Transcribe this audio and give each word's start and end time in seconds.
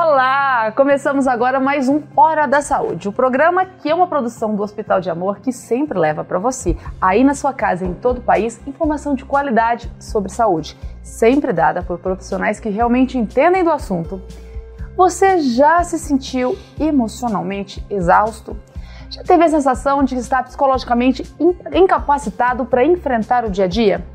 Olá! 0.00 0.70
Começamos 0.76 1.26
agora 1.26 1.58
mais 1.58 1.88
um 1.88 2.00
Hora 2.14 2.46
da 2.46 2.62
Saúde, 2.62 3.08
o 3.08 3.12
programa 3.12 3.66
que 3.66 3.90
é 3.90 3.94
uma 3.94 4.06
produção 4.06 4.54
do 4.54 4.62
Hospital 4.62 5.00
de 5.00 5.10
Amor 5.10 5.40
que 5.40 5.50
sempre 5.50 5.98
leva 5.98 6.22
para 6.22 6.38
você, 6.38 6.76
aí 7.00 7.24
na 7.24 7.34
sua 7.34 7.52
casa 7.52 7.84
em 7.84 7.92
todo 7.94 8.18
o 8.18 8.22
país, 8.22 8.60
informação 8.64 9.16
de 9.16 9.24
qualidade 9.24 9.90
sobre 9.98 10.30
saúde, 10.30 10.78
sempre 11.02 11.52
dada 11.52 11.82
por 11.82 11.98
profissionais 11.98 12.60
que 12.60 12.68
realmente 12.68 13.18
entendem 13.18 13.64
do 13.64 13.72
assunto. 13.72 14.22
Você 14.96 15.40
já 15.40 15.82
se 15.82 15.98
sentiu 15.98 16.56
emocionalmente 16.78 17.84
exausto? 17.90 18.56
Já 19.10 19.24
teve 19.24 19.42
a 19.42 19.48
sensação 19.48 20.04
de 20.04 20.14
está 20.14 20.44
psicologicamente 20.44 21.24
incapacitado 21.74 22.64
para 22.64 22.84
enfrentar 22.84 23.44
o 23.44 23.50
dia 23.50 23.64
a 23.64 23.68
dia? 23.68 24.06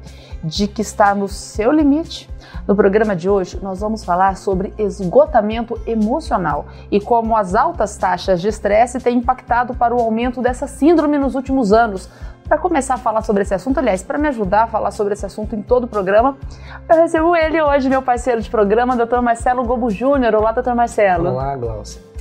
De 0.43 0.67
que 0.67 0.81
está 0.81 1.15
no 1.15 1.27
seu 1.27 1.71
limite? 1.71 2.29
No 2.67 2.75
programa 2.75 3.15
de 3.15 3.29
hoje, 3.29 3.59
nós 3.61 3.79
vamos 3.79 4.03
falar 4.03 4.35
sobre 4.37 4.73
esgotamento 4.77 5.79
emocional 5.85 6.65
e 6.91 6.99
como 6.99 7.35
as 7.35 7.55
altas 7.55 7.97
taxas 7.97 8.41
de 8.41 8.47
estresse 8.47 8.99
têm 8.99 9.17
impactado 9.17 9.73
para 9.73 9.95
o 9.95 9.99
aumento 9.99 10.41
dessa 10.41 10.67
síndrome 10.67 11.17
nos 11.17 11.35
últimos 11.35 11.71
anos. 11.71 12.09
Para 12.47 12.57
começar 12.57 12.95
a 12.95 12.97
falar 12.97 13.21
sobre 13.21 13.43
esse 13.43 13.53
assunto, 13.53 13.79
aliás, 13.79 14.03
para 14.03 14.17
me 14.17 14.27
ajudar 14.27 14.63
a 14.63 14.67
falar 14.67 14.91
sobre 14.91 15.13
esse 15.13 15.25
assunto 15.25 15.55
em 15.55 15.61
todo 15.61 15.85
o 15.85 15.87
programa, 15.87 16.37
eu 16.89 16.95
recebo 16.97 17.35
ele 17.35 17.61
hoje, 17.61 17.89
meu 17.89 18.01
parceiro 18.01 18.41
de 18.41 18.49
programa, 18.49 18.95
Dr. 18.97 19.21
Marcelo 19.21 19.63
Gobo 19.63 19.89
Júnior. 19.89 20.35
Olá, 20.35 20.51
Dr. 20.51 20.73
Marcelo. 20.73 21.29
Olá, 21.29 21.55
Glaucia. 21.55 22.12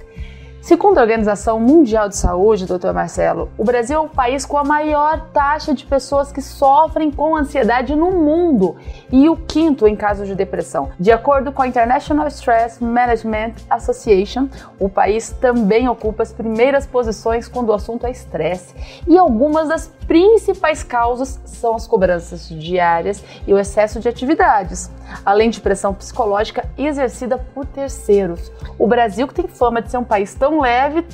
Segundo 0.62 0.97
a 0.98 1.01
Organização 1.01 1.59
Mundial 1.59 2.09
de 2.09 2.15
Saúde, 2.15 2.66
doutor 2.66 2.95
Marcelo, 2.95 3.51
o 3.59 3.65
Brasil 3.65 3.97
é 3.97 4.01
o 4.01 4.09
país 4.09 4.47
com 4.47 4.57
a 4.57 4.62
maior 4.62 5.21
taxa 5.33 5.75
de 5.75 5.85
pessoas 5.85 6.30
que 6.30 6.41
sofrem 6.41 7.11
com 7.11 7.37
ansiedade 7.37 7.97
no 7.97 8.12
mundo 8.12 8.77
e 9.11 9.29
o 9.29 9.37
quinto 9.37 9.88
em 9.88 9.97
casos 9.97 10.29
de 10.29 10.37
depressão. 10.37 10.91
De 11.01 11.11
acordo 11.11 11.51
com 11.51 11.62
a 11.62 11.66
International 11.66 12.29
Stress 12.29 12.83
Management 12.83 13.55
Association, 13.68 14.49
o 14.79 14.88
país 14.88 15.30
também 15.30 15.88
ocupa 15.88 16.23
as 16.23 16.33
primeiras 16.33 16.87
posições 16.87 17.49
quando 17.49 17.71
o 17.71 17.74
assunto 17.74 18.07
é 18.07 18.13
estresse 18.13 18.73
e 19.09 19.18
algumas 19.18 19.68
das 19.68 19.93
principais 20.07 20.85
causas 20.85 21.40
são 21.45 21.74
as 21.74 21.88
cobranças 21.88 22.49
diárias 22.49 23.24
e 23.49 23.52
o 23.52 23.59
excesso 23.59 23.99
de 23.99 24.09
atividades, 24.09 24.90
além 25.24 25.51
de 25.51 25.60
pressão 25.60 25.93
psicológica 25.93 26.68
exercida 26.79 27.37
por 27.37 27.66
terceiros. 27.66 28.52
O 28.79 28.87
Brasil, 28.87 29.27
que 29.27 29.35
tem 29.35 29.49
fama 29.49 29.83
de 29.83 29.90
ser 29.90 29.99
um 29.99 30.05
país 30.05 30.35
tão 30.35 30.52
leve, 30.61 31.05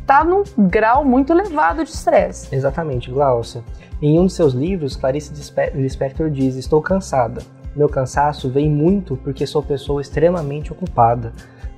está 0.00 0.24
num 0.24 0.42
grau 0.56 1.04
muito 1.04 1.32
elevado 1.32 1.84
de 1.84 1.90
estresse. 1.90 2.54
Exatamente, 2.54 3.10
Glaucia. 3.10 3.62
Em 4.00 4.18
um 4.18 4.26
de 4.26 4.32
seus 4.32 4.54
livros, 4.54 4.96
Clarice 4.96 5.32
Lispector 5.74 6.30
diz: 6.30 6.56
Estou 6.56 6.80
cansada. 6.80 7.42
Meu 7.74 7.88
cansaço 7.88 8.48
vem 8.48 8.70
muito 8.70 9.16
porque 9.16 9.46
sou 9.46 9.62
pessoa 9.62 10.00
extremamente 10.00 10.72
ocupada. 10.72 11.32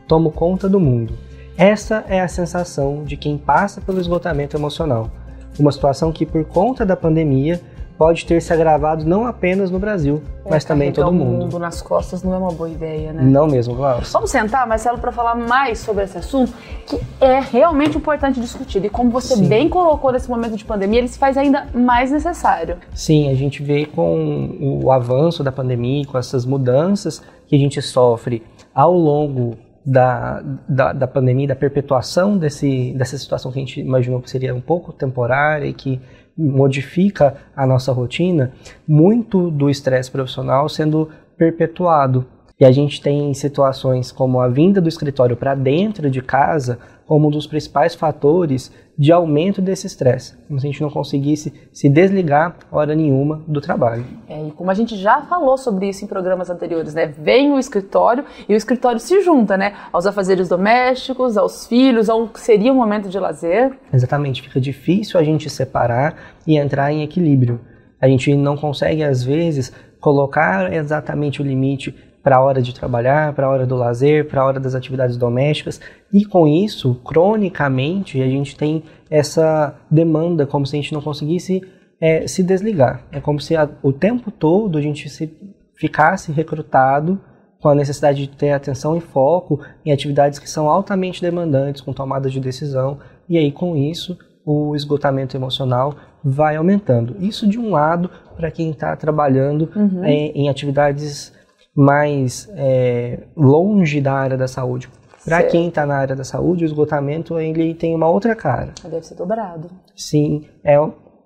Tomo 0.07 0.31
conta 0.31 0.69
do 0.69 0.81
mundo. 0.81 1.15
Essa 1.57 2.05
é 2.09 2.21
a 2.21 2.29
sensação 2.29 3.05
de 3.05 3.17
quem 3.17 3.37
passa 3.37 3.81
pelo 3.81 4.01
esgotamento 4.01 4.57
emocional 4.57 5.11
uma 5.59 5.73
situação 5.73 6.13
que, 6.13 6.25
por 6.25 6.45
conta 6.45 6.85
da 6.85 6.97
pandemia, 6.97 7.61
pode 8.01 8.25
ter 8.25 8.41
se 8.41 8.51
agravado 8.51 9.05
não 9.05 9.27
apenas 9.27 9.71
no 9.71 9.79
Brasil, 9.79 10.23
é, 10.47 10.49
mas 10.49 10.65
também 10.65 10.89
em 10.89 10.93
todo 10.93 11.11
o 11.11 11.13
mundo. 11.13 11.43
mundo 11.43 11.59
nas 11.59 11.83
costas 11.83 12.23
não 12.23 12.33
é 12.33 12.39
uma 12.39 12.51
boa 12.51 12.71
ideia, 12.71 13.13
né? 13.13 13.23
Não 13.23 13.47
mesmo, 13.47 13.75
Glaucio. 13.75 14.11
Vamos 14.11 14.31
sentar, 14.31 14.67
Marcelo, 14.67 14.97
para 14.97 15.13
falar 15.13 15.35
mais 15.35 15.81
sobre 15.81 16.05
esse 16.05 16.17
assunto, 16.17 16.51
que 16.87 16.99
é 17.21 17.41
realmente 17.41 17.99
importante 17.99 18.41
discutir. 18.41 18.83
E 18.83 18.89
como 18.89 19.11
você 19.11 19.37
Sim. 19.37 19.47
bem 19.47 19.69
colocou 19.69 20.11
nesse 20.13 20.31
momento 20.31 20.57
de 20.57 20.65
pandemia, 20.65 21.01
ele 21.01 21.09
se 21.09 21.19
faz 21.19 21.37
ainda 21.37 21.67
mais 21.75 22.11
necessário. 22.11 22.79
Sim, 22.95 23.29
a 23.29 23.35
gente 23.35 23.63
vê 23.63 23.85
com 23.85 24.57
o 24.83 24.91
avanço 24.91 25.45
da 25.45 25.53
pandemia, 25.53 26.07
com 26.07 26.17
essas 26.17 26.47
mudanças 26.47 27.23
que 27.47 27.55
a 27.55 27.59
gente 27.59 27.83
sofre 27.83 28.43
ao 28.75 28.95
longo 28.95 29.59
da, 29.85 30.43
da, 30.67 30.93
da, 30.95 31.07
pandemia, 31.07 31.49
da 31.49 31.57
perpetuação 31.57 32.39
desse, 32.39 32.93
dessa 32.93 33.19
situação 33.19 33.53
que 33.53 33.59
a 33.59 33.61
gente 33.61 33.81
imaginou 33.81 34.23
que 34.23 34.31
seria 34.31 34.55
um 34.55 34.61
pouco 34.61 34.91
temporária 34.91 35.67
e 35.67 35.75
que 35.75 36.01
modifica 36.41 37.37
a 37.55 37.67
nossa 37.67 37.93
rotina, 37.93 38.53
muito 38.89 39.51
do 39.51 39.69
estresse 39.69 40.11
profissional 40.11 40.69
sendo 40.69 41.09
perpetuado. 41.37 42.27
E 42.59 42.65
a 42.65 42.71
gente 42.71 43.01
tem 43.01 43.33
situações 43.33 44.13
como 44.13 44.41
a 44.41 44.49
vinda 44.49 44.81
do 44.81 44.89
escritório 44.89 45.37
para 45.37 45.55
dentro 45.55 46.11
de 46.11 46.21
casa 46.21 46.79
como 47.07 47.29
um 47.29 47.31
dos 47.31 47.47
principais 47.47 47.95
fatores 47.95 48.73
de 49.01 49.11
aumento 49.11 49.63
desse 49.63 49.87
estresse, 49.87 50.37
como 50.47 50.61
se 50.61 50.67
a 50.67 50.71
gente 50.71 50.83
não 50.83 50.91
conseguisse 50.91 51.55
se 51.73 51.89
desligar 51.89 52.55
hora 52.71 52.95
nenhuma 52.95 53.43
do 53.49 53.59
trabalho. 53.59 54.05
É, 54.29 54.49
e 54.49 54.51
como 54.51 54.71
a 54.71 54.75
gente 54.75 54.95
já 54.95 55.23
falou 55.23 55.57
sobre 55.57 55.89
isso 55.89 56.05
em 56.05 56.07
programas 56.07 56.51
anteriores, 56.51 56.93
né? 56.93 57.07
Vem 57.07 57.51
o 57.51 57.59
escritório 57.59 58.27
e 58.47 58.53
o 58.53 58.57
escritório 58.59 59.01
se 59.01 59.23
junta, 59.23 59.57
né? 59.57 59.75
Aos 59.91 60.05
afazeres 60.05 60.51
domésticos, 60.51 61.39
aos 61.39 61.67
filhos, 61.67 62.11
ao 62.11 62.29
que 62.29 62.39
seria 62.39 62.71
um 62.71 62.77
momento 62.77 63.09
de 63.09 63.19
lazer. 63.19 63.73
Exatamente, 63.91 64.43
fica 64.43 64.61
difícil 64.61 65.19
a 65.19 65.25
gente 65.25 65.49
separar 65.49 66.15
e 66.47 66.59
entrar 66.59 66.93
em 66.93 67.03
equilíbrio. 67.03 67.59
A 67.99 68.07
gente 68.07 68.35
não 68.35 68.55
consegue, 68.55 69.03
às 69.03 69.25
vezes, 69.25 69.73
colocar 69.99 70.71
exatamente 70.75 71.41
o 71.41 71.45
limite 71.45 71.95
para 72.23 72.37
a 72.37 72.41
hora 72.41 72.61
de 72.61 72.75
trabalhar, 72.75 73.33
para 73.33 73.47
a 73.47 73.51
hora 73.51 73.67
do 73.67 73.77
lazer, 73.77 74.29
para 74.29 74.43
a 74.43 74.45
hora 74.45 74.61
das 74.61 74.75
atividades 74.75 75.17
domésticas. 75.17 75.81
E 76.13 76.25
com 76.25 76.47
isso, 76.47 76.95
cronicamente, 76.97 78.21
a 78.21 78.27
gente 78.27 78.57
tem 78.57 78.83
essa 79.09 79.75
demanda 79.91 80.47
como 80.47 80.67
se 80.67 80.77
a 80.77 80.81
gente 80.81 80.93
não 80.93 81.01
conseguisse 81.01 81.63
é, 82.01 82.27
se 82.27 82.43
desligar. 82.43 83.05
É 83.11 83.21
como 83.21 83.41
se 83.41 83.57
a, 83.57 83.69
o 83.83 83.93
tempo 83.93 84.31
todo 84.31 84.79
a 84.79 84.83
gente 84.83 85.09
se 85.09 85.33
ficasse 85.75 86.31
recrutado 86.31 87.21
com 87.61 87.69
a 87.69 87.75
necessidade 87.75 88.27
de 88.27 88.29
ter 88.29 88.53
atenção 88.53 88.97
e 88.97 89.01
foco 89.01 89.61
em 89.85 89.93
atividades 89.93 90.39
que 90.39 90.49
são 90.49 90.69
altamente 90.69 91.21
demandantes, 91.21 91.83
com 91.83 91.93
tomadas 91.93 92.33
de 92.33 92.41
decisão. 92.41 92.99
E 93.29 93.37
aí, 93.37 93.53
com 93.53 93.77
isso, 93.77 94.19
o 94.45 94.75
esgotamento 94.75 95.37
emocional 95.37 95.95
vai 96.25 96.57
aumentando. 96.57 97.17
Isso 97.21 97.47
de 97.47 97.59
um 97.59 97.71
lado 97.71 98.11
para 98.37 98.51
quem 98.51 98.71
está 98.71 98.97
trabalhando 98.97 99.69
uhum. 99.77 100.05
é, 100.05 100.13
em 100.35 100.49
atividades 100.49 101.33
mais 101.75 102.49
é, 102.57 103.25
longe 103.37 104.01
da 104.01 104.13
área 104.13 104.37
da 104.37 104.49
saúde. 104.49 104.89
Para 105.25 105.43
quem 105.43 105.69
está 105.69 105.85
na 105.85 105.97
área 105.97 106.17
da 106.17 106.25
saúde, 106.25 106.65
o 106.65 106.67
esgotamento 106.67 107.39
ele 107.39 107.75
tem 107.75 107.95
uma 107.95 108.09
outra 108.09 108.35
cara. 108.35 108.73
Deve 108.83 109.07
ser 109.07 109.15
dobrado. 109.15 109.69
Sim, 109.95 110.47
é, 110.65 110.77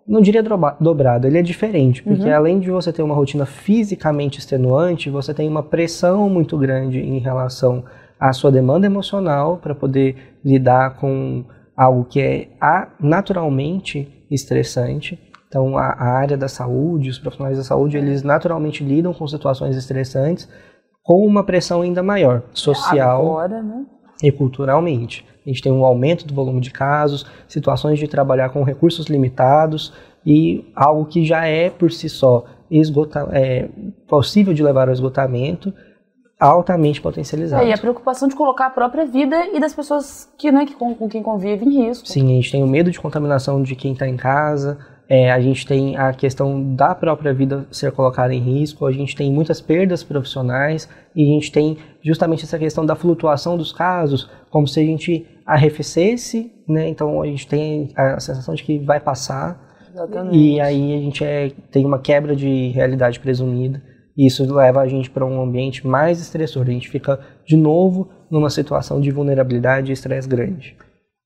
não 0.07 0.21
diria 0.21 0.43
dobrado, 0.81 1.27
ele 1.27 1.39
é 1.39 1.43
diferente, 1.43 2.03
porque 2.03 2.25
uhum. 2.29 2.35
além 2.35 2.61
de 2.61 2.71
você 2.71 2.93
ter 2.93 3.03
uma 3.03 3.15
rotina 3.15 3.47
fisicamente 3.47 4.39
extenuante, 4.39 5.09
você 5.09 5.33
tem 5.33 5.49
uma 5.49 5.63
pressão 5.63 6.29
muito 6.29 6.59
grande 6.59 6.99
em 6.99 7.19
relação 7.19 7.85
à 8.19 8.33
sua 8.33 8.53
demanda 8.53 8.87
emocional 8.87 9.59
para 9.59 9.75
poder 9.75 10.39
lidar 10.45 10.97
com 10.97 11.45
algo 11.77 12.05
que 12.05 12.21
é 12.21 12.49
naturalmente 13.01 14.27
estressante 14.31 15.19
então, 15.55 15.79
a, 15.79 15.87
a, 15.87 16.09
área 16.19 16.37
da 16.37 16.49
saúde, 16.49 17.11
os 17.11 17.19
profissionais 17.21 17.57
da 17.57 17.63
saúde, 17.63 17.97
eles 17.97 18.25
naturalmente 18.25 18.83
lidam 18.83 19.15
com 19.15 19.25
situações 19.29 19.77
estressantes 19.77 20.49
com 21.01 21.25
uma 21.25 21.45
pressão 21.45 21.83
ainda 21.83 22.03
maior, 22.03 22.43
social 22.53 23.21
Agora, 23.21 23.63
né? 23.63 23.87
e 24.21 24.33
culturalmente. 24.33 25.25
A 25.47 25.49
gente 25.49 25.63
tem 25.63 25.71
um 25.71 25.85
aumento 25.85 26.27
do 26.27 26.35
volume 26.35 26.61
de 26.61 26.73
casos, 26.73 27.25
situações 27.47 28.01
de 28.01 28.09
trabalhar 28.09 28.49
com 28.49 28.65
recursos 28.65 29.07
limitados 29.07 29.93
e 30.27 30.65
algo 30.75 31.05
que 31.05 31.25
já 31.25 31.47
é 31.47 31.71
por 31.71 31.93
si 31.93 32.09
só 32.09 32.45
esgota, 32.69 33.29
é, 33.31 33.69
possível 34.09 34.53
de 34.53 34.63
levar 34.63 34.89
ao 34.89 34.95
esgotamento, 34.95 35.73
altamente 36.41 37.01
potencializado. 37.01 37.63
É, 37.63 37.69
e 37.69 37.73
a 37.73 37.79
preocupação 37.79 38.27
de 38.27 38.35
colocar 38.35 38.67
a 38.67 38.71
própria 38.71 39.05
vida 39.05 39.37
e 39.53 39.61
das 39.61 39.73
pessoas 39.73 40.29
que, 40.37 40.51
né, 40.51 40.67
que 40.67 40.75
com, 40.75 40.97
com 40.97 41.09
quem 41.09 41.23
convive 41.23 41.65
em 41.65 41.87
risco. 41.87 42.09
Sim, 42.09 42.25
a 42.33 42.35
gente 42.35 42.51
tem 42.51 42.65
o 42.65 42.67
medo 42.67 42.91
de 42.91 42.99
contaminação 42.99 43.63
de 43.63 43.77
quem 43.77 43.93
está 43.93 44.09
em 44.09 44.17
casa, 44.17 44.79
é, 45.09 45.31
a 45.31 45.41
gente 45.41 45.67
tem 45.67 45.97
a 45.97 46.13
questão 46.13 46.75
da 46.75 46.95
própria 46.95 47.33
vida 47.35 47.67
ser 47.71 47.93
colocada 47.93 48.35
em 48.35 48.41
risco, 48.41 48.87
a 48.87 48.93
gente 48.93 49.15
tem 49.15 49.31
muitas 49.31 49.61
perdas 49.61 50.03
profissionais 50.03 50.89
e 51.15 51.23
a 51.23 51.27
gente 51.27 51.53
tem 51.53 51.77
justamente 52.03 52.45
essa 52.45 52.59
questão 52.59 52.87
da 52.87 52.97
flutuação 52.97 53.57
dos 53.57 53.73
casos, 53.73 54.31
como 54.51 54.67
se 54.67 54.81
a 54.81 54.85
gente 54.85 55.27
arrefecesse, 55.45 56.51
né? 56.67 56.89
Então 56.89 57.21
a 57.21 57.27
gente 57.27 57.47
tem 57.47 57.91
a 57.95 58.19
sensação 58.19 58.55
de 58.55 58.63
que 58.63 58.79
vai 58.79 58.99
passar 58.99 59.61
Exatamente. 59.93 60.37
e 60.37 60.61
aí 60.61 60.95
a 60.95 61.01
gente 61.01 61.25
é, 61.25 61.51
tem 61.71 61.85
uma 61.85 61.99
quebra 61.99 62.35
de 62.35 62.69
realidade 62.69 63.21
presumida 63.21 63.83
e 64.17 64.27
isso 64.27 64.53
leva 64.55 64.81
a 64.81 64.89
gente 64.89 65.11
para 65.11 65.27
um 65.27 65.43
ambiente 65.43 65.87
mais 65.87 66.21
estressor. 66.21 66.63
A 66.63 66.71
gente 66.71 66.89
fica 66.89 67.21
de 67.45 67.57
novo 67.57 68.09
numa 68.31 68.49
situação 68.49 69.01
de 69.01 69.11
vulnerabilidade 69.11 69.91
e 69.91 69.93
estresse 69.93 70.29
grande. 70.29 70.77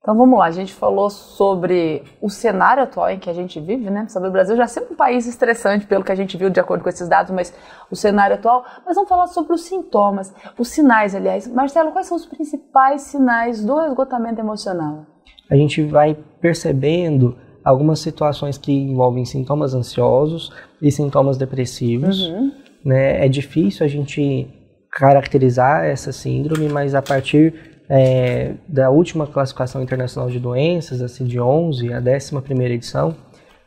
Então 0.09 0.17
vamos 0.17 0.39
lá, 0.39 0.47
a 0.47 0.51
gente 0.51 0.73
falou 0.73 1.11
sobre 1.11 2.03
o 2.19 2.31
cenário 2.31 2.83
atual 2.83 3.11
em 3.11 3.19
que 3.19 3.29
a 3.29 3.33
gente 3.35 3.61
vive, 3.61 3.91
né? 3.91 4.07
Sabe, 4.09 4.27
o 4.27 4.31
Brasil 4.31 4.57
já 4.57 4.63
é 4.63 4.67
sempre 4.67 4.95
um 4.95 4.97
país 4.97 5.27
estressante, 5.27 5.87
pelo 5.87 6.03
que 6.03 6.11
a 6.11 6.15
gente 6.15 6.35
viu 6.35 6.49
de 6.49 6.59
acordo 6.59 6.83
com 6.83 6.89
esses 6.89 7.07
dados, 7.07 7.31
mas 7.31 7.53
o 7.91 7.95
cenário 7.95 8.37
atual. 8.37 8.65
Mas 8.87 8.95
vamos 8.95 9.07
falar 9.07 9.27
sobre 9.27 9.53
os 9.53 9.65
sintomas, 9.65 10.33
os 10.57 10.69
sinais, 10.69 11.15
aliás. 11.15 11.47
Marcelo, 11.47 11.93
quais 11.93 12.07
são 12.07 12.17
os 12.17 12.25
principais 12.25 13.03
sinais 13.03 13.63
do 13.63 13.79
esgotamento 13.83 14.41
emocional? 14.41 15.05
A 15.51 15.55
gente 15.55 15.83
vai 15.85 16.17
percebendo 16.41 17.37
algumas 17.63 18.01
situações 18.01 18.57
que 18.57 18.73
envolvem 18.73 19.27
sintomas 19.27 19.75
ansiosos 19.75 20.51
e 20.81 20.91
sintomas 20.91 21.37
depressivos. 21.37 22.29
Uhum. 22.29 22.51
Né? 22.83 23.27
É 23.27 23.29
difícil 23.29 23.85
a 23.85 23.89
gente 23.91 24.49
caracterizar 24.91 25.85
essa 25.85 26.13
síndrome, 26.13 26.67
mas 26.67 26.95
a 26.95 27.03
partir 27.03 27.78
é, 27.89 28.55
da 28.69 28.91
última 28.91 29.27
classificação 29.27 29.83
internacional 29.83 30.31
de 30.31 30.39
doenças, 30.39 31.01
assim, 31.01 31.25
de 31.25 31.41
11, 31.41 31.93
a 31.93 31.99
11 31.99 32.41
primeira 32.43 32.75
edição, 32.75 33.17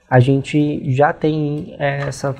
a 0.09 0.19
gente 0.19 0.91
já 0.91 1.11
tem 1.11 1.75
essa, 1.79 2.35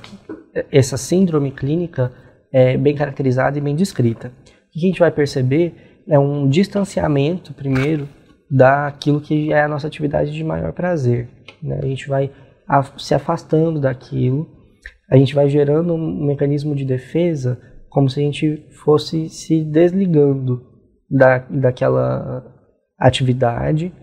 essa 0.71 0.97
síndrome 0.97 1.51
clínica 1.51 2.11
é, 2.51 2.77
bem 2.77 2.93
caracterizada 2.93 3.57
e 3.57 3.61
bem 3.61 3.75
descrita. 3.75 4.27
O 4.27 4.71
que 4.73 4.85
a 4.85 4.87
gente 4.87 4.99
vai 4.99 5.09
perceber 5.09 6.01
é 6.07 6.19
um 6.19 6.47
distanciamento, 6.47 7.53
primeiro, 7.53 8.07
daquilo 8.49 9.21
que 9.21 9.53
é 9.53 9.63
a 9.63 9.67
nossa 9.67 9.87
atividade 9.87 10.31
de 10.31 10.43
maior 10.43 10.73
prazer. 10.73 11.29
Né? 11.63 11.79
A 11.81 11.85
gente 11.85 12.07
vai 12.07 12.29
se 12.97 13.15
afastando 13.15 13.79
daquilo, 13.79 14.49
a 15.09 15.17
gente 15.17 15.33
vai 15.33 15.49
gerando 15.49 15.93
um 15.93 16.25
mecanismo 16.25 16.75
de 16.75 16.85
defesa 16.85 17.59
como 17.89 18.09
se 18.09 18.19
a 18.19 18.23
gente 18.23 18.65
fosse 18.71 19.29
se 19.29 19.63
desligando 19.63 20.70
da, 21.11 21.39
daquela 21.49 22.45
atividade 22.97 23.93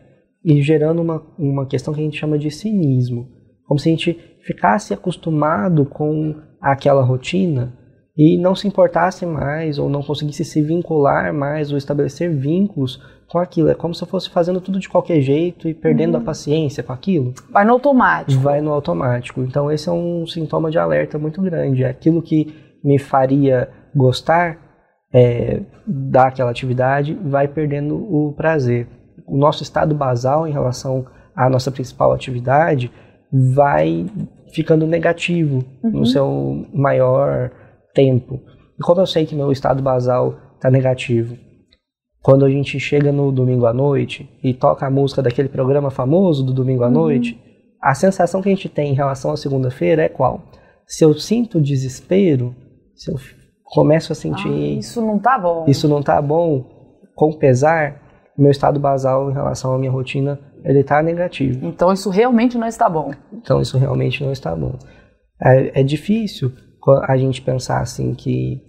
e 0.45 0.61
gerando 0.61 1.01
uma, 1.01 1.23
uma 1.39 1.67
questão 1.67 1.95
que 1.95 2.01
a 2.01 2.05
gente 2.05 2.19
chama 2.19 2.39
de 2.39 2.51
cinismo. 2.51 3.29
Como 3.67 3.79
se 3.79 3.89
a 3.89 3.93
gente 3.93 4.19
ficasse 4.43 4.93
acostumado 4.93 5.85
com 5.85 6.35
aquela 6.61 7.03
rotina 7.03 7.75
e 8.17 8.37
não 8.37 8.55
se 8.55 8.67
importasse 8.67 9.25
mais 9.25 9.79
ou 9.79 9.89
não 9.89 10.03
conseguisse 10.03 10.45
se 10.45 10.61
vincular 10.61 11.33
mais 11.33 11.71
ou 11.71 11.79
estabelecer 11.79 12.35
vínculos 12.35 13.01
com 13.29 13.39
aquilo. 13.39 13.69
É 13.69 13.75
como 13.75 13.95
se 13.95 14.03
eu 14.03 14.09
fosse 14.09 14.31
fazendo 14.31 14.61
tudo 14.61 14.81
de 14.81 14.89
qualquer 14.89 15.21
jeito 15.21 15.69
e 15.69 15.75
perdendo 15.75 16.15
uhum. 16.15 16.23
a 16.23 16.25
paciência 16.25 16.83
com 16.83 16.93
aquilo. 16.93 17.35
Vai 17.51 17.65
no 17.65 17.73
automático. 17.73 18.43
Vai 18.43 18.61
no 18.61 18.73
automático. 18.73 19.43
Então 19.43 19.71
esse 19.71 19.89
é 19.89 19.93
um 19.93 20.27
sintoma 20.27 20.71
de 20.71 20.79
alerta 20.79 21.19
muito 21.19 21.41
grande. 21.41 21.85
É 21.85 21.89
aquilo 21.89 22.23
que 22.23 22.55
me 22.83 22.99
faria 22.99 23.69
gostar 23.95 24.68
é, 25.13 25.63
daquela 25.87 26.51
atividade 26.51 27.15
vai 27.15 27.49
perdendo 27.49 27.97
o 27.97 28.33
prazer. 28.33 28.87
O 29.27 29.37
nosso 29.37 29.63
estado 29.63 29.95
basal 29.95 30.47
em 30.47 30.53
relação 30.53 31.07
à 31.35 31.49
nossa 31.49 31.71
principal 31.71 32.13
atividade 32.13 32.91
vai 33.33 34.07
ficando 34.53 34.87
negativo 34.87 35.65
uhum. 35.83 35.91
no 35.91 36.07
seu 36.07 36.67
maior 36.73 37.51
tempo. 37.95 38.41
E 38.79 38.83
como 38.83 39.01
eu 39.01 39.07
sei 39.07 39.27
que 39.27 39.35
meu 39.35 39.53
estado 39.53 39.83
basal 39.83 40.39
está 40.57 40.71
negativo? 40.71 41.37
Quando 42.21 42.45
a 42.45 42.51
gente 42.51 42.79
chega 42.81 43.13
no 43.13 43.31
domingo 43.31 43.67
à 43.67 43.73
noite 43.73 44.29
e 44.43 44.53
toca 44.53 44.87
a 44.87 44.91
música 44.91 45.23
daquele 45.23 45.49
programa 45.49 45.91
famoso 45.91 46.45
do 46.45 46.53
domingo 46.53 46.85
à 46.85 46.87
uhum. 46.87 46.93
noite, 46.93 47.39
a 47.81 47.95
sensação 47.95 48.43
que 48.43 48.49
a 48.49 48.55
gente 48.55 48.69
tem 48.69 48.93
em 48.93 48.95
relação 48.95 49.31
à 49.31 49.37
segunda-feira 49.37 50.03
é 50.03 50.09
qual? 50.09 50.43
Se 50.87 51.05
eu 51.05 51.15
sinto 51.15 51.61
desespero, 51.61 52.55
se 52.95 53.11
eu 53.11 53.19
começo 53.71 54.13
a 54.13 54.15
sentir. 54.15 54.49
Ah, 54.49 54.79
isso 54.79 55.01
não 55.01 55.19
tá 55.19 55.39
bom. 55.39 55.65
Isso 55.67 55.89
não 55.89 56.03
tá 56.03 56.21
bom, 56.21 56.65
com 57.15 57.33
pesar, 57.33 58.01
meu 58.37 58.51
estado 58.51 58.79
basal 58.79 59.31
em 59.31 59.35
relação 59.35 59.75
à 59.75 59.79
minha 59.79 59.91
rotina, 59.91 60.39
ele 60.65 60.83
tá 60.83 61.03
negativo. 61.03 61.67
Então 61.67 61.93
isso 61.93 62.11
realmente 62.11 62.57
não 62.57 62.67
está 62.67 62.89
bom. 62.89 63.13
Então 63.33 63.61
isso 63.61 63.79
realmente 63.79 64.23
não 64.23 64.33
está 64.33 64.55
bom. 64.55 64.75
É, 65.43 65.81
é 65.81 65.83
difícil 65.83 66.53
a 67.07 67.17
gente 67.17 67.43
pensar 67.43 67.81
assim 67.81 68.15
que 68.15 68.63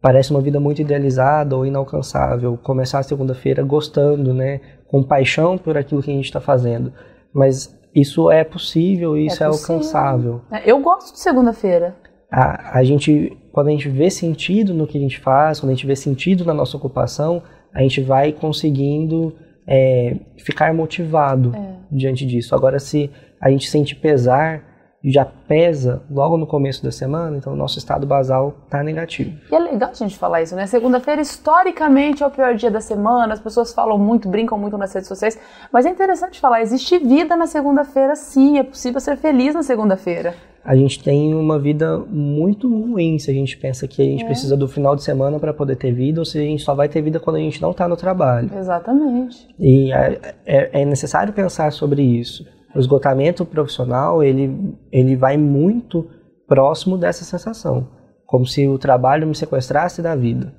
parece 0.00 0.30
uma 0.30 0.40
vida 0.40 0.60
muito 0.60 0.80
idealizada 0.80 1.56
ou 1.56 1.66
inalcançável, 1.66 2.56
começar 2.58 3.00
a 3.00 3.02
segunda-feira 3.02 3.62
gostando, 3.64 4.32
né, 4.32 4.60
com 4.86 5.02
paixão 5.02 5.58
por 5.58 5.76
aquilo 5.76 6.02
que 6.02 6.10
a 6.10 6.14
gente 6.14 6.26
está 6.26 6.40
fazendo. 6.40 6.92
Mas 7.34 7.74
isso 7.94 8.30
é 8.30 8.44
possível 8.44 9.16
e 9.16 9.26
isso 9.26 9.42
é, 9.42 9.46
é 9.46 9.48
alcançável. 9.48 10.42
É, 10.52 10.70
eu 10.70 10.78
gosto 10.80 11.12
de 11.12 11.18
segunda-feira. 11.18 11.96
A, 12.30 12.78
a 12.78 12.84
gente, 12.84 13.36
quando 13.56 13.68
a 13.68 13.70
gente 13.70 13.88
vê 13.88 14.10
sentido 14.10 14.74
no 14.74 14.86
que 14.86 14.98
a 14.98 15.00
gente 15.00 15.18
faz, 15.18 15.60
quando 15.60 15.70
a 15.70 15.74
gente 15.74 15.86
vê 15.86 15.96
sentido 15.96 16.44
na 16.44 16.52
nossa 16.52 16.76
ocupação, 16.76 17.42
a 17.72 17.80
gente 17.80 18.02
vai 18.02 18.30
conseguindo 18.30 19.34
é, 19.66 20.14
ficar 20.36 20.74
motivado 20.74 21.54
é. 21.56 21.76
diante 21.90 22.26
disso. 22.26 22.54
Agora, 22.54 22.78
se 22.78 23.10
a 23.40 23.48
gente 23.50 23.70
sente 23.70 23.96
pesar 23.96 24.62
já 25.10 25.24
pesa 25.24 26.02
logo 26.10 26.36
no 26.36 26.46
começo 26.46 26.82
da 26.82 26.90
semana, 26.90 27.36
então 27.36 27.52
o 27.52 27.56
nosso 27.56 27.78
estado 27.78 28.06
basal 28.06 28.54
está 28.64 28.82
negativo. 28.82 29.38
E 29.50 29.54
é 29.54 29.58
legal 29.58 29.90
a 29.90 29.94
gente 29.94 30.18
falar 30.18 30.42
isso, 30.42 30.56
né? 30.56 30.66
Segunda-feira, 30.66 31.22
historicamente, 31.22 32.22
é 32.22 32.26
o 32.26 32.30
pior 32.30 32.54
dia 32.54 32.70
da 32.70 32.80
semana, 32.80 33.32
as 33.32 33.40
pessoas 33.40 33.72
falam 33.72 33.98
muito, 33.98 34.28
brincam 34.28 34.58
muito 34.58 34.76
nas 34.76 34.92
redes 34.92 35.08
sociais, 35.08 35.38
mas 35.72 35.86
é 35.86 35.90
interessante 35.90 36.40
falar, 36.40 36.60
existe 36.60 36.98
vida 36.98 37.36
na 37.36 37.46
segunda-feira 37.46 38.16
sim, 38.16 38.58
é 38.58 38.62
possível 38.62 39.00
ser 39.00 39.16
feliz 39.16 39.54
na 39.54 39.62
segunda-feira. 39.62 40.34
A 40.64 40.74
gente 40.74 41.00
tem 41.00 41.32
uma 41.32 41.60
vida 41.60 41.96
muito 41.98 42.68
ruim 42.68 43.20
se 43.20 43.30
a 43.30 43.34
gente 43.34 43.56
pensa 43.56 43.86
que 43.86 44.02
a 44.02 44.04
gente 44.04 44.24
é. 44.24 44.26
precisa 44.26 44.56
do 44.56 44.66
final 44.66 44.96
de 44.96 45.04
semana 45.04 45.38
para 45.38 45.54
poder 45.54 45.76
ter 45.76 45.92
vida, 45.92 46.20
ou 46.20 46.24
se 46.24 46.38
a 46.38 46.42
gente 46.42 46.64
só 46.64 46.74
vai 46.74 46.88
ter 46.88 47.00
vida 47.00 47.20
quando 47.20 47.36
a 47.36 47.38
gente 47.38 47.62
não 47.62 47.70
está 47.70 47.86
no 47.86 47.96
trabalho. 47.96 48.50
Exatamente. 48.58 49.46
E 49.60 49.92
é, 49.92 50.34
é, 50.44 50.82
é 50.82 50.84
necessário 50.84 51.32
pensar 51.32 51.70
sobre 51.70 52.02
isso 52.02 52.44
o 52.76 52.80
esgotamento 52.80 53.44
profissional 53.44 54.22
ele, 54.22 54.76
ele 54.92 55.16
vai 55.16 55.36
muito 55.36 56.08
próximo 56.46 56.96
dessa 56.96 57.24
sensação, 57.24 57.88
como 58.26 58.46
se 58.46 58.68
o 58.68 58.78
trabalho 58.78 59.26
me 59.26 59.34
sequestrasse 59.34 60.02
da 60.02 60.14
vida. 60.14 60.52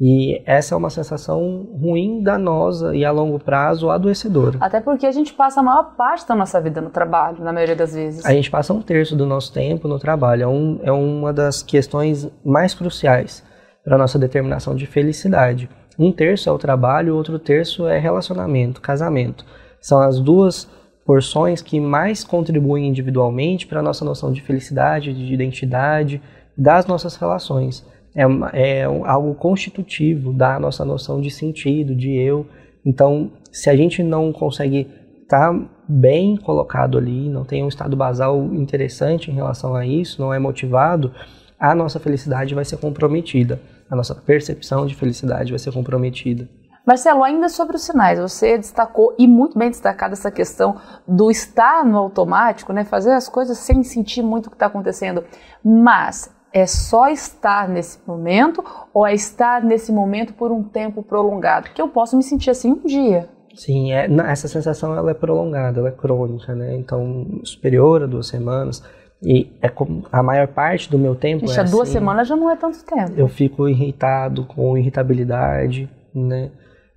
E 0.00 0.42
essa 0.44 0.74
é 0.74 0.78
uma 0.78 0.90
sensação 0.90 1.68
ruim, 1.80 2.20
danosa 2.22 2.96
e 2.96 3.04
a 3.04 3.12
longo 3.12 3.38
prazo 3.38 3.90
adoecedora. 3.90 4.58
Até 4.60 4.80
porque 4.80 5.06
a 5.06 5.12
gente 5.12 5.32
passa 5.32 5.60
a 5.60 5.62
maior 5.62 5.94
parte 5.96 6.26
da 6.26 6.34
nossa 6.34 6.60
vida 6.60 6.80
no 6.80 6.90
trabalho, 6.90 7.44
na 7.44 7.52
maioria 7.52 7.76
das 7.76 7.94
vezes. 7.94 8.26
A 8.26 8.32
gente 8.32 8.50
passa 8.50 8.72
um 8.72 8.82
terço 8.82 9.14
do 9.14 9.24
nosso 9.24 9.52
tempo 9.52 9.86
no 9.86 9.98
trabalho. 9.98 10.42
É, 10.42 10.48
um, 10.48 10.80
é 10.82 10.90
uma 10.90 11.32
das 11.32 11.62
questões 11.62 12.28
mais 12.44 12.74
cruciais 12.74 13.44
para 13.84 13.94
a 13.94 13.98
nossa 13.98 14.18
determinação 14.18 14.74
de 14.74 14.84
felicidade. 14.84 15.70
Um 15.96 16.10
terço 16.10 16.48
é 16.48 16.52
o 16.52 16.58
trabalho, 16.58 17.14
outro 17.14 17.38
terço 17.38 17.86
é 17.86 17.96
relacionamento, 17.96 18.80
casamento. 18.80 19.44
São 19.80 20.00
as 20.00 20.18
duas 20.18 20.68
porções 21.04 21.60
que 21.60 21.78
mais 21.78 22.24
contribuem 22.24 22.88
individualmente 22.88 23.66
para 23.66 23.80
a 23.80 23.82
nossa 23.82 24.04
noção 24.04 24.32
de 24.32 24.40
felicidade, 24.40 25.12
de 25.12 25.32
identidade, 25.32 26.20
das 26.56 26.86
nossas 26.86 27.16
relações. 27.16 27.84
É, 28.14 28.22
é 28.52 28.84
algo 28.84 29.34
constitutivo 29.34 30.32
da 30.32 30.58
nossa 30.58 30.84
noção 30.84 31.20
de 31.20 31.30
sentido, 31.30 31.94
de 31.94 32.12
eu. 32.14 32.46
Então, 32.84 33.32
se 33.50 33.68
a 33.68 33.76
gente 33.76 34.02
não 34.02 34.32
consegue 34.32 34.88
estar 35.22 35.52
tá 35.52 35.64
bem 35.88 36.36
colocado 36.36 36.96
ali, 36.96 37.28
não 37.28 37.44
tem 37.44 37.62
um 37.64 37.68
estado 37.68 37.96
basal 37.96 38.42
interessante 38.54 39.30
em 39.30 39.34
relação 39.34 39.74
a 39.74 39.86
isso, 39.86 40.20
não 40.20 40.32
é 40.32 40.38
motivado, 40.38 41.12
a 41.58 41.74
nossa 41.74 41.98
felicidade 41.98 42.54
vai 42.54 42.64
ser 42.64 42.76
comprometida, 42.78 43.60
a 43.90 43.96
nossa 43.96 44.14
percepção 44.14 44.86
de 44.86 44.94
felicidade 44.94 45.50
vai 45.50 45.58
ser 45.58 45.72
comprometida. 45.72 46.48
Marcelo, 46.86 47.24
ainda 47.24 47.48
sobre 47.48 47.76
os 47.76 47.82
sinais, 47.82 48.18
você 48.18 48.58
destacou 48.58 49.14
e 49.18 49.26
muito 49.26 49.58
bem 49.58 49.70
destacado 49.70 50.12
essa 50.12 50.30
questão 50.30 50.76
do 51.08 51.30
estar 51.30 51.84
no 51.84 51.96
automático, 51.96 52.72
né? 52.74 52.84
Fazer 52.84 53.12
as 53.12 53.26
coisas 53.26 53.56
sem 53.56 53.82
sentir 53.82 54.22
muito 54.22 54.46
o 54.46 54.50
que 54.50 54.56
está 54.56 54.66
acontecendo. 54.66 55.24
Mas 55.64 56.30
é 56.52 56.66
só 56.66 57.08
estar 57.08 57.68
nesse 57.68 57.98
momento 58.06 58.62
ou 58.92 59.06
é 59.06 59.14
estar 59.14 59.62
nesse 59.62 59.90
momento 59.90 60.34
por 60.34 60.52
um 60.52 60.62
tempo 60.62 61.02
prolongado? 61.02 61.68
Porque 61.68 61.80
eu 61.80 61.88
posso 61.88 62.16
me 62.16 62.22
sentir 62.22 62.50
assim 62.50 62.72
um 62.72 62.86
dia. 62.86 63.28
Sim, 63.54 63.92
é, 63.92 64.06
essa 64.26 64.46
sensação 64.46 64.94
ela 64.94 65.10
é 65.10 65.14
prolongada, 65.14 65.80
ela 65.80 65.88
é 65.88 65.92
crônica, 65.92 66.54
né? 66.54 66.76
Então, 66.76 67.40
superior 67.44 68.02
a 68.02 68.06
duas 68.06 68.26
semanas. 68.26 68.82
E 69.22 69.50
é 69.62 69.70
como 69.70 70.04
a 70.12 70.22
maior 70.22 70.48
parte 70.48 70.90
do 70.90 70.98
meu 70.98 71.14
tempo. 71.14 71.46
Ixi, 71.46 71.60
é 71.60 71.64
duas 71.64 71.88
assim, 71.88 71.98
semanas 71.98 72.28
já 72.28 72.36
não 72.36 72.50
é 72.50 72.56
tanto 72.56 72.84
tempo. 72.84 73.12
Eu 73.16 73.26
fico 73.26 73.66
irritado, 73.66 74.44
com 74.44 74.76
irritabilidade, 74.76 75.88
né? 76.14 76.50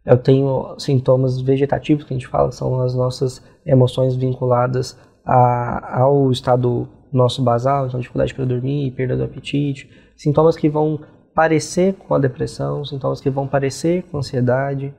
Eu 0.07 0.17
tenho 0.17 0.73
sintomas 0.79 1.41
vegetativos, 1.41 2.05
que 2.05 2.13
a 2.13 2.17
gente 2.17 2.29
fala, 2.29 2.49
são 2.53 2.79
as 2.79 2.95
nossas 2.95 3.43
emoções 3.65 4.15
vinculadas 4.15 4.97
a, 5.25 5.99
ao 5.99 6.31
estado 6.31 6.87
nosso 7.11 7.43
basal, 7.43 7.87
então 7.87 7.99
dificuldade 7.99 8.33
para 8.33 8.45
dormir, 8.45 8.91
perda 8.91 9.17
do 9.17 9.25
apetite, 9.25 9.89
sintomas 10.15 10.55
que 10.55 10.69
vão 10.69 11.01
parecer 11.35 11.93
com 11.93 12.15
a 12.15 12.19
depressão, 12.19 12.85
sintomas 12.85 13.19
que 13.19 13.29
vão 13.29 13.47
parecer 13.47 14.03
com 14.03 14.19
ansiedade. 14.19 14.95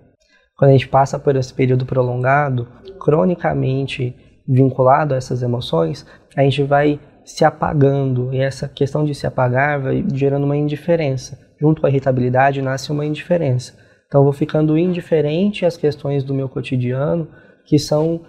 Quando 0.54 0.70
a 0.70 0.72
gente 0.72 0.88
passa 0.88 1.18
por 1.18 1.34
esse 1.36 1.54
período 1.54 1.86
prolongado, 1.86 2.68
cronicamente 3.00 4.14
vinculado 4.46 5.14
a 5.14 5.16
essas 5.16 5.42
emoções, 5.42 6.04
a 6.36 6.42
gente 6.42 6.62
vai 6.62 7.00
se 7.24 7.46
apagando 7.46 8.32
e 8.34 8.40
essa 8.40 8.68
questão 8.68 9.06
de 9.06 9.14
se 9.14 9.26
apagar 9.26 9.80
vai 9.80 10.04
gerando 10.12 10.44
uma 10.44 10.56
indiferença. 10.56 11.38
Junto 11.58 11.80
com 11.80 11.86
a 11.86 11.90
irritabilidade 11.90 12.60
nasce 12.60 12.92
uma 12.92 13.06
indiferença. 13.06 13.87
Então, 14.08 14.22
eu 14.22 14.24
vou 14.24 14.32
ficando 14.32 14.76
indiferente 14.76 15.66
às 15.66 15.76
questões 15.76 16.24
do 16.24 16.34
meu 16.34 16.48
cotidiano 16.48 17.28
que 17.64 17.78
são 17.78 18.22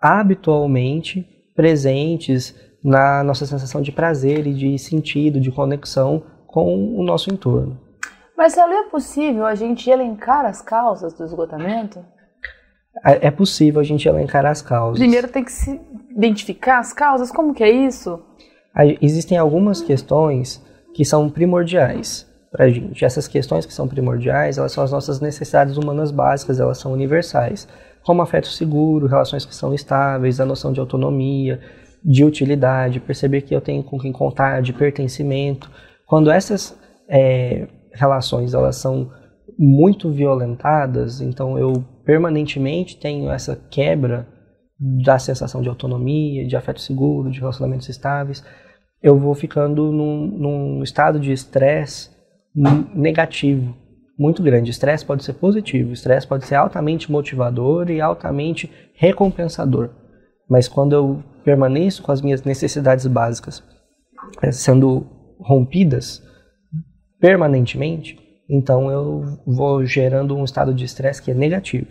habitualmente 0.00 1.24
presentes 1.54 2.54
na 2.82 3.22
nossa 3.22 3.46
sensação 3.46 3.80
de 3.80 3.92
prazer 3.92 4.46
e 4.46 4.52
de 4.52 4.78
sentido, 4.78 5.40
de 5.40 5.52
conexão 5.52 6.24
com 6.46 6.96
o 6.96 7.02
nosso 7.04 7.32
entorno. 7.32 7.78
Marcelo, 8.36 8.72
é 8.72 8.88
possível 8.88 9.46
a 9.46 9.54
gente 9.54 9.88
elencar 9.88 10.46
as 10.46 10.60
causas 10.62 11.12
do 11.12 11.24
esgotamento? 11.24 12.04
É, 13.04 13.28
é 13.28 13.30
possível 13.30 13.80
a 13.80 13.84
gente 13.84 14.08
elencar 14.08 14.44
as 14.46 14.60
causas. 14.62 14.98
Primeiro 14.98 15.28
tem 15.28 15.44
que 15.44 15.52
se 15.52 15.80
identificar 16.10 16.78
as 16.78 16.92
causas, 16.92 17.30
como 17.30 17.54
que 17.54 17.62
é 17.62 17.70
isso? 17.70 18.20
Existem 19.00 19.36
algumas 19.36 19.80
questões 19.82 20.64
que 20.94 21.04
são 21.04 21.30
primordiais. 21.30 22.29
Para 22.50 22.64
a 22.64 22.68
gente. 22.68 23.04
Essas 23.04 23.28
questões 23.28 23.64
que 23.64 23.72
são 23.72 23.86
primordiais, 23.86 24.58
elas 24.58 24.72
são 24.72 24.82
as 24.82 24.90
nossas 24.90 25.20
necessidades 25.20 25.76
humanas 25.76 26.10
básicas, 26.10 26.58
elas 26.58 26.78
são 26.78 26.92
universais, 26.92 27.68
como 28.02 28.22
afeto 28.22 28.48
seguro, 28.48 29.06
relações 29.06 29.44
que 29.44 29.54
são 29.54 29.72
estáveis, 29.74 30.40
a 30.40 30.46
noção 30.46 30.72
de 30.72 30.80
autonomia, 30.80 31.60
de 32.02 32.24
utilidade, 32.24 32.98
perceber 32.98 33.42
que 33.42 33.54
eu 33.54 33.60
tenho 33.60 33.82
com 33.82 33.98
quem 33.98 34.12
contar, 34.12 34.62
de 34.62 34.72
pertencimento. 34.72 35.70
Quando 36.06 36.30
essas 36.30 36.78
é, 37.08 37.68
relações 37.92 38.54
elas 38.54 38.76
são 38.76 39.10
muito 39.58 40.10
violentadas, 40.10 41.20
então 41.20 41.58
eu 41.58 41.84
permanentemente 42.04 42.96
tenho 42.96 43.30
essa 43.30 43.54
quebra 43.70 44.26
da 45.04 45.18
sensação 45.18 45.60
de 45.60 45.68
autonomia, 45.68 46.46
de 46.46 46.56
afeto 46.56 46.80
seguro, 46.80 47.30
de 47.30 47.38
relacionamentos 47.38 47.88
estáveis, 47.90 48.42
eu 49.02 49.18
vou 49.18 49.34
ficando 49.34 49.92
num, 49.92 50.26
num 50.26 50.82
estado 50.82 51.20
de 51.20 51.32
estresse 51.32 52.10
negativo 52.54 53.76
muito 54.18 54.42
grande. 54.42 54.70
Estresse 54.70 55.04
pode 55.04 55.24
ser 55.24 55.34
positivo, 55.34 55.92
estresse 55.92 56.26
pode 56.26 56.46
ser 56.46 56.56
altamente 56.56 57.10
motivador 57.10 57.90
e 57.90 58.00
altamente 58.00 58.70
recompensador. 58.94 59.90
Mas 60.48 60.68
quando 60.68 60.92
eu 60.92 61.24
permaneço 61.42 62.02
com 62.02 62.12
as 62.12 62.20
minhas 62.20 62.42
necessidades 62.42 63.06
básicas 63.06 63.62
eh, 64.42 64.52
sendo 64.52 65.06
rompidas 65.38 66.22
permanentemente, 67.18 68.18
então 68.48 68.90
eu 68.90 69.38
vou 69.46 69.84
gerando 69.86 70.36
um 70.36 70.44
estado 70.44 70.74
de 70.74 70.84
estresse 70.84 71.22
que 71.22 71.30
é 71.30 71.34
negativo, 71.34 71.88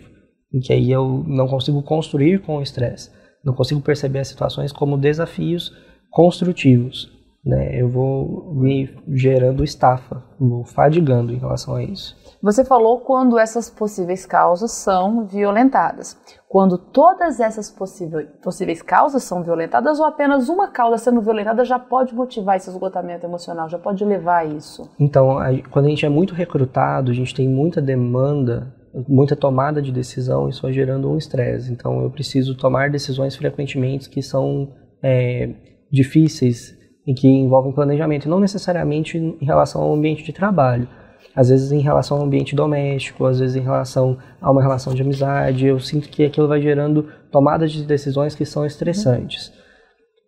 em 0.52 0.60
que 0.60 0.72
aí 0.72 0.90
eu 0.90 1.24
não 1.26 1.48
consigo 1.48 1.82
construir 1.82 2.42
com 2.42 2.58
o 2.58 2.62
estresse, 2.62 3.10
não 3.44 3.54
consigo 3.54 3.80
perceber 3.80 4.20
as 4.20 4.28
situações 4.28 4.70
como 4.70 4.98
desafios 4.98 5.72
construtivos, 6.10 7.10
né? 7.44 7.80
Eu 7.80 7.88
vou 7.88 8.54
me 8.54 8.94
gerando 9.08 9.64
estafa, 9.64 10.22
vou 10.38 10.64
fadigando 10.64 11.32
em 11.32 11.38
relação 11.38 11.74
a 11.74 11.82
isso. 11.82 12.16
Você 12.42 12.64
falou 12.64 13.00
quando 13.00 13.38
essas 13.38 13.68
possíveis 13.68 14.24
causas 14.24 14.72
são 14.72 15.26
violentadas. 15.26 16.18
Quando 16.48 16.76
todas 16.76 17.38
essas 17.38 17.70
possíveis 17.70 18.82
causas 18.82 19.22
são 19.22 19.42
violentadas 19.42 20.00
ou 20.00 20.06
apenas 20.06 20.48
uma 20.48 20.68
causa 20.68 20.98
sendo 20.98 21.20
violentada 21.20 21.64
já 21.64 21.78
pode 21.78 22.14
motivar 22.14 22.56
esse 22.56 22.68
esgotamento 22.68 23.24
emocional, 23.24 23.68
já 23.68 23.78
pode 23.78 24.04
levar 24.04 24.38
a 24.38 24.44
isso? 24.44 24.90
Então, 24.98 25.38
quando 25.70 25.86
a 25.86 25.88
gente 25.88 26.04
é 26.04 26.08
muito 26.08 26.34
recrutado, 26.34 27.10
a 27.10 27.14
gente 27.14 27.34
tem 27.34 27.48
muita 27.48 27.80
demanda, 27.80 28.74
muita 29.06 29.36
tomada 29.36 29.80
de 29.80 29.92
decisão, 29.92 30.48
isso 30.48 30.62
vai 30.62 30.72
gerando 30.72 31.10
um 31.10 31.16
estresse. 31.16 31.70
Então, 31.70 32.02
eu 32.02 32.10
preciso 32.10 32.56
tomar 32.56 32.90
decisões 32.90 33.36
frequentemente 33.36 34.10
que 34.10 34.22
são 34.22 34.72
é, 35.02 35.54
difíceis 35.90 36.79
e 37.10 37.14
que 37.14 37.26
envolvem 37.26 37.72
planejamento, 37.72 38.28
não 38.28 38.38
necessariamente 38.38 39.18
em 39.18 39.44
relação 39.44 39.82
ao 39.82 39.92
ambiente 39.92 40.22
de 40.22 40.32
trabalho 40.32 40.86
às 41.34 41.48
vezes 41.48 41.70
em 41.72 41.80
relação 41.80 42.18
ao 42.18 42.24
ambiente 42.24 42.54
doméstico, 42.54 43.24
às 43.24 43.38
vezes 43.38 43.56
em 43.56 43.60
relação 43.60 44.18
a 44.40 44.50
uma 44.50 44.62
relação 44.62 44.94
de 44.94 45.02
amizade. 45.02 45.66
Eu 45.66 45.78
sinto 45.78 46.08
que 46.08 46.24
aquilo 46.24 46.48
vai 46.48 46.60
gerando 46.60 47.06
tomadas 47.30 47.72
de 47.72 47.84
decisões 47.84 48.34
que 48.34 48.44
são 48.44 48.66
estressantes. 48.66 49.52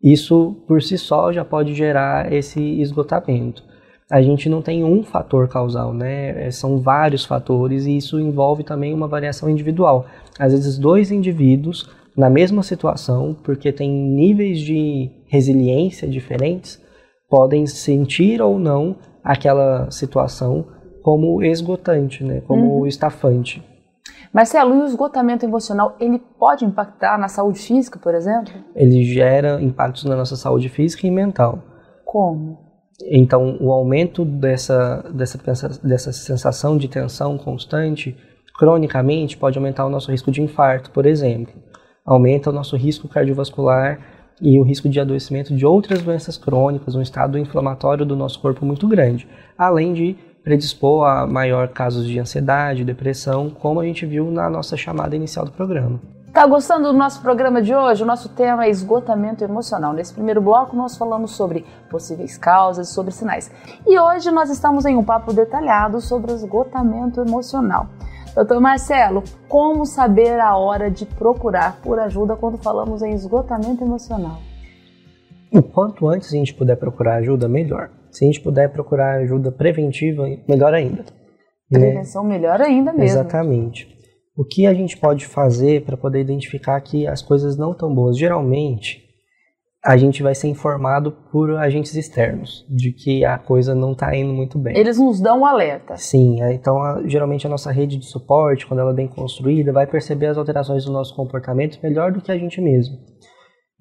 Isso 0.02 0.56
por 0.66 0.82
si 0.82 0.98
só 0.98 1.32
já 1.32 1.44
pode 1.44 1.74
gerar 1.74 2.32
esse 2.32 2.60
esgotamento. 2.80 3.62
A 4.10 4.20
gente 4.20 4.48
não 4.48 4.60
tem 4.60 4.84
um 4.84 5.02
fator 5.02 5.48
causal, 5.48 5.94
né? 5.94 6.46
É, 6.46 6.50
são 6.50 6.78
vários 6.78 7.24
fatores 7.24 7.86
e 7.86 7.96
isso 7.96 8.20
envolve 8.20 8.62
também 8.62 8.92
uma 8.92 9.08
variação 9.08 9.48
individual. 9.48 10.06
Às 10.38 10.52
vezes 10.52 10.76
dois 10.76 11.10
indivíduos 11.10 11.88
na 12.16 12.28
mesma 12.28 12.62
situação, 12.62 13.34
porque 13.42 13.72
têm 13.72 13.90
níveis 13.90 14.60
de 14.60 15.10
resiliência 15.28 16.08
diferentes, 16.08 16.80
podem 17.28 17.66
sentir 17.66 18.42
ou 18.42 18.58
não 18.58 18.96
aquela 19.24 19.90
situação 19.90 20.66
como 21.02 21.42
esgotante, 21.42 22.22
né? 22.22 22.42
como 22.42 22.80
uhum. 22.80 22.86
estafante. 22.86 23.62
Marcelo, 24.32 24.74
e 24.74 24.78
o 24.78 24.86
esgotamento 24.86 25.44
emocional, 25.44 25.96
ele 26.00 26.18
pode 26.18 26.64
impactar 26.64 27.18
na 27.18 27.28
saúde 27.28 27.58
física, 27.58 27.98
por 27.98 28.14
exemplo? 28.14 28.52
Ele 28.74 29.04
gera 29.04 29.60
impactos 29.60 30.04
na 30.04 30.16
nossa 30.16 30.36
saúde 30.36 30.68
física 30.68 31.06
e 31.06 31.10
mental. 31.10 31.62
Como? 32.04 32.58
Então, 33.10 33.58
o 33.60 33.72
aumento 33.72 34.24
dessa, 34.24 35.04
dessa, 35.12 35.68
dessa 35.82 36.12
sensação 36.12 36.78
de 36.78 36.88
tensão 36.88 37.36
constante, 37.36 38.16
cronicamente, 38.58 39.36
pode 39.36 39.58
aumentar 39.58 39.84
o 39.84 39.90
nosso 39.90 40.10
risco 40.10 40.30
de 40.30 40.40
infarto, 40.40 40.90
por 40.90 41.04
exemplo. 41.04 41.52
Aumenta 42.04 42.50
o 42.50 42.52
nosso 42.52 42.76
risco 42.76 43.06
cardiovascular 43.06 44.00
e 44.40 44.58
o 44.58 44.64
risco 44.64 44.88
de 44.88 44.98
adoecimento 44.98 45.54
de 45.54 45.64
outras 45.64 46.02
doenças 46.02 46.36
crônicas, 46.36 46.96
um 46.96 47.02
estado 47.02 47.38
inflamatório 47.38 48.04
do 48.04 48.16
nosso 48.16 48.40
corpo 48.40 48.66
muito 48.66 48.88
grande, 48.88 49.28
além 49.56 49.92
de 49.92 50.16
predispor 50.42 51.06
a 51.06 51.26
maior 51.28 51.68
casos 51.68 52.04
de 52.04 52.18
ansiedade, 52.18 52.84
depressão, 52.84 53.48
como 53.48 53.78
a 53.78 53.84
gente 53.84 54.04
viu 54.04 54.32
na 54.32 54.50
nossa 54.50 54.76
chamada 54.76 55.14
inicial 55.14 55.44
do 55.44 55.52
programa. 55.52 56.00
Tá 56.32 56.44
gostando 56.46 56.90
do 56.90 56.98
nosso 56.98 57.20
programa 57.20 57.62
de 57.62 57.74
hoje? 57.74 58.02
O 58.02 58.06
nosso 58.06 58.30
tema 58.30 58.64
é 58.64 58.70
esgotamento 58.70 59.44
emocional. 59.44 59.92
Nesse 59.92 60.14
primeiro 60.14 60.40
bloco 60.40 60.74
nós 60.74 60.96
falamos 60.96 61.32
sobre 61.32 61.64
possíveis 61.90 62.36
causas 62.36 62.88
sobre 62.88 63.12
sinais. 63.12 63.52
E 63.86 63.96
hoje 63.96 64.30
nós 64.30 64.50
estamos 64.50 64.86
em 64.86 64.96
um 64.96 65.04
papo 65.04 65.32
detalhado 65.32 66.00
sobre 66.00 66.32
esgotamento 66.32 67.20
emocional. 67.20 67.86
Doutor 68.34 68.60
Marcelo, 68.62 69.22
como 69.46 69.84
saber 69.84 70.40
a 70.40 70.56
hora 70.56 70.90
de 70.90 71.04
procurar 71.04 71.78
por 71.82 71.98
ajuda 71.98 72.34
quando 72.34 72.56
falamos 72.56 73.02
em 73.02 73.12
esgotamento 73.12 73.84
emocional? 73.84 74.38
O 75.52 75.62
quanto 75.62 76.08
antes 76.08 76.32
a 76.32 76.36
gente 76.36 76.54
puder 76.54 76.76
procurar 76.76 77.16
ajuda, 77.16 77.46
melhor. 77.46 77.90
Se 78.10 78.24
a 78.24 78.26
gente 78.26 78.40
puder 78.40 78.72
procurar 78.72 79.20
ajuda 79.20 79.52
preventiva, 79.52 80.24
melhor 80.48 80.72
ainda. 80.72 81.04
Né? 81.70 81.78
Prevenção 81.78 82.24
né? 82.24 82.30
melhor 82.30 82.58
ainda 82.62 82.90
mesmo. 82.90 83.04
Exatamente. 83.04 83.86
O 84.34 84.46
que 84.46 84.66
a 84.66 84.72
gente 84.72 84.96
pode 84.96 85.26
fazer 85.26 85.84
para 85.84 85.96
poder 85.96 86.20
identificar 86.20 86.80
que 86.80 87.06
as 87.06 87.20
coisas 87.20 87.58
não 87.58 87.72
estão 87.72 87.94
boas? 87.94 88.16
Geralmente, 88.16 89.01
a 89.84 89.96
gente 89.96 90.22
vai 90.22 90.34
ser 90.34 90.46
informado 90.46 91.10
por 91.32 91.50
agentes 91.56 91.96
externos 91.96 92.64
de 92.68 92.92
que 92.92 93.24
a 93.24 93.36
coisa 93.36 93.74
não 93.74 93.92
está 93.92 94.14
indo 94.14 94.32
muito 94.32 94.56
bem. 94.56 94.76
Eles 94.76 94.96
nos 94.96 95.20
dão 95.20 95.40
um 95.40 95.46
alerta. 95.46 95.96
Sim, 95.96 96.40
então 96.52 96.80
a, 96.80 97.02
geralmente 97.06 97.46
a 97.46 97.50
nossa 97.50 97.72
rede 97.72 97.96
de 97.96 98.06
suporte, 98.06 98.64
quando 98.64 98.78
ela 98.78 98.92
é 98.92 98.94
bem 98.94 99.08
construída, 99.08 99.72
vai 99.72 99.86
perceber 99.86 100.26
as 100.26 100.38
alterações 100.38 100.84
do 100.84 100.92
nosso 100.92 101.14
comportamento 101.16 101.80
melhor 101.82 102.12
do 102.12 102.20
que 102.20 102.30
a 102.30 102.38
gente 102.38 102.60
mesmo. 102.60 102.96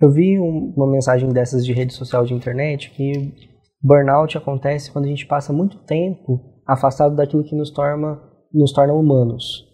Eu 0.02 0.10
vi 0.10 0.40
um, 0.40 0.74
uma 0.76 0.92
mensagem 0.92 1.30
dessas 1.30 1.64
de 1.64 1.72
rede 1.72 1.94
social 1.94 2.26
de 2.26 2.34
internet 2.34 2.90
que 2.90 3.36
Burnout 3.84 4.36
acontece 4.36 4.92
quando 4.92 5.06
a 5.06 5.10
gente 5.10 5.28
passa 5.28 5.54
muito 5.54 5.78
tempo 5.86 6.42
afastado 6.66 7.16
daquilo 7.16 7.44
que 7.44 7.56
nos 7.56 7.70
torna, 7.70 8.20
nos 8.52 8.74
torna 8.74 8.94
humanos. 8.94 9.68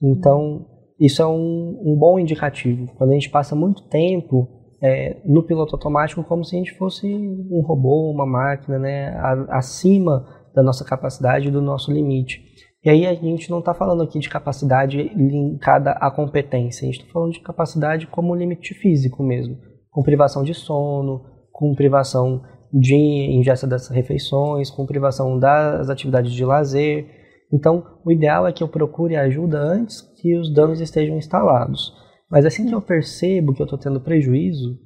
Então, 0.00 0.64
isso 1.00 1.20
é 1.20 1.26
um, 1.26 1.80
um 1.84 1.96
bom 1.98 2.16
indicativo. 2.16 2.88
Quando 2.96 3.10
a 3.10 3.14
gente 3.14 3.30
passa 3.30 3.56
muito 3.56 3.82
tempo 3.88 4.57
é, 4.80 5.20
no 5.24 5.42
piloto 5.42 5.74
automático, 5.74 6.22
como 6.24 6.44
se 6.44 6.54
a 6.54 6.58
gente 6.58 6.76
fosse 6.76 7.06
um 7.06 7.60
robô, 7.66 8.10
uma 8.10 8.26
máquina, 8.26 8.78
né, 8.78 9.16
acima 9.48 10.26
da 10.54 10.62
nossa 10.62 10.84
capacidade, 10.84 11.50
do 11.50 11.60
nosso 11.60 11.92
limite. 11.92 12.42
E 12.84 12.90
aí 12.90 13.06
a 13.06 13.14
gente 13.14 13.50
não 13.50 13.58
está 13.58 13.74
falando 13.74 14.02
aqui 14.02 14.18
de 14.18 14.28
capacidade 14.28 15.10
linkada 15.14 15.92
à 15.92 16.10
competência, 16.10 16.84
a 16.84 16.86
gente 16.86 17.00
está 17.00 17.12
falando 17.12 17.32
de 17.32 17.40
capacidade 17.40 18.06
como 18.06 18.34
limite 18.34 18.72
físico 18.74 19.22
mesmo, 19.22 19.56
com 19.90 20.02
privação 20.02 20.44
de 20.44 20.54
sono, 20.54 21.24
com 21.52 21.74
privação 21.74 22.42
de 22.72 22.94
ingesta 22.94 23.66
das 23.66 23.88
refeições, 23.88 24.70
com 24.70 24.86
privação 24.86 25.38
das 25.38 25.90
atividades 25.90 26.32
de 26.32 26.44
lazer. 26.44 27.06
Então, 27.52 27.84
o 28.04 28.12
ideal 28.12 28.46
é 28.46 28.52
que 28.52 28.62
eu 28.62 28.68
procure 28.68 29.16
ajuda 29.16 29.58
antes 29.58 30.02
que 30.20 30.36
os 30.36 30.52
danos 30.52 30.80
estejam 30.80 31.16
instalados. 31.16 31.92
Mas 32.30 32.44
assim 32.44 32.66
que 32.66 32.74
eu 32.74 32.82
percebo 32.82 33.54
que 33.54 33.62
eu 33.62 33.64
estou 33.64 33.78
tendo 33.78 34.00
prejuízo, 34.00 34.78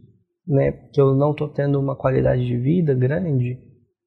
né, 0.46 0.72
que 0.92 1.00
eu 1.00 1.14
não 1.14 1.32
estou 1.32 1.48
tendo 1.48 1.78
uma 1.78 1.96
qualidade 1.96 2.46
de 2.46 2.56
vida 2.56 2.94
grande, 2.94 3.58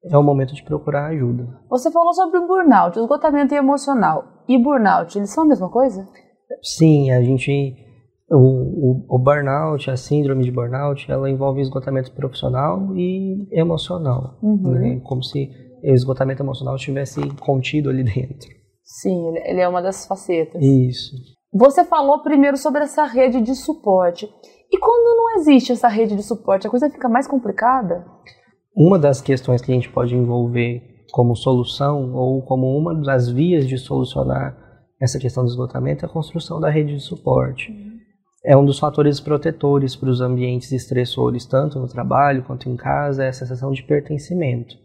é 0.04 0.16
o 0.16 0.22
momento 0.22 0.54
de 0.54 0.62
procurar 0.62 1.06
ajuda. 1.06 1.46
Você 1.68 1.90
falou 1.90 2.12
sobre 2.14 2.38
o 2.38 2.46
burnout, 2.46 2.98
esgotamento 2.98 3.54
emocional. 3.54 4.24
E 4.48 4.62
burnout, 4.62 5.18
eles 5.18 5.30
são 5.30 5.44
a 5.44 5.48
mesma 5.48 5.68
coisa? 5.68 6.06
Sim, 6.62 7.10
a 7.10 7.20
gente 7.22 7.74
o, 8.30 8.36
o, 8.36 9.06
o, 9.08 9.18
burnout, 9.18 9.88
a 9.90 9.96
síndrome 9.96 10.44
de 10.44 10.50
burnout, 10.50 11.10
ela 11.10 11.30
envolve 11.30 11.60
esgotamento 11.60 12.12
profissional 12.12 12.96
e 12.96 13.46
emocional, 13.52 14.38
uhum. 14.42 14.70
né? 14.72 15.00
como 15.04 15.22
se 15.22 15.48
o 15.82 15.92
esgotamento 15.92 16.42
emocional 16.42 16.74
estivesse 16.74 17.20
contido 17.36 17.88
ali 17.88 18.02
dentro. 18.04 18.48
Sim, 18.82 19.36
ele 19.44 19.60
é 19.60 19.68
uma 19.68 19.82
das 19.82 20.06
facetas. 20.06 20.62
Isso. 20.62 21.16
Você 21.58 21.84
falou 21.84 22.22
primeiro 22.22 22.56
sobre 22.56 22.82
essa 22.82 23.04
rede 23.04 23.40
de 23.40 23.54
suporte. 23.54 24.28
E 24.70 24.78
quando 24.78 25.16
não 25.16 25.36
existe 25.40 25.72
essa 25.72 25.88
rede 25.88 26.16
de 26.16 26.22
suporte, 26.22 26.66
a 26.66 26.70
coisa 26.70 26.90
fica 26.90 27.08
mais 27.08 27.26
complicada? 27.26 28.04
Uma 28.76 28.98
das 28.98 29.20
questões 29.20 29.62
que 29.62 29.70
a 29.70 29.74
gente 29.74 29.90
pode 29.90 30.14
envolver 30.14 30.82
como 31.12 31.34
solução 31.34 32.14
ou 32.14 32.42
como 32.42 32.66
uma 32.76 32.94
das 32.94 33.28
vias 33.28 33.66
de 33.66 33.78
solucionar 33.78 34.56
essa 35.00 35.18
questão 35.18 35.44
do 35.44 35.50
esgotamento 35.50 36.04
é 36.04 36.08
a 36.08 36.12
construção 36.12 36.60
da 36.60 36.68
rede 36.68 36.94
de 36.94 37.02
suporte. 37.02 37.70
Uhum 37.70 37.96
é 38.46 38.56
um 38.56 38.64
dos 38.64 38.78
fatores 38.78 39.18
protetores 39.18 39.96
para 39.96 40.08
os 40.08 40.20
ambientes 40.20 40.70
estressores, 40.70 41.44
tanto 41.44 41.80
no 41.80 41.88
trabalho 41.88 42.44
quanto 42.44 42.68
em 42.68 42.76
casa, 42.76 43.24
é 43.24 43.28
a 43.28 43.32
sensação 43.32 43.72
de 43.72 43.82
pertencimento. 43.82 44.76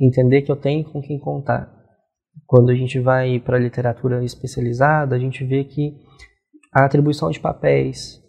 entender 0.00 0.42
que 0.42 0.50
eu 0.50 0.56
tenho 0.56 0.82
com 0.90 1.02
quem 1.02 1.18
contar. 1.18 1.70
Quando 2.46 2.70
a 2.70 2.74
gente 2.74 2.98
vai 2.98 3.38
para 3.38 3.58
a 3.58 3.60
literatura 3.60 4.24
especializada, 4.24 5.14
a 5.14 5.18
gente 5.18 5.44
vê 5.44 5.62
que 5.62 5.94
a 6.72 6.84
atribuição 6.84 7.30
de 7.30 7.38
papéis 7.38 8.22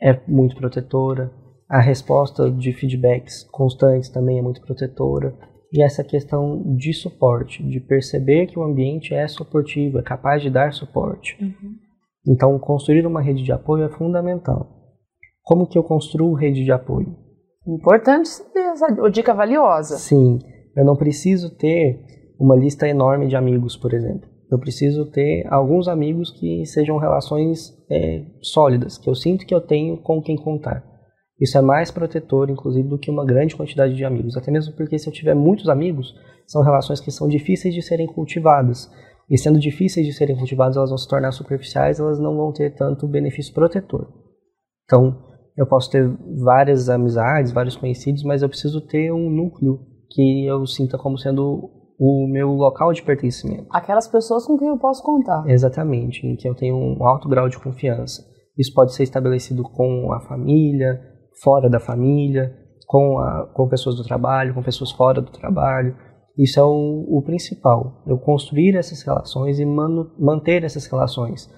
é 0.00 0.20
muito 0.28 0.54
protetora, 0.56 1.32
a 1.68 1.80
resposta 1.80 2.50
de 2.50 2.72
feedbacks 2.72 3.42
constantes 3.50 4.08
também 4.08 4.38
é 4.38 4.42
muito 4.42 4.60
protetora, 4.60 5.34
e 5.72 5.82
essa 5.82 6.04
questão 6.04 6.62
de 6.76 6.92
suporte, 6.92 7.62
de 7.62 7.80
perceber 7.80 8.46
que 8.46 8.58
o 8.58 8.62
ambiente 8.62 9.14
é 9.14 9.26
suportivo, 9.26 9.98
é 9.98 10.02
capaz 10.02 10.42
de 10.42 10.50
dar 10.50 10.72
suporte. 10.72 11.36
Uhum. 11.40 11.74
Então, 12.28 12.58
construir 12.58 13.06
uma 13.06 13.20
rede 13.20 13.42
de 13.42 13.52
apoio 13.52 13.84
é 13.84 13.88
fundamental. 13.88 14.68
Como 15.42 15.66
que 15.66 15.78
eu 15.78 15.82
construo 15.82 16.34
rede 16.34 16.64
de 16.64 16.72
apoio? 16.72 17.16
Importante 17.66 18.30
essa 18.54 18.88
dica 19.10 19.34
valiosa. 19.34 19.96
Sim, 19.96 20.38
eu 20.76 20.84
não 20.84 20.96
preciso 20.96 21.56
ter 21.56 22.00
uma 22.38 22.54
lista 22.54 22.88
enorme 22.88 23.26
de 23.26 23.36
amigos, 23.36 23.76
por 23.76 23.92
exemplo. 23.92 24.28
Eu 24.50 24.58
preciso 24.58 25.06
ter 25.10 25.46
alguns 25.48 25.88
amigos 25.88 26.30
que 26.30 26.64
sejam 26.66 26.98
relações 26.98 27.72
é, 27.90 28.24
sólidas, 28.40 28.96
que 28.96 29.08
eu 29.08 29.14
sinto 29.14 29.44
que 29.44 29.54
eu 29.54 29.60
tenho 29.60 29.96
com 29.98 30.22
quem 30.22 30.36
contar. 30.36 30.84
Isso 31.40 31.58
é 31.58 31.60
mais 31.60 31.90
protetor, 31.90 32.48
inclusive, 32.48 32.88
do 32.88 32.98
que 32.98 33.10
uma 33.10 33.24
grande 33.24 33.56
quantidade 33.56 33.94
de 33.94 34.04
amigos. 34.04 34.36
Até 34.36 34.50
mesmo 34.50 34.74
porque 34.74 34.98
se 34.98 35.08
eu 35.08 35.12
tiver 35.12 35.34
muitos 35.34 35.68
amigos, 35.68 36.14
são 36.46 36.62
relações 36.62 37.00
que 37.00 37.10
são 37.10 37.28
difíceis 37.28 37.74
de 37.74 37.82
serem 37.82 38.06
cultivadas. 38.06 38.90
E 39.28 39.36
sendo 39.36 39.58
difíceis 39.58 40.06
de 40.06 40.12
serem 40.12 40.36
cultivadas, 40.36 40.76
elas 40.76 40.90
vão 40.90 40.98
se 40.98 41.08
tornar 41.08 41.32
superficiais, 41.32 41.98
elas 41.98 42.18
não 42.18 42.36
vão 42.36 42.52
ter 42.52 42.74
tanto 42.74 43.08
benefício 43.08 43.52
protetor. 43.52 44.08
Então, 44.84 45.26
eu 45.56 45.66
posso 45.66 45.90
ter 45.90 46.08
várias 46.42 46.88
amizades, 46.88 47.52
vários 47.52 47.76
conhecidos, 47.76 48.22
mas 48.22 48.42
eu 48.42 48.48
preciso 48.48 48.80
ter 48.80 49.12
um 49.12 49.28
núcleo 49.28 49.80
que 50.10 50.46
eu 50.46 50.64
sinta 50.66 50.96
como 50.96 51.18
sendo 51.18 51.70
o 51.98 52.26
meu 52.28 52.50
local 52.50 52.92
de 52.92 53.02
pertencimento. 53.02 53.66
Aquelas 53.70 54.06
pessoas 54.06 54.46
com 54.46 54.58
quem 54.58 54.68
eu 54.68 54.78
posso 54.78 55.02
contar. 55.02 55.44
Exatamente, 55.48 56.26
em 56.26 56.36
que 56.36 56.48
eu 56.48 56.54
tenho 56.54 56.76
um 56.76 57.04
alto 57.06 57.28
grau 57.28 57.48
de 57.48 57.58
confiança. 57.58 58.22
Isso 58.56 58.72
pode 58.72 58.94
ser 58.94 59.02
estabelecido 59.02 59.62
com 59.62 60.12
a 60.12 60.20
família, 60.20 61.00
fora 61.42 61.68
da 61.68 61.80
família, 61.80 62.54
com, 62.86 63.18
a, 63.18 63.46
com 63.54 63.68
pessoas 63.68 63.96
do 63.96 64.04
trabalho, 64.04 64.54
com 64.54 64.62
pessoas 64.62 64.92
fora 64.92 65.20
do 65.20 65.30
trabalho. 65.30 65.96
Isso 66.38 66.60
é 66.60 66.62
o, 66.62 67.06
o 67.08 67.22
principal. 67.22 68.02
Eu 68.06 68.18
construir 68.18 68.76
essas 68.76 69.02
relações 69.02 69.58
e 69.58 69.64
manu, 69.64 70.12
manter 70.18 70.64
essas 70.64 70.86
relações. 70.86 71.50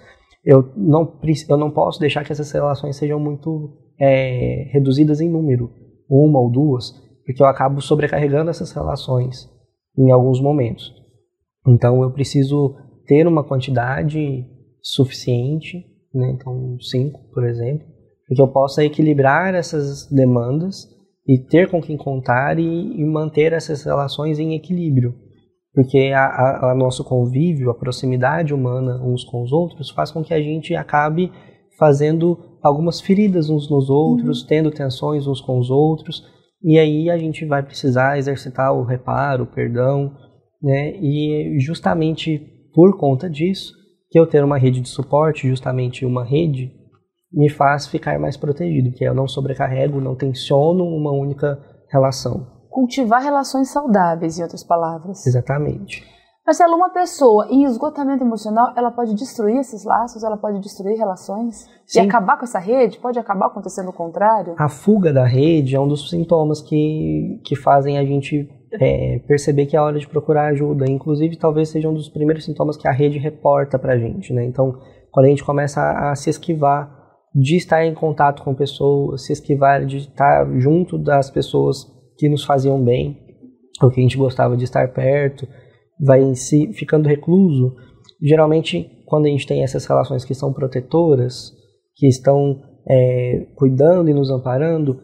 Eu 0.44 0.72
não, 0.76 1.18
eu 1.48 1.56
não 1.56 1.70
posso 1.70 1.98
deixar 1.98 2.24
que 2.24 2.32
essas 2.32 2.50
relações 2.50 2.96
sejam 2.96 3.18
muito 3.18 3.76
é, 4.00 4.68
reduzidas 4.72 5.20
em 5.20 5.28
número, 5.28 5.70
uma 6.08 6.38
ou 6.40 6.50
duas, 6.50 6.92
porque 7.26 7.42
eu 7.42 7.46
acabo 7.46 7.80
sobrecarregando 7.80 8.50
essas 8.50 8.72
relações 8.72 9.48
em 9.98 10.10
alguns 10.10 10.40
momentos. 10.40 10.94
Então 11.66 12.02
eu 12.02 12.10
preciso 12.10 12.76
ter 13.06 13.26
uma 13.26 13.42
quantidade 13.42 14.46
suficiente, 14.80 15.84
né? 16.14 16.30
então 16.30 16.78
cinco, 16.80 17.20
por 17.32 17.44
exemplo, 17.44 17.86
para 18.26 18.36
que 18.36 18.42
eu 18.42 18.48
possa 18.48 18.84
equilibrar 18.84 19.54
essas 19.54 20.06
demandas 20.06 20.88
e 21.26 21.38
ter 21.38 21.68
com 21.70 21.80
quem 21.82 21.96
contar 21.96 22.58
e, 22.58 22.62
e 22.64 23.04
manter 23.04 23.52
essas 23.52 23.82
relações 23.82 24.38
em 24.38 24.54
equilíbrio. 24.54 25.14
Porque 25.74 26.10
a, 26.14 26.24
a, 26.24 26.72
a, 26.72 26.74
nosso 26.74 27.04
convívio, 27.04 27.70
a 27.70 27.74
proximidade 27.74 28.54
humana 28.54 29.02
uns 29.04 29.24
com 29.24 29.42
os 29.42 29.52
outros, 29.52 29.90
faz 29.90 30.10
com 30.10 30.22
que 30.22 30.32
a 30.32 30.40
gente 30.40 30.74
acabe 30.74 31.30
fazendo 31.78 32.38
algumas 32.62 33.00
feridas 33.00 33.48
uns 33.48 33.70
nos 33.70 33.88
outros, 33.88 34.40
uhum. 34.40 34.46
tendo 34.48 34.70
tensões 34.70 35.26
uns 35.26 35.40
com 35.40 35.58
os 35.58 35.70
outros, 35.70 36.24
e 36.62 36.78
aí 36.78 37.10
a 37.10 37.18
gente 37.18 37.44
vai 37.44 37.62
precisar 37.62 38.18
exercitar 38.18 38.72
o 38.72 38.84
reparo, 38.84 39.44
o 39.44 39.46
perdão, 39.46 40.12
né? 40.62 40.96
E 40.96 41.58
justamente 41.60 42.38
por 42.74 42.98
conta 42.98 43.28
disso, 43.28 43.72
que 44.10 44.18
eu 44.18 44.26
ter 44.26 44.42
uma 44.42 44.58
rede 44.58 44.80
de 44.80 44.88
suporte, 44.88 45.48
justamente 45.48 46.04
uma 46.04 46.24
rede, 46.24 46.72
me 47.32 47.48
faz 47.48 47.86
ficar 47.86 48.18
mais 48.18 48.36
protegido, 48.36 48.92
que 48.92 49.04
eu 49.04 49.14
não 49.14 49.28
sobrecarrego, 49.28 50.00
não 50.00 50.16
tensiono 50.16 50.84
uma 50.84 51.12
única 51.12 51.58
relação. 51.90 52.46
Cultivar 52.70 53.22
relações 53.22 53.70
saudáveis, 53.70 54.38
em 54.38 54.42
outras 54.42 54.64
palavras. 54.64 55.26
Exatamente. 55.26 56.04
Marcelo, 56.48 56.76
uma 56.76 56.88
pessoa 56.88 57.46
em 57.50 57.64
esgotamento 57.64 58.24
emocional, 58.24 58.72
ela 58.74 58.90
pode 58.90 59.14
destruir 59.14 59.58
esses 59.58 59.84
laços, 59.84 60.24
ela 60.24 60.38
pode 60.38 60.58
destruir 60.60 60.96
relações 60.96 61.66
Sim. 61.84 61.98
e 61.98 62.02
acabar 62.02 62.38
com 62.38 62.44
essa 62.44 62.58
rede? 62.58 62.98
Pode 62.98 63.18
acabar 63.18 63.48
acontecendo 63.48 63.90
o 63.90 63.92
contrário? 63.92 64.54
A 64.56 64.66
fuga 64.66 65.12
da 65.12 65.26
rede 65.26 65.76
é 65.76 65.80
um 65.80 65.86
dos 65.86 66.08
sintomas 66.08 66.62
que, 66.62 67.38
que 67.44 67.54
fazem 67.54 67.98
a 67.98 68.02
gente 68.02 68.48
é, 68.80 69.18
perceber 69.28 69.66
que 69.66 69.76
é 69.76 69.80
hora 69.80 69.98
de 69.98 70.08
procurar 70.08 70.46
ajuda. 70.46 70.90
Inclusive, 70.90 71.36
talvez 71.36 71.68
seja 71.68 71.86
um 71.86 71.92
dos 71.92 72.08
primeiros 72.08 72.46
sintomas 72.46 72.78
que 72.78 72.88
a 72.88 72.92
rede 72.92 73.18
reporta 73.18 73.78
pra 73.78 73.98
gente, 73.98 74.32
né? 74.32 74.42
Então, 74.42 74.72
quando 75.10 75.26
a 75.26 75.28
gente 75.28 75.44
começa 75.44 75.82
a, 75.82 76.12
a 76.12 76.14
se 76.14 76.30
esquivar 76.30 76.90
de 77.34 77.58
estar 77.58 77.84
em 77.84 77.92
contato 77.92 78.42
com 78.42 78.54
pessoas, 78.54 79.26
se 79.26 79.34
esquivar 79.34 79.84
de 79.84 79.98
estar 79.98 80.50
junto 80.58 80.96
das 80.96 81.30
pessoas 81.30 81.84
que 82.16 82.26
nos 82.26 82.42
faziam 82.42 82.82
bem, 82.82 83.18
ou 83.82 83.90
que 83.90 84.00
a 84.00 84.02
gente 84.02 84.16
gostava 84.16 84.56
de 84.56 84.64
estar 84.64 84.88
perto, 84.94 85.46
vai 86.00 86.34
se 86.34 86.72
ficando 86.72 87.08
recluso, 87.08 87.74
geralmente 88.22 88.88
quando 89.06 89.26
a 89.26 89.28
gente 89.28 89.46
tem 89.46 89.62
essas 89.62 89.86
relações 89.86 90.24
que 90.24 90.34
são 90.34 90.52
protetoras, 90.52 91.52
que 91.94 92.06
estão 92.06 92.62
é, 92.88 93.46
cuidando 93.56 94.10
e 94.10 94.14
nos 94.14 94.30
amparando, 94.30 95.00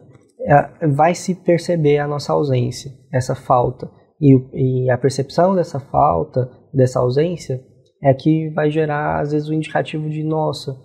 vai 0.95 1.15
se 1.15 1.35
perceber 1.35 1.97
a 1.97 2.07
nossa 2.07 2.33
ausência, 2.33 2.91
essa 3.11 3.35
falta. 3.35 3.89
E, 4.21 4.85
e, 4.85 4.89
a 4.89 4.97
percepção 4.97 5.55
dessa 5.55 5.79
falta, 5.79 6.49
dessa 6.73 6.99
ausência, 6.99 7.61
é 8.01 8.13
que 8.13 8.49
vai 8.49 8.69
gerar, 8.69 9.19
às 9.19 9.31
vezes, 9.31 9.49
o 9.49 9.53
indicativo 9.53 10.09
de: 10.09 10.23
nossa, 10.23 10.75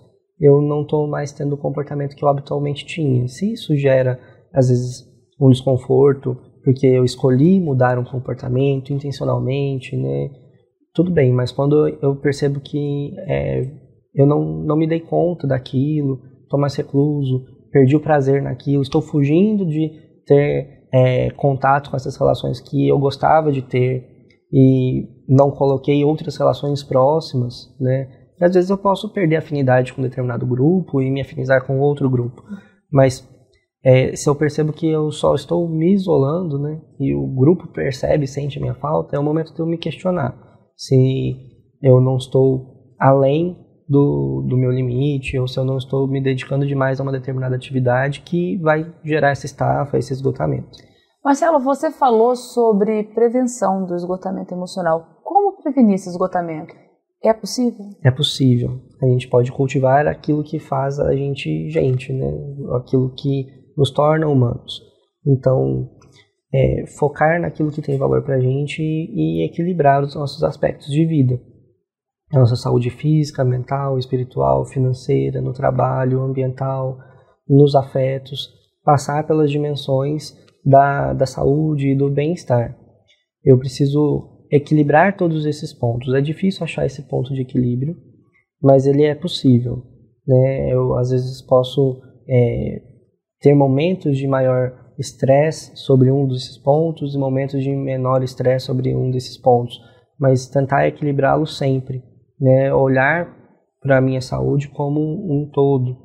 eu 0.41 0.61
não 0.61 0.83
estou 0.83 1.07
mais 1.07 1.33
tendo 1.33 1.55
o 1.55 1.59
comportamento 1.59 2.17
que 2.17 2.25
eu 2.25 2.29
habitualmente 2.29 2.85
tinha. 2.87 3.29
Se 3.29 3.53
isso 3.53 3.77
gera, 3.77 4.19
às 4.53 4.69
vezes, 4.69 5.05
um 5.41 5.51
desconforto, 5.51 6.37
porque 6.65 6.87
eu 6.87 7.05
escolhi 7.05 7.61
mudar 7.61 7.99
um 7.99 8.05
comportamento 8.05 8.93
intencionalmente, 8.93 9.97
né? 9.97 10.31
Tudo 10.95 11.11
bem, 11.11 11.33
mas 11.33 11.53
quando 11.53 11.89
eu 12.03 12.17
percebo 12.17 12.61
que 12.61 13.15
é, 13.19 13.71
eu 14.15 14.27
não, 14.27 14.45
não 14.45 14.77
me 14.77 14.87
dei 14.87 15.01
conta 15.01 15.47
daquilo, 15.47 16.21
estou 16.43 16.59
mais 16.59 16.75
recluso, 16.75 17.45
perdi 17.71 17.95
o 17.97 18.01
prazer 18.01 18.43
naquilo, 18.43 18.83
estou 18.83 19.01
fugindo 19.01 19.65
de 19.65 19.91
ter 20.27 20.81
é, 20.93 21.31
contato 21.31 21.91
com 21.91 21.97
essas 21.97 22.17
relações 22.17 22.61
que 22.61 22.89
eu 22.89 22.99
gostava 22.99 23.53
de 23.53 23.63
ter 23.63 24.09
e 24.53 25.07
não 25.29 25.51
coloquei 25.51 26.05
outras 26.05 26.37
relações 26.37 26.83
próximas, 26.83 27.73
né? 27.79 28.09
E 28.41 28.45
às 28.45 28.55
vezes 28.55 28.71
eu 28.71 28.79
posso 28.79 29.09
perder 29.11 29.37
afinidade 29.37 29.93
com 29.93 30.03
determinado 30.03 30.47
grupo 30.47 31.01
e 31.01 31.11
me 31.11 31.21
afinizar 31.21 31.65
com 31.65 31.79
outro 31.79 32.11
grupo, 32.11 32.43
mas 32.91 33.29
é, 33.83 34.15
se 34.15 34.29
eu 34.29 34.35
percebo 34.35 34.73
que 34.73 34.89
eu 34.89 35.11
só 35.11 35.35
estou 35.35 35.69
me 35.69 35.95
isolando, 35.95 36.59
né, 36.59 36.81
e 36.99 37.15
o 37.15 37.27
grupo 37.27 37.67
percebe, 37.69 38.27
sente 38.27 38.59
a 38.59 38.61
minha 38.61 38.75
falta, 38.75 39.17
é 39.17 39.19
o 39.19 39.23
momento 39.23 39.55
de 39.55 39.61
eu 39.61 39.67
me 39.67 39.79
questionar 39.79 40.51
se 40.81 41.37
eu 41.83 42.01
não 42.01 42.17
estou 42.17 42.95
além 42.99 43.55
do, 43.87 44.47
do 44.49 44.57
meu 44.57 44.71
limite 44.71 45.39
ou 45.39 45.47
se 45.47 45.59
eu 45.59 45.65
não 45.65 45.77
estou 45.77 46.09
me 46.09 46.23
dedicando 46.23 46.67
demais 46.67 46.99
a 46.99 47.03
uma 47.03 47.13
determinada 47.13 47.55
atividade 47.55 48.23
que 48.23 48.57
vai 48.59 48.91
gerar 49.05 49.31
essa 49.31 49.45
estafa, 49.45 49.99
esse 49.99 50.13
esgotamento. 50.13 50.71
Marcelo, 51.23 51.61
você 51.61 51.91
falou 51.91 52.35
sobre 52.35 53.03
prevenção 53.15 53.85
do 53.85 53.95
esgotamento 53.95 54.55
emocional. 54.55 55.21
Como 55.23 55.61
prevenir 55.63 55.97
esse 55.97 56.09
esgotamento? 56.09 56.75
É 57.23 57.35
possível? 57.35 57.85
É 58.03 58.11
possível. 58.11 58.81
A 59.03 59.07
gente 59.07 59.29
pode 59.29 59.53
cultivar 59.53 60.07
aquilo 60.07 60.43
que 60.43 60.59
faz 60.59 60.99
a 60.99 61.15
gente 61.15 61.69
gente, 61.69 62.11
né? 62.11 62.33
Aquilo 62.75 63.13
que 63.15 63.60
nos 63.77 63.91
torna 63.91 64.29
humanos. 64.29 64.83
Então, 65.27 65.91
é, 66.53 66.85
focar 66.99 67.41
naquilo 67.41 67.71
que 67.71 67.83
tem 67.83 67.97
valor 67.97 68.23
para 68.23 68.37
a 68.37 68.41
gente 68.41 68.83
e, 68.83 69.45
equilibrar 69.45 70.03
os 70.03 70.15
nossos 70.15 70.43
aspectos 70.43 70.89
de 70.89 71.05
vida. 71.05 71.41
A 72.33 72.39
nossa 72.39 72.57
saúde 72.57 72.91
física, 72.91 73.45
mental, 73.45 73.99
espiritual, 73.99 74.65
financeira, 74.65 75.41
no 75.41 75.53
trabalho, 75.53 76.23
ambiental, 76.23 76.99
nos 77.49 77.75
afetos, 77.75 78.49
passar 78.85 79.27
pelas 79.27 79.51
dimensões 79.51 80.37
da, 80.65 81.13
da 81.13 81.27
saúde 81.27 81.89
e 81.89 81.97
do 81.97 82.09
bem-estar. 82.09 82.77
Eu 83.45 83.59
preciso 83.59 84.47
equilibrar 84.51 85.17
todos 85.17 85.47
esses 85.47 85.73
pontos. 85.73 86.15
É 86.15 86.21
difícil 86.21 86.65
achar 86.65 86.85
esse 86.85 87.03
ponto 87.03 87.33
de 87.33 87.43
equilíbrio, 87.43 87.97
mas 88.63 88.87
ele 88.87 89.05
é 89.05 89.15
possível. 89.15 89.83
Né? 90.27 90.73
Eu, 90.73 90.97
às 90.97 91.11
vezes, 91.11 91.43
posso 91.43 92.01
é, 92.29 92.83
ter 93.41 93.55
momentos 93.55 94.17
de 94.17 94.27
maior 94.27 94.73
estresse 94.99 95.75
sobre 95.77 96.11
um 96.11 96.27
desses 96.27 96.59
pontos 96.59 97.15
e 97.15 97.19
momentos 97.19 97.63
de 97.63 97.75
menor 97.75 98.23
estresse 98.23 98.67
sobre 98.67 98.95
um 98.95 99.11
desses 99.11 99.39
pontos, 99.39 99.81
mas 100.19 100.47
tentar 100.47 100.87
equilibrá-lo 100.87 101.47
sempre, 101.47 102.05
né? 102.39 102.73
Olhar 102.73 103.35
para 103.81 103.97
a 103.97 104.01
minha 104.01 104.21
saúde 104.21 104.69
como 104.69 105.01
um 105.01 105.51
todo. 105.51 105.97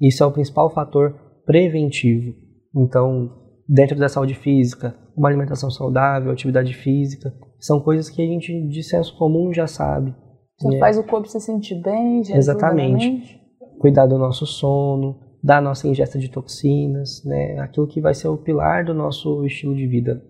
Isso 0.00 0.24
é 0.24 0.26
o 0.26 0.32
principal 0.32 0.70
fator 0.70 1.14
preventivo. 1.44 2.34
Então, 2.74 3.30
dentro 3.68 3.98
da 3.98 4.08
saúde 4.08 4.34
física, 4.34 4.96
uma 5.14 5.28
alimentação 5.28 5.70
saudável, 5.70 6.32
atividade 6.32 6.72
física, 6.72 7.34
são 7.58 7.80
coisas 7.80 8.08
que 8.08 8.22
a 8.22 8.26
gente 8.26 8.66
de 8.68 8.82
senso 8.82 9.16
comum 9.18 9.52
já 9.52 9.66
sabe. 9.66 10.14
Já 10.62 10.70
né? 10.70 10.78
faz 10.78 10.96
o 10.96 11.04
corpo 11.04 11.28
se 11.28 11.38
sentir 11.40 11.80
bem, 11.82 12.24
já 12.24 12.36
Exatamente. 12.36 13.38
Cuidar 13.78 14.06
do 14.06 14.18
nosso 14.18 14.46
sono, 14.46 15.27
da 15.42 15.60
nossa 15.60 15.86
ingesta 15.86 16.18
de 16.18 16.28
toxinas, 16.30 17.22
né? 17.24 17.58
Aquilo 17.60 17.86
que 17.86 18.00
vai 18.00 18.14
ser 18.14 18.28
o 18.28 18.36
pilar 18.36 18.84
do 18.84 18.94
nosso 18.94 19.44
estilo 19.44 19.74
de 19.74 19.86
vida. 19.86 20.22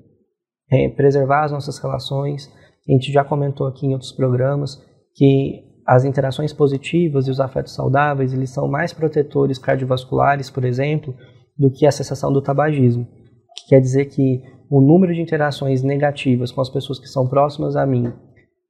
É 0.70 0.88
preservar 0.88 1.44
as 1.44 1.52
nossas 1.52 1.78
relações. 1.78 2.50
A 2.88 2.92
gente 2.92 3.10
já 3.10 3.24
comentou 3.24 3.66
aqui 3.66 3.86
em 3.86 3.92
outros 3.92 4.12
programas 4.12 4.82
que 5.14 5.64
as 5.86 6.04
interações 6.04 6.52
positivas 6.52 7.26
e 7.26 7.30
os 7.30 7.40
afetos 7.40 7.74
saudáveis, 7.74 8.34
eles 8.34 8.50
são 8.50 8.68
mais 8.68 8.92
protetores 8.92 9.58
cardiovasculares, 9.58 10.50
por 10.50 10.64
exemplo, 10.64 11.14
do 11.56 11.70
que 11.70 11.86
a 11.86 11.90
cessação 11.90 12.30
do 12.30 12.42
tabagismo. 12.42 13.06
Que 13.56 13.70
quer 13.70 13.80
dizer 13.80 14.04
que 14.06 14.42
o 14.70 14.82
número 14.82 15.14
de 15.14 15.22
interações 15.22 15.82
negativas 15.82 16.52
com 16.52 16.60
as 16.60 16.68
pessoas 16.68 16.98
que 16.98 17.08
são 17.08 17.26
próximas 17.26 17.74
a 17.74 17.86
mim 17.86 18.12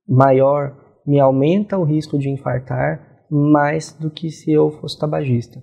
maior 0.09 0.77
me 1.05 1.18
aumenta 1.18 1.77
o 1.77 1.85
risco 1.85 2.18
de 2.18 2.31
infartar 2.31 3.24
mais 3.31 3.92
do 3.92 4.11
que 4.11 4.31
se 4.31 4.53
eu 4.53 4.70
fosse 4.70 4.98
tabagista. 4.98 5.61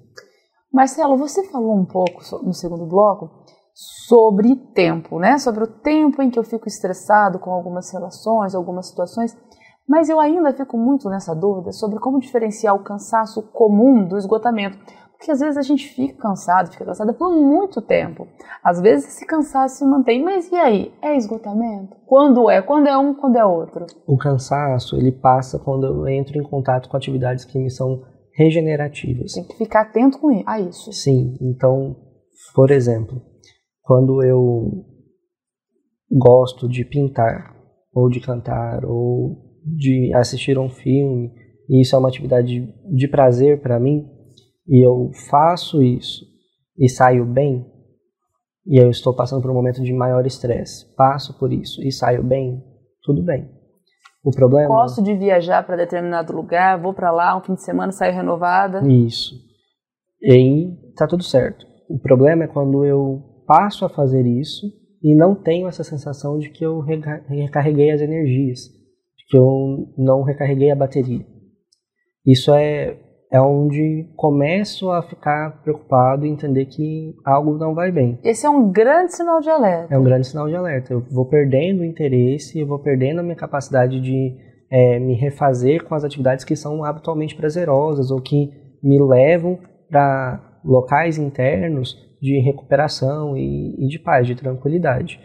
Marcelo, 0.75 1.15
você 1.15 1.41
falou 1.45 1.73
um 1.73 1.85
pouco 1.85 2.21
no 2.43 2.53
segundo 2.53 2.85
bloco 2.85 3.29
sobre 3.73 4.57
tempo, 4.73 5.17
né? 5.17 5.37
Sobre 5.37 5.63
o 5.63 5.67
tempo 5.67 6.21
em 6.21 6.29
que 6.29 6.37
eu 6.37 6.43
fico 6.43 6.67
estressado 6.67 7.39
com 7.39 7.49
algumas 7.51 7.89
relações, 7.93 8.53
algumas 8.53 8.89
situações. 8.89 9.37
Mas 9.87 10.09
eu 10.09 10.19
ainda 10.19 10.51
fico 10.51 10.77
muito 10.77 11.09
nessa 11.09 11.33
dúvida 11.33 11.71
sobre 11.71 11.97
como 11.97 12.19
diferenciar 12.19 12.75
o 12.75 12.83
cansaço 12.83 13.41
comum 13.53 14.05
do 14.05 14.17
esgotamento. 14.17 14.77
Porque 15.13 15.31
às 15.31 15.39
vezes 15.39 15.55
a 15.55 15.61
gente 15.61 15.87
fica 15.87 16.21
cansado, 16.21 16.69
fica 16.69 16.83
cansada 16.83 17.13
por 17.13 17.31
muito 17.31 17.81
tempo. 17.81 18.27
Às 18.61 18.81
vezes 18.81 19.07
esse 19.07 19.25
cansaço 19.25 19.77
se 19.77 19.85
mantém, 19.85 20.21
mas 20.21 20.51
e 20.51 20.55
aí? 20.55 20.93
É 21.01 21.15
esgotamento? 21.15 21.95
Quando 22.05 22.49
é? 22.49 22.61
Quando 22.61 22.87
é 22.87 22.97
um, 22.97 23.13
quando 23.13 23.37
é 23.37 23.45
outro? 23.45 23.85
O 24.05 24.17
cansaço, 24.17 24.97
ele 24.97 25.13
passa 25.13 25.57
quando 25.57 25.87
eu 25.87 26.05
entro 26.09 26.37
em 26.37 26.43
contato 26.43 26.89
com 26.89 26.97
atividades 26.97 27.45
que 27.45 27.57
me 27.57 27.71
são 27.71 28.03
regenerativas. 28.35 29.33
Tem 29.33 29.43
que 29.43 29.57
ficar 29.57 29.81
atento 29.81 30.19
com 30.19 30.43
a 30.45 30.59
isso. 30.59 30.91
Sim, 30.91 31.37
então, 31.41 31.95
por 32.53 32.69
exemplo, 32.69 33.21
quando 33.81 34.21
eu 34.23 34.85
gosto 36.11 36.67
de 36.67 36.83
pintar, 36.83 37.55
ou 37.93 38.09
de 38.09 38.19
cantar, 38.19 38.85
ou 38.85 39.37
de 39.63 40.13
assistir 40.13 40.57
a 40.57 40.61
um 40.61 40.69
filme, 40.69 41.31
e 41.69 41.81
isso 41.81 41.95
é 41.95 41.99
uma 41.99 42.09
atividade 42.09 42.67
de 42.93 43.07
prazer 43.07 43.61
para 43.61 43.79
mim, 43.79 44.05
e 44.67 44.85
eu 44.85 45.11
faço 45.29 45.81
isso 45.81 46.25
e 46.77 46.89
saio 46.89 47.25
bem, 47.25 47.65
e 48.67 48.77
eu 48.77 48.89
estou 48.89 49.15
passando 49.15 49.41
por 49.41 49.51
um 49.51 49.55
momento 49.55 49.81
de 49.81 49.93
maior 49.93 50.25
estresse, 50.25 50.93
passo 50.95 51.37
por 51.39 51.53
isso 51.53 51.81
e 51.81 51.91
saio 51.91 52.23
bem, 52.23 52.61
tudo 53.01 53.23
bem. 53.23 53.54
O 54.25 54.31
problema. 54.31 54.67
Gosto 54.67 55.03
de 55.03 55.13
viajar 55.13 55.63
para 55.63 55.75
determinado 55.75 56.35
lugar, 56.35 56.81
vou 56.81 56.93
para 56.93 57.11
lá 57.11 57.37
um 57.37 57.41
fim 57.41 57.53
de 57.53 57.63
semana, 57.63 57.91
saio 57.91 58.13
renovada. 58.13 58.81
Isso. 58.87 59.35
E 60.21 60.33
aí 60.33 60.77
tá 60.97 61.05
tudo 61.05 61.23
certo. 61.23 61.65
O 61.87 61.99
problema 61.99 62.45
é 62.45 62.47
quando 62.47 62.83
eu 62.83 63.21
passo 63.45 63.85
a 63.85 63.89
fazer 63.89 64.25
isso 64.25 64.65
e 65.03 65.13
não 65.15 65.35
tenho 65.35 65.67
essa 65.67 65.83
sensação 65.83 66.39
de 66.39 66.49
que 66.49 66.65
eu 66.65 66.79
recarreguei 66.79 67.91
as 67.91 68.01
energias 68.01 68.73
que 69.27 69.37
eu 69.37 69.93
não 69.97 70.23
recarreguei 70.23 70.71
a 70.71 70.75
bateria. 70.75 71.25
Isso 72.25 72.53
é, 72.53 72.97
é 73.31 73.41
onde 73.41 74.07
começo 74.15 74.91
a 74.91 75.01
ficar 75.01 75.61
preocupado 75.61 76.25
e 76.25 76.29
entender 76.29 76.65
que 76.65 77.15
algo 77.25 77.57
não 77.57 77.73
vai 77.73 77.91
bem. 77.91 78.19
Esse 78.23 78.45
é 78.45 78.49
um 78.49 78.71
grande 78.71 79.15
sinal 79.15 79.41
de 79.41 79.49
alerta. 79.49 79.93
É 79.93 79.97
um 79.97 80.03
grande 80.03 80.27
sinal 80.27 80.47
de 80.47 80.55
alerta. 80.55 80.93
Eu 80.93 81.01
vou 81.11 81.25
perdendo 81.25 81.81
o 81.81 81.85
interesse, 81.85 82.59
eu 82.59 82.67
vou 82.67 82.79
perdendo 82.79 83.19
a 83.19 83.23
minha 83.23 83.35
capacidade 83.35 83.99
de 83.99 84.35
é, 84.69 84.99
me 84.99 85.15
refazer 85.15 85.83
com 85.83 85.95
as 85.95 86.03
atividades 86.03 86.45
que 86.45 86.55
são 86.55 86.83
habitualmente 86.83 87.35
prazerosas 87.35 88.11
ou 88.11 88.21
que 88.21 88.51
me 88.81 89.01
levam 89.01 89.59
para 89.89 90.59
locais 90.63 91.17
internos 91.17 91.95
de 92.21 92.39
recuperação 92.39 93.37
e, 93.37 93.75
e 93.85 93.87
de 93.87 93.99
paz, 93.99 94.25
de 94.25 94.35
tranquilidade. 94.35 95.19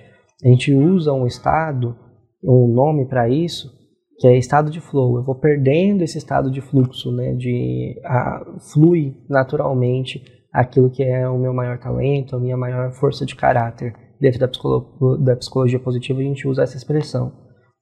A 0.44 0.48
gente 0.48 0.74
usa 0.74 1.12
um 1.12 1.26
estado, 1.26 1.96
um 2.42 2.66
nome 2.66 3.06
para 3.06 3.28
isso, 3.28 3.79
que 4.20 4.28
é 4.28 4.36
estado 4.36 4.70
de 4.70 4.80
flow. 4.80 5.16
Eu 5.16 5.24
vou 5.24 5.34
perdendo 5.34 6.04
esse 6.04 6.18
estado 6.18 6.50
de 6.50 6.60
fluxo, 6.60 7.10
né, 7.10 7.34
de 7.34 7.98
a, 8.04 8.44
flui 8.70 9.16
naturalmente 9.28 10.22
aquilo 10.52 10.90
que 10.90 11.02
é 11.02 11.26
o 11.26 11.38
meu 11.38 11.54
maior 11.54 11.78
talento, 11.78 12.36
a 12.36 12.38
minha 12.38 12.56
maior 12.56 12.92
força 12.92 13.24
de 13.24 13.34
caráter. 13.34 13.94
Dentro 14.20 14.38
da, 14.38 14.46
psicolo, 14.46 15.16
da 15.16 15.34
psicologia 15.34 15.80
positiva 15.80 16.20
a 16.20 16.22
gente 16.22 16.46
usa 16.46 16.62
essa 16.62 16.76
expressão, 16.76 17.32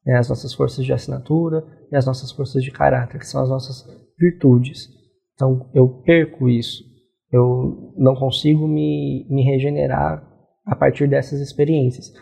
né, 0.07 0.16
as 0.16 0.29
nossas 0.29 0.55
forças 0.55 0.85
de 0.85 0.92
assinatura 0.92 1.64
e 1.90 1.96
as 1.96 2.07
nossas 2.07 2.31
forças 2.31 2.62
de 2.62 2.70
caráter, 2.70 3.18
que 3.18 3.27
são 3.27 3.42
as 3.42 3.48
nossas 3.48 3.85
virtudes. 4.16 4.88
Então 5.35 5.68
eu 5.74 5.88
perco 6.05 6.48
isso, 6.48 6.85
eu 7.33 7.92
não 7.96 8.14
consigo 8.14 8.68
me, 8.68 9.27
me 9.29 9.42
regenerar 9.42 10.24
a 10.64 10.77
partir 10.77 11.09
dessas 11.09 11.40
experiências. 11.40 12.12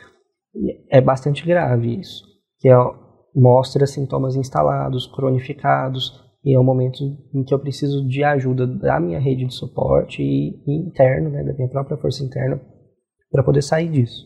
É 0.90 1.02
bastante 1.02 1.44
grave 1.44 2.00
isso, 2.00 2.24
que 2.58 2.70
é 2.70 3.05
mostra 3.36 3.86
sintomas 3.86 4.34
instalados, 4.34 5.06
cronificados, 5.06 6.24
e 6.42 6.54
é 6.54 6.58
um 6.58 6.64
momento 6.64 7.02
em 7.34 7.44
que 7.44 7.52
eu 7.52 7.58
preciso 7.58 8.06
de 8.08 8.24
ajuda 8.24 8.66
da 8.66 8.98
minha 8.98 9.20
rede 9.20 9.44
de 9.44 9.54
suporte 9.54 10.22
e, 10.22 10.62
e 10.66 10.88
interno, 10.88 11.28
né, 11.28 11.44
da 11.44 11.52
minha 11.52 11.68
própria 11.68 11.98
força 11.98 12.24
interna, 12.24 12.58
para 13.30 13.42
poder 13.42 13.62
sair 13.62 13.90
disso. 13.90 14.24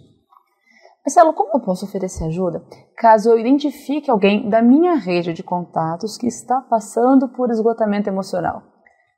Marcelo, 1.05 1.33
como 1.33 1.55
eu 1.55 1.61
posso 1.61 1.87
oferecer 1.87 2.25
ajuda 2.25 2.63
caso 2.97 3.31
eu 3.31 3.39
identifique 3.39 4.11
alguém 4.11 4.49
da 4.49 4.61
minha 4.61 4.95
rede 4.95 5.33
de 5.33 5.43
contatos 5.43 6.19
que 6.19 6.27
está 6.27 6.61
passando 6.61 7.27
por 7.31 7.51
esgotamento 7.51 8.09
emocional? 8.09 8.63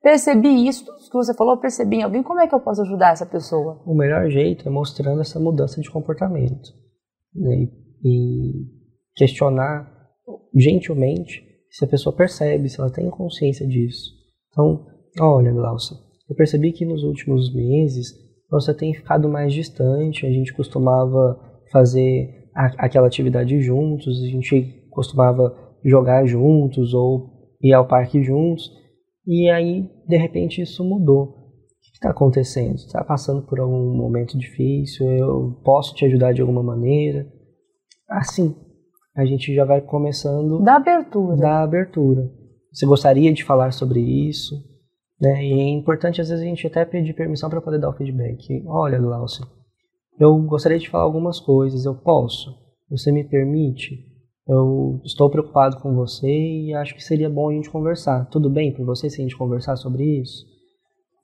Percebi 0.01 0.67
isso, 0.67 0.85
que 0.85 1.13
você 1.13 1.35
falou, 1.35 1.59
percebi 1.59 1.97
em 1.97 2.03
alguém, 2.03 2.23
como 2.23 2.41
é 2.41 2.47
que 2.47 2.55
eu 2.55 2.61
posso 2.61 2.83
ajudar 2.83 3.13
essa 3.13 3.27
pessoa? 3.27 3.83
O 3.85 3.95
melhor 3.95 4.29
jeito 4.31 4.67
é 4.67 4.71
mostrando 4.71 5.21
essa 5.21 5.39
mudança 5.39 5.81
de 5.81 5.91
comportamento. 5.91 6.71
Né? 7.35 7.69
E 8.05 8.82
questionar 9.15 9.91
gentilmente 10.55 11.43
se 11.71 11.85
a 11.85 11.89
pessoa 11.89 12.15
percebe, 12.15 12.69
se 12.69 12.81
ela 12.81 12.91
tem 12.91 13.09
consciência 13.09 13.67
disso. 13.67 14.13
Então, 14.51 14.87
olha, 15.21 15.53
Glaucia, 15.53 15.97
eu 16.29 16.37
percebi 16.37 16.73
que 16.73 16.85
nos 16.85 17.03
últimos 17.03 17.53
meses 17.55 18.13
você 18.51 18.75
tem 18.75 18.93
ficado 18.93 19.29
mais 19.29 19.53
distante, 19.55 20.27
a 20.27 20.31
gente 20.31 20.53
costumava 20.53 21.41
fazer 21.71 22.51
a, 22.55 22.67
aquela 22.85 23.07
atividade 23.07 23.61
juntos, 23.63 24.23
a 24.23 24.27
gente 24.27 24.87
costumava 24.91 25.57
jogar 25.83 26.27
juntos 26.27 26.93
ou 26.93 27.31
ir 27.63 27.73
ao 27.73 27.89
parque 27.89 28.23
juntos, 28.23 28.71
e 29.27 29.49
aí, 29.49 29.89
de 30.07 30.17
repente, 30.17 30.61
isso 30.61 30.85
mudou. 30.85 31.23
O 31.23 31.29
que 31.81 31.93
está 31.95 32.11
acontecendo? 32.11 32.75
Está 32.75 33.05
passando 33.05 33.43
por 33.47 33.61
algum 33.61 33.97
momento 33.97 34.37
difícil? 34.37 35.11
Eu 35.11 35.61
posso 35.65 35.95
te 35.95 36.05
ajudar 36.05 36.33
de 36.33 36.41
alguma 36.41 36.63
maneira? 36.63 37.27
Assim, 38.09 38.55
a 39.15 39.25
gente 39.25 39.55
já 39.55 39.65
vai 39.65 39.81
começando 39.81 40.61
da 40.63 40.77
abertura. 40.77 41.37
Da 41.37 41.63
abertura. 41.63 42.31
Você 42.73 42.87
gostaria 42.87 43.33
de 43.33 43.45
falar 43.45 43.73
sobre 43.73 44.01
isso? 44.01 44.55
Né? 45.21 45.45
E 45.45 45.53
é 45.53 45.69
importante 45.69 46.21
às 46.21 46.29
vezes 46.29 46.43
a 46.43 46.49
gente 46.49 46.67
até 46.67 46.85
pedir 46.85 47.13
permissão 47.13 47.51
para 47.51 47.61
poder 47.61 47.79
dar 47.79 47.91
o 47.91 47.93
feedback. 47.93 48.63
Olha, 48.67 48.99
Glaucio, 48.99 49.47
eu 50.19 50.37
gostaria 50.43 50.79
de 50.79 50.89
falar 50.89 51.05
algumas 51.05 51.39
coisas. 51.39 51.85
Eu 51.85 51.95
posso? 51.95 52.57
Você 52.91 53.13
me 53.13 53.23
permite? 53.23 54.13
Eu 54.49 55.01
estou 55.05 55.31
preocupado 55.31 55.79
com 55.81 55.95
você 55.95 56.29
e 56.29 56.75
acho 56.75 56.95
que 56.95 57.05
seria 57.05 57.31
bom 57.31 57.51
a 57.51 57.53
gente 57.53 57.71
conversar. 57.71 58.27
Tudo 58.27 58.51
bem 58.51 58.73
para 58.73 58.85
você 58.85 59.09
se 59.09 59.21
a 59.21 59.23
gente 59.23 59.37
conversar 59.37 59.77
sobre 59.77 60.21
isso? 60.21 60.45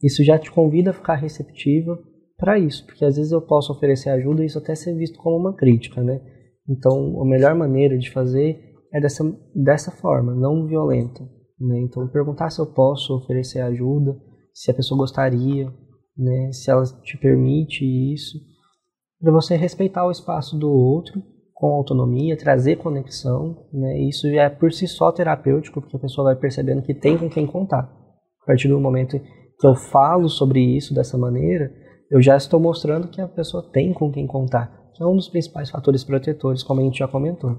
Isso 0.03 0.23
já 0.23 0.39
te 0.39 0.51
convida 0.51 0.91
a 0.91 0.95
ficar 0.95 1.17
receptiva 1.17 1.99
para 2.37 2.57
isso, 2.59 2.87
porque 2.87 3.05
às 3.05 3.17
vezes 3.17 3.33
eu 3.33 3.43
posso 3.43 3.73
oferecer 3.73 4.11
ajuda 4.11 4.43
e 4.43 4.47
isso 4.47 4.59
até 4.59 4.75
ser 4.75 4.95
visto 4.95 5.19
como 5.19 5.37
uma 5.37 5.53
crítica, 5.53 6.01
né? 6.01 6.21
Então, 6.69 7.21
a 7.21 7.25
melhor 7.25 7.55
maneira 7.55 7.97
de 7.97 8.11
fazer 8.11 8.61
é 8.93 9.01
dessa, 9.01 9.25
dessa 9.55 9.91
forma, 9.91 10.35
não 10.35 10.67
violenta. 10.67 11.23
Né? 11.59 11.81
Então, 11.81 12.07
perguntar 12.09 12.51
se 12.51 12.61
eu 12.61 12.67
posso 12.67 13.17
oferecer 13.17 13.61
ajuda, 13.61 14.17
se 14.53 14.71
a 14.71 14.75
pessoa 14.75 14.99
gostaria, 14.99 15.73
né? 16.17 16.53
se 16.53 16.71
ela 16.71 16.85
te 17.03 17.17
permite 17.17 17.85
isso, 17.85 18.39
para 19.21 19.33
você 19.33 19.57
respeitar 19.57 20.07
o 20.07 20.11
espaço 20.11 20.57
do 20.59 20.71
outro 20.71 21.23
com 21.55 21.73
autonomia, 21.73 22.37
trazer 22.37 22.77
conexão. 22.77 23.67
Né? 23.73 24.01
Isso 24.03 24.27
é 24.27 24.49
por 24.49 24.73
si 24.73 24.87
só 24.87 25.11
terapêutico, 25.11 25.81
porque 25.81 25.97
a 25.97 26.01
pessoa 26.01 26.27
vai 26.27 26.37
percebendo 26.37 26.83
que 26.83 26.95
tem 26.95 27.17
com 27.17 27.29
quem 27.29 27.47
contar. 27.47 27.91
A 28.43 28.47
partir 28.47 28.69
do 28.69 28.79
momento 28.79 29.19
que 29.19 29.67
eu 29.67 29.75
falo 29.75 30.29
sobre 30.29 30.61
isso 30.61 30.95
dessa 30.95 31.19
maneira, 31.19 31.73
eu 32.11 32.23
já 32.23 32.37
estou 32.37 32.61
mostrando 32.61 33.09
que 33.09 33.21
a 33.21 33.27
pessoa 33.27 33.69
tem 33.73 33.93
com 33.93 34.11
quem 34.13 34.27
contar 34.27 34.79
é 35.01 35.07
um 35.07 35.17
dos 35.17 35.29
principais 35.29 35.71
fatores 35.71 36.05
protetores, 36.05 36.63
como 36.63 36.81
a 36.81 36.85
gente 36.85 36.99
já 36.99 37.09
comentou. 37.09 37.57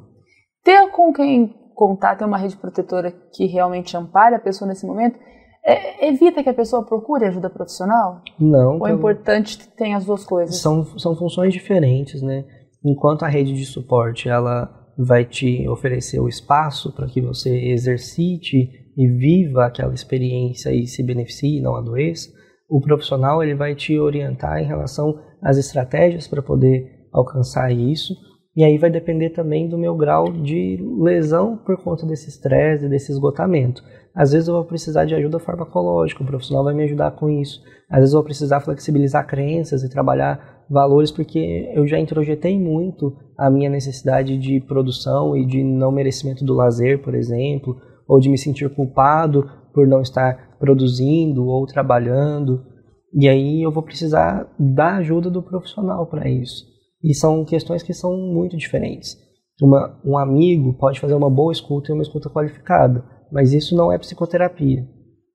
Ter 0.64 0.90
com 0.92 1.14
quem 1.14 1.54
contar, 1.76 2.16
ter 2.16 2.26
uma 2.26 2.38
rede 2.38 2.58
protetora 2.58 3.12
que 3.34 3.46
realmente 3.46 3.96
ampare 3.96 4.36
a 4.36 4.40
pessoa 4.40 4.68
nesse 4.68 4.86
momento, 4.86 5.18
é, 5.64 6.08
evita 6.08 6.44
que 6.44 6.50
a 6.50 6.54
pessoa 6.54 6.84
procure 6.84 7.26
ajuda 7.26 7.50
profissional? 7.50 8.22
Não. 8.40 8.80
Ou 8.80 8.88
é 8.88 8.92
importante 8.92 9.58
que 9.58 9.68
tenha 9.68 9.98
as 9.98 10.06
duas 10.06 10.26
coisas? 10.26 10.58
São, 10.58 10.84
são 10.98 11.16
funções 11.16 11.54
diferentes, 11.54 12.22
né? 12.22 12.46
enquanto 12.84 13.24
a 13.24 13.28
rede 13.28 13.54
de 13.54 13.66
suporte 13.66 14.30
ela 14.30 14.70
vai 14.98 15.24
te 15.24 15.68
oferecer 15.68 16.20
o 16.20 16.28
espaço 16.28 16.94
para 16.94 17.08
que 17.08 17.22
você 17.22 17.50
exercite 17.72 18.70
e 18.98 19.08
viva 19.08 19.66
aquela 19.66 19.94
experiência 19.94 20.74
e 20.74 20.86
se 20.88 21.02
beneficie, 21.04 21.62
não 21.62 21.76
adoeça, 21.76 22.30
o 22.70 22.82
profissional 22.82 23.42
ele 23.42 23.56
vai 23.56 23.76
te 23.76 23.98
orientar 23.98 24.60
em 24.62 24.66
relação 24.66 25.18
às 25.42 25.58
estratégias 25.58 26.28
para 26.28 26.42
poder 26.42 26.99
alcançar 27.12 27.72
isso. 27.72 28.16
E 28.56 28.64
aí 28.64 28.78
vai 28.78 28.90
depender 28.90 29.30
também 29.30 29.70
do 29.70 29.78
meu 29.78 29.96
grau 29.96 30.32
de 30.32 30.78
lesão 31.00 31.58
por 31.58 31.82
conta 31.82 32.06
desse 32.06 32.30
estresse, 32.30 32.90
desse 32.90 33.12
esgotamento. 33.12 33.82
Às 34.14 34.32
vezes 34.32 34.48
eu 34.48 34.56
vou 34.56 34.66
precisar 34.66 35.06
de 35.06 35.16
ajuda 35.16 35.40
farmacológica, 35.40 36.24
o 36.24 36.26
profissional 36.26 36.64
vai 36.64 36.74
me 36.74 36.84
ajudar 36.84 37.12
com 37.12 37.30
isso. 37.30 37.62
Às 37.90 38.00
vezes 38.00 38.14
eu 38.14 38.20
vou 38.20 38.26
precisar 38.26 38.60
flexibilizar 38.60 39.26
crenças 39.26 39.84
e 39.84 39.90
trabalhar 39.90 40.66
valores 40.70 41.12
porque 41.12 41.72
eu 41.74 41.88
já 41.88 41.98
introjetei 42.00 42.60
muito 42.60 43.16
a 43.38 43.50
minha 43.50 43.70
necessidade 43.70 44.38
de 44.38 44.60
produção 44.60 45.38
e 45.38 45.46
de 45.46 45.64
não 45.64 45.92
merecimento 45.92 46.44
do 46.44 46.54
lazer, 46.54 47.02
por 47.02 47.16
exemplo, 47.16 47.80
ou 48.08 48.20
de 48.20 48.30
me 48.30 48.38
sentir 48.38 48.70
culpado 48.70 49.50
por 49.74 49.88
não 49.88 50.02
estar 50.02 50.58
produzindo 50.60 51.46
ou 51.48 51.66
trabalhando. 51.66 52.66
E 53.14 53.30
aí 53.30 53.64
eu 53.64 53.72
vou 53.72 53.84
precisar 53.84 54.54
da 54.60 54.98
ajuda 54.98 55.30
do 55.30 55.42
profissional 55.42 56.06
para 56.08 56.30
isso. 56.30 56.68
E 57.04 57.14
são 57.14 57.46
questões 57.46 57.82
que 57.82 57.94
são 57.94 58.16
muito 58.18 58.58
diferentes. 58.58 59.18
Uma, 59.62 60.00
um 60.06 60.18
amigo 60.18 60.74
pode 60.78 61.00
fazer 61.00 61.14
uma 61.14 61.30
boa 61.30 61.52
escuta 61.52 61.92
e 61.92 61.94
uma 61.94 62.04
escuta 62.04 62.30
qualificada, 62.30 63.04
mas 63.32 63.54
isso 63.54 63.76
não 63.76 63.92
é 63.92 63.98
psicoterapia. 63.98 64.86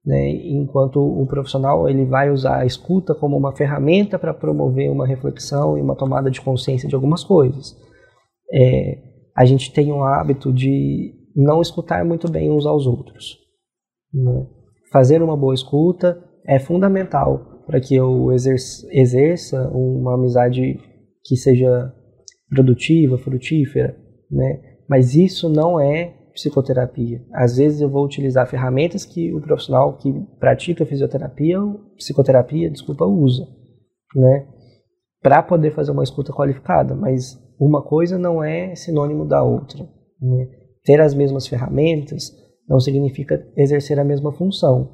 Né? 0.05 0.31
Enquanto 0.31 1.01
o 1.01 1.27
profissional 1.27 1.89
ele 1.89 2.05
vai 2.05 2.31
usar 2.31 2.59
a 2.59 2.67
escuta 2.67 3.15
como 3.15 3.37
uma 3.37 3.57
ferramenta 3.57 4.19
para 4.19 4.35
promover 4.35 4.91
uma 4.91 5.07
reflexão 5.07 5.79
e 5.79 5.81
uma 5.81 5.97
tomada 5.97 6.31
de 6.31 6.41
consciência 6.41 6.89
de 6.89 6.95
algumas 6.95 7.25
coisas. 7.25 7.75
É, 8.53 8.99
a 9.35 9.45
gente 9.45 9.73
tem 9.73 9.93
um 9.93 10.05
hábito 10.05 10.53
de 10.53 11.15
não 11.35 11.61
escutar 11.61 12.05
muito 12.05 12.31
bem 12.31 12.51
uns 12.51 12.67
aos 12.67 12.87
outros. 12.87 13.39
Né? 14.13 14.47
Fazer 14.93 15.23
uma 15.23 15.37
boa 15.37 15.55
escuta 15.55 16.23
é 16.47 16.59
fundamental 16.59 17.63
para 17.67 17.81
que 17.81 17.95
eu 17.95 18.31
exerça 18.31 19.69
uma 19.71 20.15
amizade 20.15 20.79
que 21.25 21.37
seja 21.37 21.93
produtiva, 22.49 23.19
frutífera, 23.19 23.97
né? 24.31 24.61
Mas 24.89 25.15
isso 25.15 25.49
não 25.49 25.81
é 25.81 26.15
psicoterapia. 26.35 27.25
Às 27.33 27.57
vezes 27.57 27.81
eu 27.81 27.89
vou 27.89 28.05
utilizar 28.05 28.49
ferramentas 28.49 29.05
que 29.05 29.33
o 29.33 29.41
profissional 29.41 29.97
que 29.97 30.13
pratica 30.39 30.85
fisioterapia, 30.85 31.59
psicoterapia, 31.97 32.71
desculpa, 32.71 33.05
usa, 33.05 33.47
né? 34.15 34.47
Para 35.23 35.43
poder 35.43 35.71
fazer 35.73 35.93
uma 35.93 36.03
escuta 36.03 36.33
qualificada, 36.33 36.95
mas 36.95 37.39
uma 37.59 37.83
coisa 37.83 38.19
não 38.19 38.43
é 38.43 38.75
sinônimo 38.75 39.25
da 39.25 39.43
outra. 39.43 39.89
Né? 40.21 40.49
Ter 40.85 41.01
as 41.01 41.15
mesmas 41.15 41.47
ferramentas 41.47 42.31
não 42.69 42.79
significa 42.79 43.43
exercer 43.57 43.99
a 43.99 44.05
mesma 44.05 44.33
função. 44.33 44.91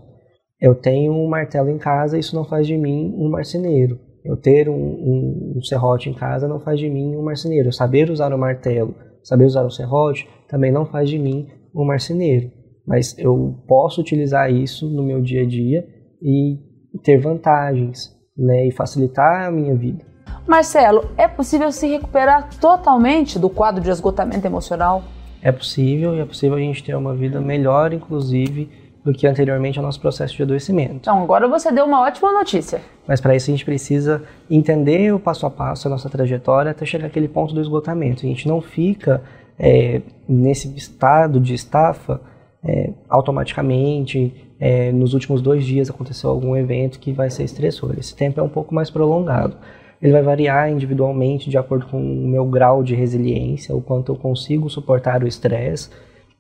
Eu 0.61 0.75
tenho 0.75 1.13
um 1.13 1.29
martelo 1.29 1.71
em 1.71 1.79
casa, 1.79 2.19
isso 2.19 2.37
não 2.37 2.45
faz 2.45 2.67
de 2.67 2.77
mim 2.77 3.15
um 3.17 3.29
marceneiro. 3.31 3.99
Eu 4.25 4.37
ter 4.37 4.69
um, 4.69 4.75
um, 4.75 5.55
um 5.57 5.63
serrote 5.63 6.11
em 6.11 6.15
casa 6.15 6.47
não 6.47 6.61
faz 6.61 6.79
de 6.79 6.89
mim 6.89 7.17
um 7.17 7.23
marceneiro. 7.23 7.69
Eu 7.69 7.73
saber 7.73 8.11
usar 8.11 8.33
o 8.33 8.39
martelo, 8.39 8.95
saber 9.23 9.45
usar 9.45 9.65
o 9.65 9.71
serrote, 9.71 10.29
também 10.49 10.71
não 10.71 10.87
faz 10.87 11.09
de 11.09 11.19
mim 11.19 11.49
um 11.75 11.85
marceneiro. 11.85 12.51
Mas 12.87 13.17
eu 13.19 13.63
posso 13.67 14.01
utilizar 14.01 14.53
isso 14.53 14.89
no 14.89 15.03
meu 15.03 15.21
dia 15.21 15.43
a 15.43 15.47
dia 15.47 15.87
e 16.21 16.59
ter 17.03 17.19
vantagens 17.19 18.15
né, 18.37 18.67
e 18.67 18.73
facilitar 18.73 19.47
a 19.47 19.51
minha 19.51 19.75
vida. 19.75 20.05
Marcelo, 20.47 21.11
é 21.17 21.29
possível 21.29 21.71
se 21.71 21.87
recuperar 21.87 22.49
totalmente 22.59 23.39
do 23.39 23.49
quadro 23.49 23.83
de 23.83 23.91
esgotamento 23.91 24.47
emocional? 24.47 25.05
É 25.43 25.53
possível 25.53 26.17
e 26.17 26.21
é 26.21 26.25
possível 26.25 26.57
a 26.57 26.61
gente 26.61 26.83
ter 26.83 26.95
uma 26.95 27.15
vida 27.15 27.41
melhor, 27.41 27.93
inclusive, 27.93 28.69
do 29.05 29.13
que 29.13 29.27
anteriormente 29.27 29.79
ao 29.79 29.85
nosso 29.85 30.01
processo 30.01 30.37
de 30.37 30.43
adoecimento. 30.43 30.95
Então, 30.95 31.23
agora 31.23 31.49
você 31.49 31.73
deu 31.73 31.87
uma 31.87 32.03
ótima 32.03 32.33
notícia. 32.33 32.81
Mas 33.07 33.21
para 33.21 33.35
isso 33.35 33.51
a 33.51 33.53
gente 33.53 33.65
precisa 33.65 34.23
entender 34.51 35.13
o 35.15 35.19
passo 35.19 35.47
a 35.47 35.51
passo, 35.51 35.89
a 35.89 35.91
nossa 35.91 36.09
trajetória, 36.09 36.71
até 36.71 36.85
chegar 36.85 37.07
àquele 37.07 37.29
ponto 37.29 37.55
do 37.55 37.61
esgotamento. 37.61 38.27
A 38.27 38.29
gente 38.29 38.47
não 38.47 38.61
fica 38.61 39.23
é, 39.59 40.03
nesse 40.29 40.69
estado 40.77 41.41
de 41.41 41.55
estafa 41.55 42.21
é, 42.63 42.91
automaticamente. 43.09 44.47
É, 44.61 44.93
nos 44.93 45.15
últimos 45.15 45.41
dois 45.41 45.65
dias 45.65 45.89
aconteceu 45.89 46.29
algum 46.29 46.55
evento 46.55 46.99
que 46.99 47.13
vai 47.13 47.31
ser 47.31 47.45
estressor. 47.45 47.95
Esse 47.99 48.15
tempo 48.15 48.39
é 48.39 48.43
um 48.43 48.49
pouco 48.49 48.75
mais 48.75 48.91
prolongado. 48.91 49.57
Ele 50.03 50.13
vai 50.13 50.23
variar 50.23 50.71
individualmente 50.71 51.49
de 51.49 51.57
acordo 51.57 51.87
com 51.87 51.99
o 51.99 52.29
meu 52.29 52.45
grau 52.45 52.83
de 52.83 52.95
resiliência, 52.95 53.75
o 53.75 53.81
quanto 53.81 54.13
eu 54.13 54.17
consigo 54.17 54.69
suportar 54.69 55.23
o 55.23 55.27
estresse 55.27 55.91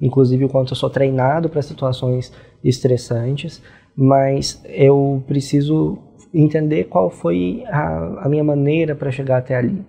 inclusive 0.00 0.44
o 0.44 0.48
quanto 0.48 0.72
eu 0.72 0.76
sou 0.76 0.90
treinado 0.90 1.48
para 1.48 1.62
situações 1.62 2.32
estressantes, 2.62 3.62
mas 3.96 4.62
eu 4.64 5.22
preciso 5.26 5.98
entender 6.32 6.84
qual 6.84 7.10
foi 7.10 7.64
a, 7.68 8.24
a 8.24 8.28
minha 8.28 8.44
maneira 8.44 8.94
para 8.94 9.10
chegar 9.10 9.38
até 9.38 9.56
ali. 9.56 9.84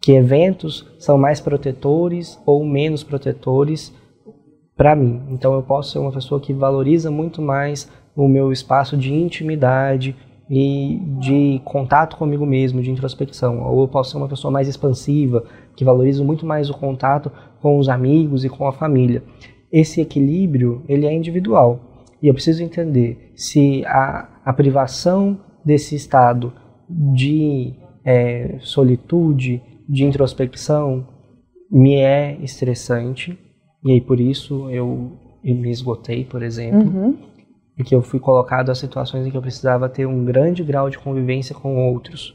Que 0.00 0.12
eventos 0.12 0.86
são 0.98 1.16
mais 1.16 1.40
protetores 1.40 2.38
ou 2.44 2.64
menos 2.64 3.02
protetores 3.02 3.92
para 4.76 4.94
mim. 4.94 5.22
Então 5.30 5.54
eu 5.54 5.62
posso 5.62 5.92
ser 5.92 5.98
uma 5.98 6.12
pessoa 6.12 6.40
que 6.40 6.52
valoriza 6.52 7.10
muito 7.10 7.40
mais 7.40 7.90
o 8.14 8.28
meu 8.28 8.52
espaço 8.52 8.96
de 8.96 9.12
intimidade 9.12 10.14
e 10.48 11.00
de 11.18 11.60
contato 11.64 12.16
comigo 12.16 12.44
mesmo, 12.44 12.82
de 12.82 12.90
introspecção. 12.90 13.64
Ou 13.66 13.82
eu 13.82 13.88
posso 13.88 14.10
ser 14.10 14.18
uma 14.18 14.28
pessoa 14.28 14.50
mais 14.50 14.68
expansiva, 14.68 15.44
que 15.76 15.84
valoriza 15.84 16.22
muito 16.22 16.46
mais 16.46 16.70
o 16.70 16.74
contato 16.74 17.30
com 17.60 17.78
os 17.78 17.88
amigos 17.88 18.44
e 18.44 18.48
com 18.48 18.66
a 18.66 18.72
família. 18.72 19.22
Esse 19.72 20.00
equilíbrio, 20.00 20.82
ele 20.88 21.06
é 21.06 21.12
individual. 21.12 21.80
E 22.22 22.28
eu 22.28 22.34
preciso 22.34 22.62
entender 22.62 23.32
se 23.34 23.84
a, 23.86 24.28
a 24.44 24.52
privação 24.52 25.40
desse 25.64 25.94
estado 25.94 26.52
de 26.88 27.74
é, 28.04 28.58
solitude, 28.60 29.62
de 29.88 30.04
introspecção, 30.04 31.06
me 31.70 31.96
é 31.96 32.38
estressante. 32.40 33.38
E 33.84 33.92
aí 33.92 34.00
por 34.00 34.20
isso 34.20 34.70
eu, 34.70 35.12
eu 35.42 35.54
me 35.54 35.70
esgotei, 35.70 36.24
por 36.24 36.42
exemplo. 36.42 36.88
Uhum. 36.88 37.18
E 37.76 37.82
que 37.82 37.94
eu 37.94 38.02
fui 38.02 38.20
colocado 38.20 38.70
a 38.70 38.74
situações 38.74 39.26
em 39.26 39.30
que 39.30 39.36
eu 39.36 39.42
precisava 39.42 39.88
ter 39.88 40.06
um 40.06 40.24
grande 40.24 40.62
grau 40.62 40.88
de 40.88 40.98
convivência 40.98 41.54
com 41.54 41.88
outros. 41.88 42.34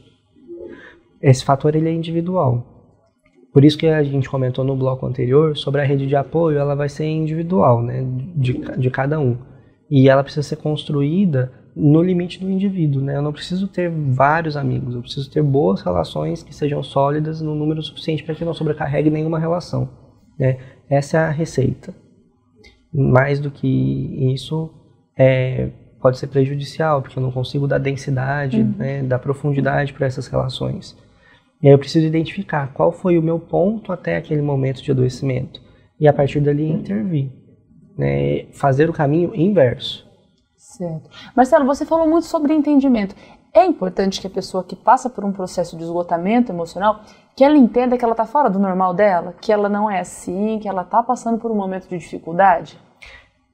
Esse 1.22 1.44
fator 1.44 1.74
ele 1.74 1.88
é 1.88 1.92
individual. 1.92 2.79
Por 3.52 3.64
isso 3.64 3.76
que 3.76 3.86
a 3.86 4.02
gente 4.02 4.28
comentou 4.28 4.64
no 4.64 4.76
bloco 4.76 5.06
anterior 5.06 5.56
sobre 5.56 5.80
a 5.80 5.84
rede 5.84 6.06
de 6.06 6.14
apoio, 6.14 6.58
ela 6.58 6.74
vai 6.74 6.88
ser 6.88 7.06
individual, 7.06 7.82
né, 7.82 8.06
de, 8.36 8.52
de 8.78 8.90
cada 8.90 9.18
um. 9.18 9.36
E 9.90 10.08
ela 10.08 10.22
precisa 10.22 10.46
ser 10.46 10.56
construída 10.56 11.52
no 11.74 12.02
limite 12.02 12.38
do 12.38 12.50
indivíduo, 12.50 13.02
né? 13.02 13.16
Eu 13.16 13.22
não 13.22 13.32
preciso 13.32 13.66
ter 13.66 13.90
vários 13.90 14.56
amigos, 14.56 14.94
eu 14.94 15.00
preciso 15.00 15.30
ter 15.30 15.42
boas 15.42 15.82
relações 15.82 16.42
que 16.42 16.54
sejam 16.54 16.82
sólidas 16.82 17.40
no 17.40 17.54
número 17.54 17.82
suficiente 17.82 18.22
para 18.22 18.34
que 18.34 18.44
não 18.44 18.54
sobrecarregue 18.54 19.10
nenhuma 19.10 19.38
relação, 19.38 19.88
né? 20.38 20.58
Essa 20.88 21.18
é 21.18 21.20
a 21.20 21.30
receita. 21.30 21.94
Mais 22.92 23.38
do 23.40 23.50
que 23.50 24.32
isso, 24.32 24.70
é, 25.16 25.70
pode 26.00 26.18
ser 26.18 26.26
prejudicial, 26.26 27.02
porque 27.02 27.18
eu 27.18 27.22
não 27.22 27.30
consigo 27.30 27.68
dar 27.68 27.78
densidade, 27.78 28.60
uhum. 28.60 28.74
né, 28.76 29.02
dar 29.02 29.18
profundidade 29.18 29.92
para 29.92 30.06
essas 30.06 30.26
relações. 30.26 30.96
E 31.62 31.66
aí 31.66 31.74
eu 31.74 31.78
preciso 31.78 32.06
identificar 32.06 32.72
qual 32.72 32.90
foi 32.90 33.18
o 33.18 33.22
meu 33.22 33.38
ponto 33.38 33.92
até 33.92 34.16
aquele 34.16 34.42
momento 34.42 34.82
de 34.82 34.90
adoecimento. 34.90 35.60
E 35.98 36.08
a 36.08 36.12
partir 36.12 36.40
dali 36.40 36.68
intervir. 36.68 37.30
Né? 37.96 38.46
Fazer 38.52 38.88
o 38.88 38.92
caminho 38.92 39.34
inverso. 39.34 40.08
Certo. 40.56 41.10
Marcelo, 41.36 41.66
você 41.66 41.84
falou 41.84 42.08
muito 42.08 42.26
sobre 42.26 42.54
entendimento. 42.54 43.14
É 43.52 43.66
importante 43.66 44.20
que 44.20 44.26
a 44.26 44.30
pessoa 44.30 44.62
que 44.62 44.76
passa 44.76 45.10
por 45.10 45.24
um 45.24 45.32
processo 45.32 45.76
de 45.76 45.82
esgotamento 45.82 46.52
emocional, 46.52 47.00
que 47.36 47.44
ela 47.44 47.56
entenda 47.56 47.98
que 47.98 48.04
ela 48.04 48.12
está 48.12 48.24
fora 48.24 48.48
do 48.48 48.58
normal 48.58 48.94
dela, 48.94 49.34
que 49.40 49.52
ela 49.52 49.68
não 49.68 49.90
é 49.90 50.00
assim, 50.00 50.58
que 50.60 50.68
ela 50.68 50.82
está 50.82 51.02
passando 51.02 51.38
por 51.38 51.50
um 51.50 51.56
momento 51.56 51.88
de 51.88 51.98
dificuldade? 51.98 52.78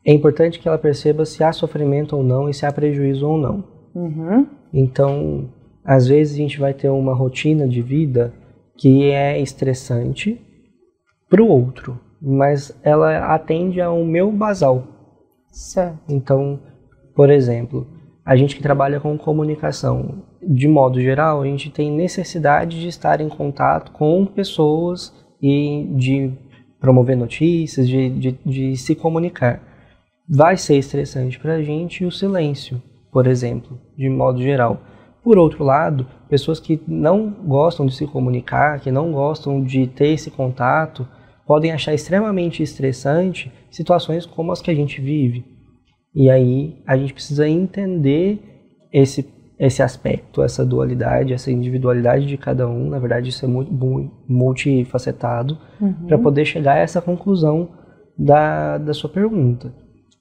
É 0.05 0.13
importante 0.13 0.61
que 0.61 0.69
ela 0.69 0.79
perceba 0.79 1.25
se 1.25 1.43
há 1.43 1.53
sofrimento 1.53 2.17
ou 2.17 2.23
não 2.23 2.49
e 2.49 2.55
se 2.55 2.65
há 2.65 2.73
prejuízo 2.73 3.27
ou 3.27 3.39
não. 3.39 3.65
Uhum. 3.95 4.47
Então, 4.73 5.49
às 5.87 6.09
vezes 6.09 6.35
a 6.35 6.39
gente 6.39 6.59
vai 6.59 6.75
ter 6.75 6.89
uma 6.89 7.15
rotina 7.15 7.69
de 7.69 7.81
vida 7.81 8.35
que 8.77 9.05
é 9.05 9.41
estressante 9.41 10.41
para 11.31 11.41
o 11.41 11.49
outro, 11.49 11.99
mas 12.21 12.77
ela 12.83 13.33
atende 13.33 13.81
ao 13.81 14.05
meu 14.05 14.33
basal. 14.33 14.85
Certo. 15.49 15.99
Então, 16.09 16.59
por 17.15 17.31
exemplo, 17.31 17.87
a 18.25 18.35
gente 18.35 18.57
que 18.57 18.63
trabalha 18.63 18.99
com 18.99 19.17
comunicação, 19.17 20.25
de 20.43 20.67
modo 20.67 21.01
geral, 21.01 21.43
a 21.43 21.47
gente 21.47 21.71
tem 21.71 21.91
necessidade 21.91 22.81
de 22.81 22.89
estar 22.89 23.21
em 23.21 23.29
contato 23.29 23.93
com 23.93 24.27
pessoas 24.27 25.15
e 25.41 25.87
de 25.97 26.33
promover 26.81 27.17
notícias, 27.17 27.89
de, 27.89 28.11
de, 28.11 28.33
de 28.45 28.77
se 28.77 28.97
comunicar. 28.97 29.63
Vai 30.29 30.57
ser 30.57 30.77
estressante 30.77 31.39
para 31.39 31.55
a 31.55 31.63
gente 31.63 32.05
o 32.05 32.11
silêncio, 32.11 32.83
por 33.13 33.29
exemplo, 33.29 33.79
de 33.97 34.09
modo 34.09 34.43
geral 34.43 34.81
Por 35.27 35.39
outro 35.39 35.65
lado, 35.65 36.07
pessoas 36.29 36.61
que 36.61 36.81
não 36.87 37.29
gostam 37.29 37.85
de 37.85 37.97
se 37.97 38.07
comunicar, 38.07 38.79
que 38.79 38.93
não 38.93 39.11
gostam 39.11 39.61
de 39.61 39.89
ter 39.89 40.11
esse 40.11 40.31
contato, 40.31 41.05
podem 41.45 41.73
achar 41.73 41.93
extremamente 41.93 42.63
estressante 42.63 43.53
situações 43.69 44.25
como 44.25 44.53
as 44.53 44.63
que 44.63 44.71
a 44.71 44.75
gente 44.75 45.01
vive. 45.01 45.45
E 46.15 46.31
aí 46.31 46.81
a 46.87 46.97
gente 46.97 47.13
precisa 47.13 47.49
entender 47.49 48.39
esse, 48.93 49.29
esse 49.59 49.83
aspecto, 49.83 50.45
essa 50.45 50.65
dualidade, 50.65 51.33
essa 51.33 51.51
individualidade 51.51 52.25
de 52.25 52.39
cada 52.39 52.69
um. 52.69 52.91
Na 52.91 53.01
verdade, 53.01 53.31
isso 53.31 53.45
é 53.45 53.49
muito, 53.49 53.73
muito 53.73 54.13
multifacetado 54.29 55.59
uhum. 55.81 56.07
para 56.07 56.19
poder 56.19 56.45
chegar 56.45 56.75
a 56.75 56.79
essa 56.79 57.03
conclusão 57.03 57.71
da, 58.17 58.79
da 58.79 58.95
sua 58.95 59.11
pergunta. 59.11 59.75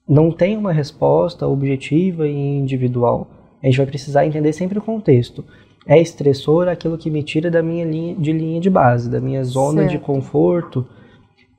Não 0.10 0.32
tem 0.32 0.58
uma 0.58 0.74
resposta 0.74 1.48
objetiva 1.48 2.28
e 2.28 2.58
individual. 2.58 3.35
A 3.62 3.68
gente 3.68 3.78
vai 3.78 3.86
precisar 3.86 4.26
entender 4.26 4.54
sempre 4.54 4.78
o 4.78 4.82
contexto. 4.82 5.44
É 5.88 6.02
estressor 6.02 6.68
aquilo 6.68 6.98
que 6.98 7.12
me 7.12 7.22
tira 7.22 7.50
da 7.50 7.62
minha 7.62 7.86
linha 7.86 8.16
de 8.16 8.32
linha 8.32 8.60
de 8.60 8.70
base, 8.70 9.10
da 9.10 9.22
minha 9.22 9.44
zona 9.44 9.82
certo. 9.82 9.92
de 9.92 10.00
conforto, 10.00 10.86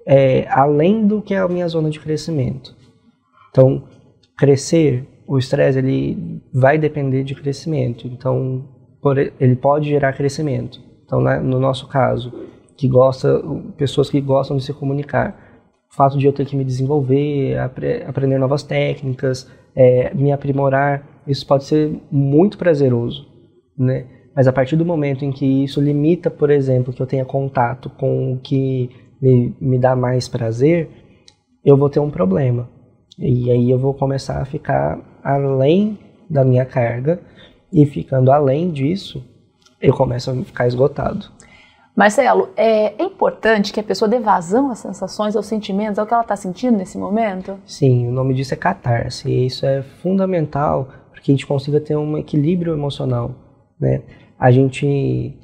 é, 0.07 0.47
além 0.49 1.07
do 1.07 1.23
que 1.23 1.35
é 1.35 1.39
a 1.39 1.49
minha 1.49 1.69
zona 1.69 1.91
de 1.91 2.01
crescimento. 2.01 2.77
Então, 3.51 3.85
crescer, 4.37 5.07
o 5.27 5.39
estresse 5.39 5.79
ele 5.79 6.43
vai 6.53 6.77
depender 6.77 7.25
de 7.25 7.35
crescimento. 7.35 8.07
Então, 8.07 8.69
por, 9.01 9.17
ele 9.19 9.57
pode 9.57 9.89
gerar 9.89 10.13
crescimento. 10.13 10.81
Então, 11.05 11.21
né, 11.21 11.39
no 11.39 11.59
nosso 11.61 11.89
caso, 11.89 12.33
que 12.77 12.89
gosta, 12.89 13.43
pessoas 13.77 14.11
que 14.11 14.21
gostam 14.21 14.57
de 14.57 14.65
se 14.65 14.73
comunicar, 14.73 15.37
o 15.91 15.95
fato 15.95 16.19
de 16.19 16.27
eu 16.27 16.33
ter 16.33 16.45
que 16.45 16.57
me 16.57 16.65
desenvolver, 16.65 17.59
apre, 17.59 18.03
aprender 18.03 18.39
novas 18.39 18.63
técnicas, 18.63 19.51
é, 19.75 20.13
me 20.15 20.33
aprimorar, 20.33 21.16
isso 21.27 21.47
pode 21.47 21.65
ser 21.65 22.01
muito 22.11 22.57
prazeroso, 22.59 23.27
né? 23.77 24.07
Mas 24.35 24.47
a 24.47 24.53
partir 24.53 24.77
do 24.77 24.85
momento 24.85 25.25
em 25.25 25.33
que 25.33 25.65
isso 25.65 25.81
limita, 25.81 26.31
por 26.31 26.51
exemplo, 26.51 26.93
que 26.93 27.01
eu 27.01 27.07
tenha 27.07 27.25
contato 27.25 27.89
com 27.89 28.35
o 28.35 28.39
que 28.39 28.91
me, 29.21 29.55
me 29.59 29.79
dá 29.79 29.97
mais 29.97 30.29
prazer, 30.29 30.91
eu 31.65 31.77
vou 31.77 31.89
ter 31.89 32.01
um 32.01 32.11
problema. 32.11 32.69
E 33.19 33.51
aí 33.51 33.71
eu 33.71 33.79
vou 33.79 33.95
começar 33.95 34.43
a 34.43 34.45
ficar 34.45 35.01
além 35.25 35.99
da 36.29 36.45
minha 36.45 36.67
carga 36.67 37.19
e 37.73 37.87
ficando 37.87 38.31
além 38.31 38.71
disso, 38.71 39.25
eu 39.81 39.95
começo 39.95 40.31
a 40.31 40.35
ficar 40.45 40.67
esgotado. 40.67 41.27
Marcelo, 41.97 42.51
é, 42.59 43.03
importante 43.03 43.73
que 43.73 43.81
a 43.81 43.83
pessoa 43.83 44.07
dê 44.07 44.19
vazão 44.19 44.71
às 44.71 44.81
sensações, 44.81 45.35
aos 45.35 45.47
sentimentos, 45.47 45.99
ao 45.99 46.07
que 46.07 46.13
ela 46.13 46.23
está 46.23 46.37
sentindo 46.37 46.77
nesse 46.77 46.99
momento? 46.99 47.59
Sim, 47.65 48.07
o 48.07 48.13
nome 48.13 48.35
disso 48.35 48.53
é 48.53 48.57
catarse. 48.57 49.31
E 49.31 49.47
isso 49.47 49.65
é 49.65 49.83
fundamental 49.83 50.89
que 51.27 51.33
a 51.33 51.35
gente 51.35 51.47
consiga 51.47 51.81
ter 51.81 51.97
um 51.97 52.17
equilíbrio 52.17 52.73
emocional. 52.73 53.35
Né? 53.81 54.01
A 54.39 54.53
gente 54.53 55.37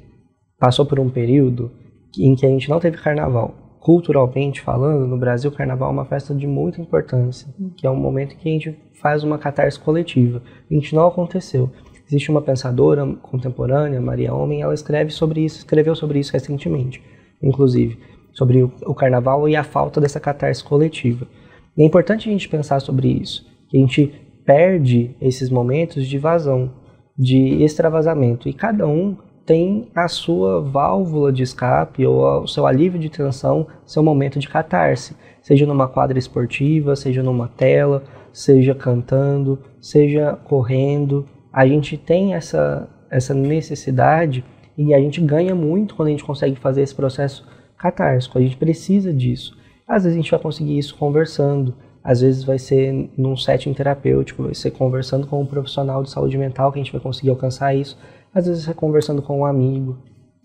passou 0.57 0.85
por 0.85 0.97
um 0.97 1.09
período 1.09 1.71
em 2.17 2.33
que 2.35 2.45
a 2.45 2.49
gente 2.49 2.69
não 2.69 2.79
teve 2.79 2.95
carnaval 2.97 3.53
culturalmente 3.81 4.61
falando, 4.61 5.05
no 5.05 5.17
Brasil, 5.17 5.51
o 5.51 5.53
carnaval 5.53 5.89
é 5.89 5.91
uma 5.91 6.05
festa 6.05 6.33
de 6.33 6.47
muita 6.47 6.79
importância, 6.79 7.53
que 7.75 7.85
é 7.85 7.91
um 7.91 7.97
momento 7.97 8.37
que 8.37 8.47
a 8.47 8.51
gente 8.53 8.79
faz 9.01 9.25
uma 9.25 9.37
catarse 9.37 9.77
coletiva. 9.77 10.41
A 10.71 10.73
gente 10.73 10.95
não 10.95 11.05
aconteceu. 11.05 11.69
Existe 12.07 12.31
uma 12.31 12.41
pensadora 12.41 13.05
contemporânea, 13.21 13.99
Maria 13.99 14.33
Homem, 14.33 14.61
ela 14.61 14.73
escreve 14.73 15.11
sobre 15.11 15.43
isso, 15.43 15.57
escreveu 15.57 15.95
sobre 15.95 16.17
isso 16.17 16.31
recentemente, 16.31 17.03
inclusive, 17.41 17.99
sobre 18.31 18.63
o 18.63 18.95
carnaval 18.95 19.49
e 19.49 19.55
a 19.57 19.65
falta 19.65 19.99
dessa 19.99 20.17
catarse 20.17 20.63
coletiva. 20.63 21.27
E 21.75 21.83
é 21.83 21.85
importante 21.85 22.29
a 22.29 22.31
gente 22.31 22.47
pensar 22.47 22.79
sobre 22.79 23.09
isso, 23.09 23.45
que 23.67 23.75
a 23.75 23.81
gente 23.81 24.13
perde 24.45 25.15
esses 25.21 25.49
momentos 25.49 26.07
de 26.07 26.17
vazão, 26.17 26.71
de 27.17 27.63
extravasamento, 27.63 28.49
e 28.49 28.53
cada 28.53 28.87
um 28.87 29.15
tem 29.45 29.89
a 29.93 30.07
sua 30.07 30.61
válvula 30.61 31.31
de 31.31 31.43
escape 31.43 32.05
ou 32.05 32.43
o 32.43 32.47
seu 32.47 32.65
alívio 32.65 32.99
de 32.99 33.09
tensão, 33.09 33.67
seu 33.85 34.01
momento 34.01 34.39
de 34.39 34.47
catarse, 34.47 35.15
seja 35.41 35.65
numa 35.65 35.87
quadra 35.87 36.17
esportiva, 36.17 36.95
seja 36.95 37.21
numa 37.21 37.47
tela, 37.47 38.03
seja 38.31 38.73
cantando, 38.73 39.59
seja 39.81 40.37
correndo. 40.45 41.27
A 41.51 41.67
gente 41.67 41.97
tem 41.97 42.33
essa, 42.33 42.87
essa 43.11 43.33
necessidade 43.33 44.43
e 44.77 44.93
a 44.93 44.99
gente 44.99 45.19
ganha 45.21 45.53
muito 45.53 45.93
quando 45.95 46.07
a 46.07 46.11
gente 46.11 46.23
consegue 46.23 46.55
fazer 46.55 46.81
esse 46.81 46.95
processo 46.95 47.45
catársico. 47.77 48.37
A 48.37 48.41
gente 48.41 48.57
precisa 48.57 49.13
disso. 49.13 49.57
Às 49.87 50.03
vezes 50.03 50.17
a 50.17 50.21
gente 50.21 50.31
vai 50.31 50.39
conseguir 50.39 50.77
isso 50.77 50.95
conversando, 50.95 51.75
às 52.03 52.21
vezes 52.21 52.43
vai 52.43 52.59
ser 52.59 53.09
num 53.17 53.37
setting 53.37 53.73
terapêutico, 53.73 54.43
vai 54.43 54.53
ser 54.53 54.71
conversando 54.71 55.25
com 55.25 55.41
um 55.41 55.45
profissional 55.45 56.03
de 56.03 56.09
saúde 56.09 56.37
mental 56.37 56.71
que 56.71 56.79
a 56.79 56.83
gente 56.83 56.91
vai 56.91 57.01
conseguir 57.01 57.29
alcançar 57.29 57.73
isso 57.73 57.97
às 58.33 58.47
vezes 58.47 58.67
é 58.67 58.73
conversando 58.73 59.21
com 59.21 59.39
um 59.39 59.45
amigo. 59.45 59.97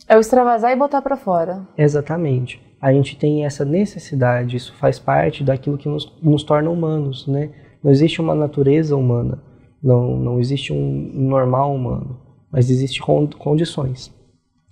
É 0.06 0.16
o 0.16 0.20
extravasar 0.20 0.72
e 0.72 0.76
botar 0.76 1.00
para 1.00 1.16
fora. 1.16 1.66
Exatamente. 1.76 2.60
A 2.80 2.92
gente 2.92 3.16
tem 3.16 3.44
essa 3.44 3.64
necessidade, 3.64 4.56
isso 4.56 4.74
faz 4.74 4.98
parte 4.98 5.42
daquilo 5.42 5.78
que 5.78 5.88
nos, 5.88 6.12
nos 6.22 6.42
torna 6.44 6.70
humanos, 6.70 7.26
né? 7.26 7.50
Não 7.82 7.90
existe 7.90 8.20
uma 8.20 8.34
natureza 8.34 8.96
humana, 8.96 9.42
não, 9.82 10.16
não 10.16 10.38
existe 10.38 10.72
um 10.72 11.10
normal 11.14 11.74
humano, 11.74 12.20
mas 12.52 12.70
existem 12.70 13.00
condições. 13.38 14.12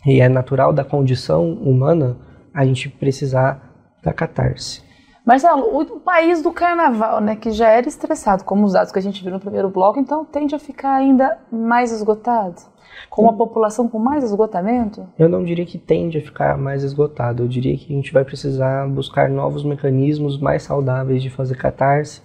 E 0.04 0.20
é 0.20 0.28
natural 0.28 0.72
da 0.72 0.84
condição 0.84 1.52
humana 1.52 2.16
a 2.54 2.64
gente 2.64 2.88
precisar 2.88 3.96
da 4.02 4.12
catarse. 4.12 4.82
Marcelo, 5.26 5.76
o 5.76 5.98
país 5.98 6.40
do 6.40 6.52
carnaval, 6.52 7.20
né, 7.20 7.34
que 7.34 7.50
já 7.50 7.68
era 7.68 7.88
estressado, 7.88 8.44
como 8.44 8.64
os 8.64 8.74
dados 8.74 8.92
que 8.92 8.98
a 9.00 9.02
gente 9.02 9.24
viu 9.24 9.32
no 9.32 9.40
primeiro 9.40 9.68
bloco, 9.68 9.98
então 9.98 10.24
tende 10.24 10.54
a 10.54 10.58
ficar 10.58 10.94
ainda 10.94 11.36
mais 11.50 11.90
esgotado? 11.90 12.62
Com 13.10 13.22
uma 13.22 13.36
população 13.36 13.88
com 13.88 13.98
mais 13.98 14.22
esgotamento? 14.22 15.04
Eu 15.18 15.28
não 15.28 15.42
diria 15.42 15.66
que 15.66 15.78
tende 15.78 16.18
a 16.18 16.22
ficar 16.22 16.56
mais 16.56 16.84
esgotado. 16.84 17.42
Eu 17.42 17.48
diria 17.48 17.76
que 17.76 17.92
a 17.92 17.96
gente 17.96 18.12
vai 18.12 18.24
precisar 18.24 18.88
buscar 18.88 19.28
novos 19.28 19.64
mecanismos 19.64 20.40
mais 20.40 20.62
saudáveis 20.62 21.20
de 21.20 21.28
fazer 21.28 21.56
catarse, 21.56 22.22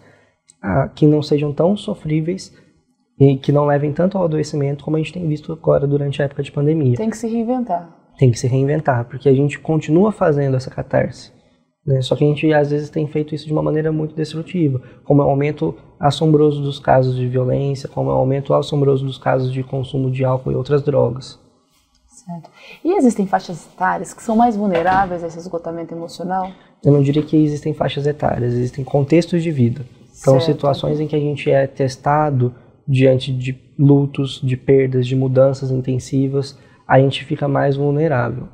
ah, 0.61 0.87
que 0.93 1.07
não 1.07 1.23
sejam 1.23 1.51
tão 1.51 1.75
sofríveis 1.75 2.55
e 3.19 3.35
que 3.35 3.51
não 3.51 3.65
levem 3.65 3.91
tanto 3.91 4.15
ao 4.15 4.25
adoecimento 4.25 4.83
como 4.83 4.95
a 4.95 4.99
gente 4.99 5.11
tem 5.11 5.27
visto 5.27 5.51
agora 5.51 5.87
durante 5.87 6.21
a 6.21 6.25
época 6.25 6.43
de 6.43 6.51
pandemia. 6.51 6.97
Tem 6.97 7.09
que 7.09 7.17
se 7.17 7.27
reinventar. 7.27 7.89
Tem 8.17 8.29
que 8.29 8.37
se 8.37 8.47
reinventar, 8.47 9.05
porque 9.05 9.27
a 9.27 9.33
gente 9.33 9.59
continua 9.59 10.11
fazendo 10.11 10.55
essa 10.55 10.69
catarse. 10.69 11.40
Né? 11.85 12.01
Só 12.01 12.15
que 12.15 12.23
a 12.23 12.27
gente 12.27 12.53
às 12.53 12.71
vezes 12.71 12.89
tem 12.89 13.07
feito 13.07 13.33
isso 13.33 13.45
de 13.45 13.53
uma 13.53 13.63
maneira 13.63 13.91
muito 13.91 14.15
destrutiva, 14.15 14.81
como 15.03 15.21
é 15.21 15.25
o 15.25 15.29
aumento 15.29 15.75
assombroso 15.99 16.61
dos 16.61 16.79
casos 16.79 17.15
de 17.15 17.27
violência, 17.27 17.89
como 17.89 18.09
é 18.09 18.13
o 18.13 18.17
aumento 18.17 18.53
assombroso 18.53 19.05
dos 19.05 19.17
casos 19.17 19.51
de 19.51 19.63
consumo 19.63 20.11
de 20.11 20.23
álcool 20.23 20.51
e 20.51 20.55
outras 20.55 20.81
drogas. 20.81 21.39
Certo. 22.07 22.49
E 22.83 22.93
existem 22.93 23.25
faixas 23.25 23.67
etárias 23.73 24.13
que 24.13 24.21
são 24.21 24.35
mais 24.35 24.55
vulneráveis 24.55 25.23
a 25.23 25.27
esse 25.27 25.39
esgotamento 25.39 25.93
emocional? 25.93 26.51
Eu 26.83 26.91
não 26.91 27.01
diria 27.01 27.23
que 27.23 27.35
existem 27.35 27.73
faixas 27.73 28.05
etárias, 28.05 28.53
existem 28.53 28.83
contextos 28.83 29.41
de 29.41 29.51
vida. 29.51 29.85
Então, 30.21 30.39
certo. 30.39 30.45
situações 30.45 30.99
em 30.99 31.07
que 31.07 31.15
a 31.15 31.19
gente 31.19 31.49
é 31.49 31.65
testado 31.65 32.53
diante 32.87 33.33
de 33.33 33.59
lutos, 33.77 34.39
de 34.43 34.55
perdas, 34.55 35.07
de 35.07 35.15
mudanças 35.15 35.71
intensivas, 35.71 36.57
a 36.87 36.99
gente 36.99 37.23
fica 37.25 37.47
mais 37.47 37.75
vulnerável. 37.75 38.47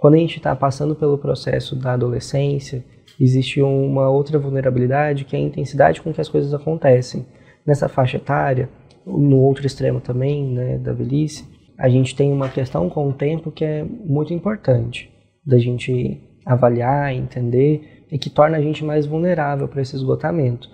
Quando 0.00 0.14
a 0.14 0.18
gente 0.18 0.38
está 0.38 0.56
passando 0.56 0.96
pelo 0.96 1.18
processo 1.18 1.76
da 1.76 1.92
adolescência, 1.92 2.82
existe 3.20 3.60
uma 3.60 4.08
outra 4.08 4.38
vulnerabilidade 4.38 5.26
que 5.26 5.36
é 5.36 5.38
a 5.38 5.42
intensidade 5.42 6.00
com 6.00 6.10
que 6.10 6.22
as 6.22 6.28
coisas 6.28 6.54
acontecem. 6.54 7.26
Nessa 7.66 7.86
faixa 7.86 8.16
etária, 8.16 8.70
no 9.06 9.36
outro 9.36 9.66
extremo 9.66 10.00
também, 10.00 10.42
né, 10.46 10.78
da 10.78 10.94
velhice, 10.94 11.46
a 11.78 11.86
gente 11.90 12.16
tem 12.16 12.32
uma 12.32 12.48
questão 12.48 12.88
com 12.88 13.10
o 13.10 13.12
tempo 13.12 13.52
que 13.52 13.62
é 13.62 13.84
muito 13.84 14.32
importante 14.32 15.12
da 15.46 15.58
gente 15.58 16.18
avaliar, 16.46 17.14
entender 17.14 18.06
e 18.10 18.18
que 18.18 18.30
torna 18.30 18.56
a 18.56 18.62
gente 18.62 18.82
mais 18.82 19.04
vulnerável 19.04 19.68
para 19.68 19.82
esse 19.82 19.96
esgotamento. 19.96 20.66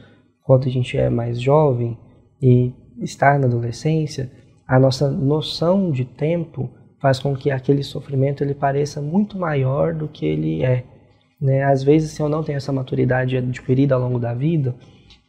Quando 0.44 0.68
a 0.68 0.70
gente 0.70 0.96
é 0.96 1.10
mais 1.10 1.40
jovem 1.40 1.98
e 2.40 2.72
está 3.02 3.36
na 3.36 3.46
adolescência, 3.46 4.30
a 4.68 4.78
nossa 4.78 5.10
noção 5.10 5.90
de 5.90 6.04
tempo 6.04 6.70
faz 7.06 7.20
com 7.20 7.36
que 7.36 7.52
aquele 7.52 7.84
sofrimento 7.84 8.42
ele 8.42 8.52
pareça 8.52 9.00
muito 9.00 9.38
maior 9.38 9.94
do 9.94 10.08
que 10.08 10.26
ele 10.26 10.64
é. 10.64 10.82
Né? 11.40 11.62
Às 11.62 11.84
vezes, 11.84 12.10
se 12.10 12.20
eu 12.20 12.28
não 12.28 12.42
tenho 12.42 12.56
essa 12.56 12.72
maturidade 12.72 13.36
adquirida 13.36 13.94
ao 13.94 14.00
longo 14.00 14.18
da 14.18 14.34
vida, 14.34 14.74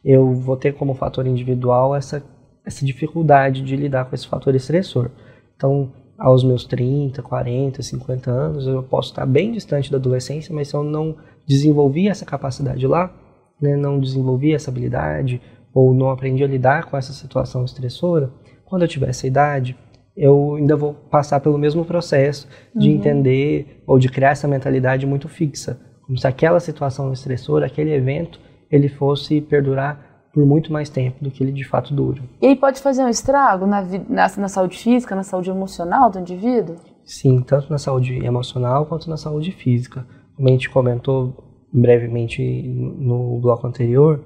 eu 0.04 0.34
vou 0.34 0.56
ter 0.56 0.74
como 0.74 0.92
fator 0.92 1.24
individual 1.24 1.94
essa, 1.94 2.20
essa 2.66 2.84
dificuldade 2.84 3.62
de 3.62 3.76
lidar 3.76 4.06
com 4.06 4.14
esse 4.16 4.26
fator 4.26 4.56
estressor. 4.56 5.08
Então, 5.54 5.92
aos 6.18 6.42
meus 6.42 6.64
30, 6.64 7.22
40, 7.22 7.80
50 7.80 8.28
anos, 8.28 8.66
eu 8.66 8.82
posso 8.82 9.10
estar 9.10 9.24
bem 9.24 9.52
distante 9.52 9.88
da 9.88 9.98
adolescência, 9.98 10.52
mas 10.52 10.66
se 10.66 10.74
eu 10.74 10.82
não 10.82 11.14
desenvolvi 11.46 12.08
essa 12.08 12.26
capacidade 12.26 12.84
lá, 12.88 13.14
né, 13.62 13.76
não 13.76 14.00
desenvolvi 14.00 14.52
essa 14.52 14.68
habilidade, 14.68 15.40
ou 15.72 15.94
não 15.94 16.10
aprendi 16.10 16.42
a 16.42 16.48
lidar 16.48 16.86
com 16.86 16.96
essa 16.96 17.12
situação 17.12 17.64
estressora, 17.64 18.32
quando 18.64 18.82
eu 18.82 18.88
tiver 18.88 19.10
essa 19.10 19.28
idade, 19.28 19.76
eu 20.18 20.56
ainda 20.56 20.76
vou 20.76 20.92
passar 20.92 21.38
pelo 21.38 21.56
mesmo 21.56 21.84
processo 21.84 22.48
de 22.74 22.88
uhum. 22.88 22.96
entender 22.96 23.82
ou 23.86 23.98
de 23.98 24.08
criar 24.08 24.30
essa 24.30 24.48
mentalidade 24.48 25.06
muito 25.06 25.28
fixa, 25.28 25.80
como 26.04 26.18
se 26.18 26.26
aquela 26.26 26.58
situação 26.58 27.12
estressora, 27.12 27.66
aquele 27.66 27.94
evento, 27.94 28.40
ele 28.70 28.88
fosse 28.88 29.40
perdurar 29.40 30.26
por 30.34 30.44
muito 30.44 30.72
mais 30.72 30.88
tempo 30.88 31.22
do 31.22 31.30
que 31.30 31.42
ele 31.42 31.52
de 31.52 31.64
fato 31.64 31.94
dura. 31.94 32.20
E 32.42 32.48
aí 32.48 32.56
pode 32.56 32.80
fazer 32.80 33.02
um 33.02 33.08
estrago 33.08 33.66
na, 33.66 33.82
na, 33.82 34.26
na 34.36 34.48
saúde 34.48 34.76
física, 34.76 35.14
na 35.14 35.22
saúde 35.22 35.50
emocional 35.50 36.10
do 36.10 36.18
indivíduo? 36.18 36.76
Sim, 37.04 37.40
tanto 37.40 37.70
na 37.70 37.78
saúde 37.78 38.24
emocional 38.24 38.86
quanto 38.86 39.08
na 39.08 39.16
saúde 39.16 39.52
física. 39.52 40.06
Como 40.36 40.48
a 40.48 40.52
gente 40.52 40.68
comentou 40.68 41.44
brevemente 41.72 42.42
no 42.42 43.38
bloco 43.40 43.66
anterior, 43.66 44.24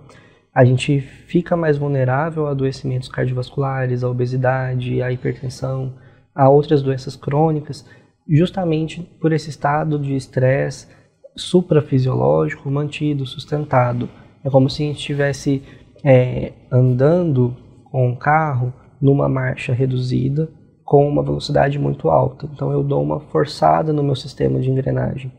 a 0.55 0.65
gente 0.65 1.01
fica 1.01 1.57
mais 1.57 1.79
vulnerável 1.79 2.47
a 2.47 2.51
adoecimentos 2.51 3.09
cardiovasculares, 3.09 4.05
a 4.05 4.09
obesidade, 4.11 5.03
a 5.03 5.11
hipertensão, 5.11 5.95
a 6.35 6.49
outras 6.49 6.83
doenças 6.83 7.17
crônicas, 7.17 7.89
justamente 8.29 9.01
por 9.21 9.33
esse 9.33 9.49
estado 9.49 9.99
de 9.99 10.15
estresse 10.15 10.89
suprafisiológico 11.35 12.71
mantido, 12.71 13.25
sustentado. 13.25 14.09
É 14.45 14.51
como 14.51 14.69
se 14.69 14.83
a 14.83 14.87
gente 14.87 14.99
estivesse 14.99 15.63
é, 16.05 16.53
andando 16.71 17.57
com 17.91 18.09
um 18.09 18.17
carro 18.17 18.73
numa 19.01 19.29
marcha 19.29 19.73
reduzida 19.73 20.49
com 20.85 21.09
uma 21.09 21.23
velocidade 21.23 21.79
muito 21.79 22.11
alta. 22.11 22.47
Então 22.53 22.71
eu 22.71 22.83
dou 22.83 23.03
uma 23.03 23.21
forçada 23.21 23.93
no 23.93 24.03
meu 24.03 24.15
sistema 24.15 24.61
de 24.61 24.71
engrenagem. 24.71 25.33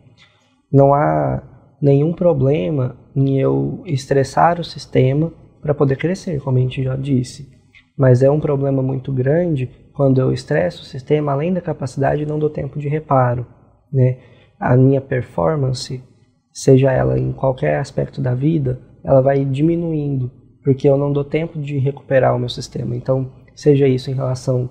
Não 0.71 0.93
há 0.93 1.43
nenhum 1.79 2.13
problema 2.13 2.95
em 3.15 3.39
eu 3.39 3.81
estressar 3.85 4.59
o 4.59 4.63
sistema 4.63 5.31
para 5.61 5.73
poder 5.73 5.97
crescer, 5.97 6.41
como 6.41 6.57
a 6.57 6.61
gente 6.61 6.83
já 6.83 6.95
disse. 6.95 7.51
Mas 7.97 8.23
é 8.23 8.29
um 8.29 8.39
problema 8.39 8.81
muito 8.81 9.11
grande 9.11 9.69
quando 9.93 10.19
eu 10.19 10.33
estresso 10.33 10.81
o 10.81 10.85
sistema 10.85 11.31
além 11.31 11.53
da 11.53 11.61
capacidade 11.61 12.25
não 12.25 12.39
dou 12.39 12.49
tempo 12.49 12.79
de 12.79 12.87
reparo. 12.87 13.45
Né? 13.91 14.17
A 14.59 14.75
minha 14.75 14.99
performance, 14.99 16.03
seja 16.51 16.91
ela 16.91 17.17
em 17.19 17.31
qualquer 17.31 17.77
aspecto 17.77 18.19
da 18.19 18.33
vida, 18.33 18.81
ela 19.03 19.21
vai 19.21 19.45
diminuindo, 19.45 20.31
porque 20.63 20.87
eu 20.87 20.97
não 20.97 21.13
dou 21.13 21.23
tempo 21.23 21.59
de 21.59 21.77
recuperar 21.77 22.35
o 22.35 22.39
meu 22.39 22.49
sistema. 22.49 22.95
Então, 22.95 23.31
seja 23.53 23.87
isso 23.87 24.09
em 24.09 24.15
relação 24.15 24.69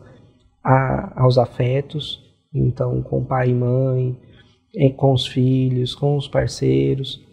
a, 0.64 1.22
aos 1.22 1.38
afetos, 1.38 2.20
então 2.52 3.02
com 3.02 3.24
pai 3.24 3.50
e 3.50 3.54
mãe, 3.54 4.18
com 4.96 5.12
os 5.12 5.26
filhos, 5.26 5.94
com 5.94 6.16
os 6.16 6.26
parceiros, 6.26 7.24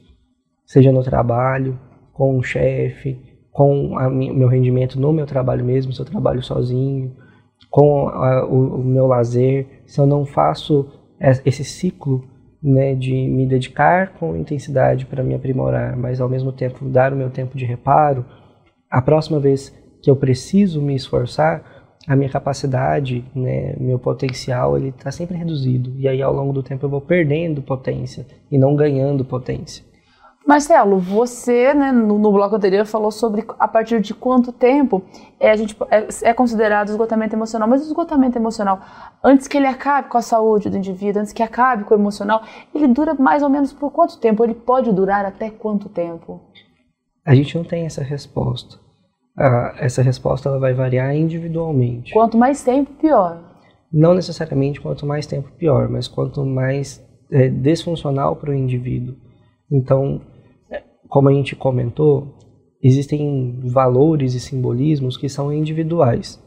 seja 0.70 0.92
no 0.92 1.02
trabalho, 1.02 1.80
com 2.14 2.38
o 2.38 2.44
chefe, 2.44 3.20
com 3.52 3.88
o 3.88 4.10
meu 4.12 4.48
rendimento 4.48 5.00
no 5.00 5.12
meu 5.12 5.26
trabalho 5.26 5.66
mesmo, 5.66 5.92
se 5.92 6.00
eu 6.00 6.06
trabalho 6.06 6.44
sozinho, 6.44 7.16
com 7.72 8.08
a, 8.08 8.46
o, 8.46 8.76
o, 8.76 8.84
meu 8.84 9.08
lazer, 9.08 9.82
se 9.88 10.00
eu 10.00 10.06
não 10.06 10.26
faço 10.26 10.88
esse 11.44 11.64
ciclo 11.64 12.24
né, 12.62 12.94
de 12.94 13.12
me 13.12 13.48
dedicar 13.48 14.14
com 14.14 14.36
intensidade 14.36 15.08
para 15.08 15.24
me 15.24 15.34
aprimorar, 15.34 15.98
mas 15.98 16.22
ao 16.22 16.30
mesmo 16.30 16.52
tempo 16.52 16.86
dar 16.86 17.14
o 17.14 17.16
meu 17.16 17.32
tempo 17.32 17.58
de 17.58 17.66
reparo, 17.66 18.24
a 18.92 19.02
próxima 19.02 19.40
vez 19.40 19.76
que 20.04 20.10
eu 20.10 20.16
preciso 20.16 20.80
me 20.84 20.94
esforçar, 20.94 21.64
a 22.08 22.16
minha 22.16 22.30
capacidade, 22.30 23.26
né, 23.36 23.76
meu 23.80 23.98
potencial, 23.98 24.78
ele 24.78 24.90
está 24.90 25.12
sempre 25.12 25.36
reduzido. 25.36 25.94
E 25.98 26.08
aí, 26.08 26.22
ao 26.22 26.34
longo 26.34 26.54
do 26.54 26.64
tempo, 26.64 26.86
eu 26.86 26.90
vou 26.90 27.02
perdendo 27.02 27.62
potência 27.62 28.26
e 28.52 28.58
não 28.58 28.76
ganhando 28.76 29.26
potência. 29.26 29.89
Marcelo, 30.48 30.98
você, 30.98 31.74
né, 31.74 31.92
no, 31.92 32.18
no, 32.18 32.32
bloco 32.32 32.56
anterior, 32.56 32.86
falou 32.86 33.12
sobre 33.12 33.46
a 33.60 33.68
partir 33.68 34.02
de 34.02 34.14
quanto 34.14 34.52
tempo 34.52 35.04
é, 35.40 35.52
a 35.52 35.56
gente, 35.56 35.78
é, 35.92 36.08
é, 36.24 36.34
considerado 36.34 36.90
esgotamento 36.90 37.36
emocional. 37.36 37.68
Mas 37.68 37.82
o 37.82 37.86
esgotamento 37.86 38.38
emocional, 38.38 38.80
antes 39.24 39.48
que 39.48 39.58
ele 39.58 39.68
acabe 39.68 40.10
com 40.10 40.18
a 40.18 40.22
saúde 40.22 40.70
do 40.70 40.78
indivíduo, 40.78 41.22
antes 41.22 41.34
que 41.34 41.44
acabe 41.44 41.84
com 41.84 41.94
o 41.94 41.98
emocional, 41.98 42.42
ele 42.74 42.88
dura 42.88 43.14
mais 43.14 43.44
ou 43.44 43.50
menos 43.50 43.72
por 43.72 43.92
quanto 43.92 44.18
tempo? 44.20 44.44
Ele 44.44 44.56
pode 44.56 44.92
durar 44.92 45.26
até 45.26 45.52
quanto 45.52 45.88
tempo? 45.88 46.42
A 47.26 47.36
gente 47.36 47.56
não 47.56 47.64
tem 47.64 47.86
essa 47.86 48.02
resposta 48.02 48.80
a, 49.40 49.76
essa 49.78 50.02
resposta 50.02 50.50
ela 50.50 50.60
vai 50.60 50.74
variar 50.74 51.16
individualmente. 51.16 52.12
Quanto 52.12 52.38
mais 52.38 52.62
tempo, 52.62 52.92
pior. 53.00 53.42
Não 53.92 54.14
necessariamente 54.14 54.82
quanto 54.82 55.06
mais 55.06 55.26
tempo, 55.26 55.50
pior, 55.58 55.90
mas 55.90 56.08
quanto 56.08 56.46
mais 56.46 57.04
é, 57.32 57.48
desfuncional 57.48 58.36
para 58.36 58.52
o 58.52 58.54
indivíduo. 58.54 59.16
Então, 59.72 60.22
como 61.08 61.30
a 61.30 61.34
gente 61.34 61.56
comentou, 61.56 62.38
existem 62.82 63.60
valores 63.64 64.34
e 64.34 64.40
simbolismos 64.40 65.18
que 65.18 65.28
são 65.28 65.52
individuais. 65.52 66.42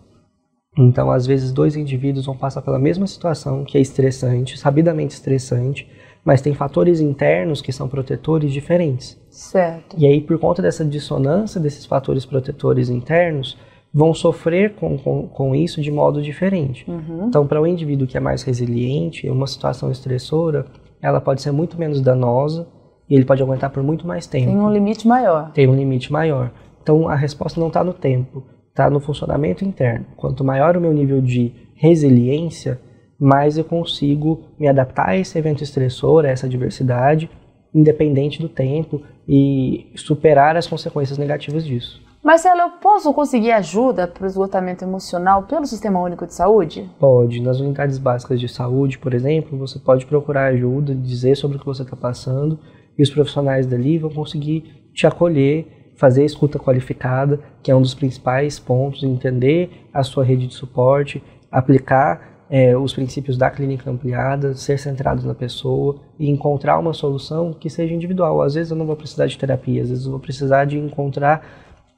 Então, 0.79 1.11
às 1.11 1.27
vezes, 1.27 1.53
dois 1.53 1.77
indivíduos 1.77 2.25
vão 2.25 2.37
passar 2.37 2.63
pela 2.63 2.79
mesma 2.79 3.07
situação 3.07 3.65
que 3.65 3.77
é 3.77 3.81
estressante, 3.81 4.59
sabidamente 4.59 5.15
estressante, 5.15 5.87
mas 6.25 6.41
tem 6.41 6.55
fatores 6.55 7.01
internos 7.01 7.61
que 7.61 7.73
são 7.73 7.89
protetores 7.89 8.53
diferentes. 8.53 9.21
Certo. 9.29 9.97
E 9.99 10.07
aí, 10.07 10.21
por 10.21 10.39
conta 10.39 10.63
dessa 10.63 10.85
dissonância 10.85 11.61
desses 11.61 11.85
fatores 11.85 12.25
protetores 12.25 12.89
internos, 12.89 13.59
vão 13.93 14.15
sofrer 14.15 14.75
com, 14.75 14.97
com, 14.97 15.29
com 15.29 15.55
isso 15.55 15.83
de 15.83 15.91
modo 15.91 16.23
diferente. 16.23 16.89
Uhum. 16.89 17.27
Então, 17.27 17.47
para 17.47 17.61
o 17.61 17.65
um 17.65 17.67
indivíduo 17.67 18.07
que 18.07 18.17
é 18.17 18.21
mais 18.21 18.43
resiliente, 18.43 19.29
uma 19.29 19.47
situação 19.47 19.91
estressora, 19.91 20.65
ela 21.03 21.21
pode 21.21 21.43
ser 21.43 21.51
muito 21.51 21.79
menos 21.79 22.01
danosa 22.01 22.67
e 23.13 23.15
ele 23.15 23.27
pode 23.27 23.43
aguentar 23.43 23.69
por 23.69 23.83
muito 23.83 24.07
mais 24.07 24.27
tempo. 24.27 24.47
Tem 24.47 24.59
um 24.59 24.73
limite 24.73 25.07
maior. 25.07 25.53
Tem 25.53 25.69
um 25.69 25.75
limite 25.75 26.11
maior. 26.11 26.51
Então, 26.83 27.07
a 27.11 27.15
resposta 27.15 27.61
não 27.61 27.69
está 27.69 27.85
no 27.85 27.93
tempo, 27.93 28.43
está 28.71 28.89
no 28.89 29.01
funcionamento 29.01 29.63
interno. 29.63 30.07
Quanto 30.17 30.43
maior 30.43 30.79
o 30.79 30.81
meu 30.81 30.95
nível 30.95 31.21
de 31.21 31.53
resiliência, 31.75 32.81
mais 33.21 33.59
eu 33.59 33.65
consigo 33.65 34.45
me 34.59 34.67
adaptar 34.67 35.11
a 35.11 35.17
esse 35.19 35.39
evento 35.39 35.63
estressor, 35.63 36.25
a 36.25 36.29
essa 36.29 36.47
adversidade, 36.47 37.29
independente 37.75 38.41
do 38.41 38.49
tempo 38.49 39.03
e 39.29 39.93
superar 39.95 40.57
as 40.57 40.67
consequências 40.67 41.19
negativas 41.19 41.67
disso. 41.67 42.01
Marcelo, 42.25 42.61
eu 42.61 42.71
posso 42.81 43.13
conseguir 43.13 43.51
ajuda 43.51 44.07
para 44.07 44.25
o 44.25 44.27
esgotamento 44.27 44.85
emocional 44.85 45.43
pelo 45.43 45.67
Sistema 45.67 46.01
Único 46.01 46.27
de 46.27 46.33
Saúde? 46.33 46.89
Pode. 46.99 47.43
Nas 47.43 47.61
unidades 47.61 47.99
básicas 47.99 48.41
de 48.41 48.49
saúde, 48.49 48.99
por 48.99 49.13
exemplo, 49.13 49.59
você 49.59 49.79
pode 49.79 50.07
procurar 50.07 50.47
ajuda, 50.47 50.95
dizer 50.95 51.37
sobre 51.37 51.59
o 51.59 51.61
que 51.61 51.67
você 51.67 51.83
está 51.83 51.95
passando 51.95 52.59
e 52.99 53.03
os 53.03 53.11
profissionais 53.11 53.67
dali 53.67 53.99
vão 53.99 54.11
conseguir 54.11 54.91
te 54.93 55.07
acolher, 55.07 55.93
fazer 55.97 56.25
escuta 56.25 56.59
qualificada, 56.59 57.41
que 57.63 57.71
é 57.71 57.77
um 57.77 57.83
dos 57.83 57.95
principais 57.95 58.59
pontos, 58.59 59.03
entender 59.03 59.89
a 59.93 60.03
sua 60.03 60.25
rede 60.25 60.47
de 60.47 60.55
suporte, 60.55 61.23
aplicar 61.51 62.33
é, 62.51 62.77
os 62.77 62.93
princípios 62.93 63.39
da 63.39 63.51
clínica 63.51 63.91
ampliada, 63.91 64.55
ser 64.55 64.79
centrados 64.79 65.25
na 65.25 65.35
pessoa 65.35 66.01
e 66.19 66.29
encontrar 66.29 66.79
uma 66.79 66.93
solução 66.93 67.53
que 67.53 67.71
seja 67.71 67.95
individual. 67.95 68.43
Às 68.43 68.55
vezes 68.55 68.71
eu 68.71 68.77
não 68.77 68.85
vou 68.85 68.97
precisar 68.97 69.27
de 69.27 69.39
terapia, 69.39 69.83
às 69.83 69.89
vezes 69.89 70.05
eu 70.05 70.11
vou 70.11 70.21
precisar 70.21 70.67
de 70.67 70.79
encontrar 70.79 71.47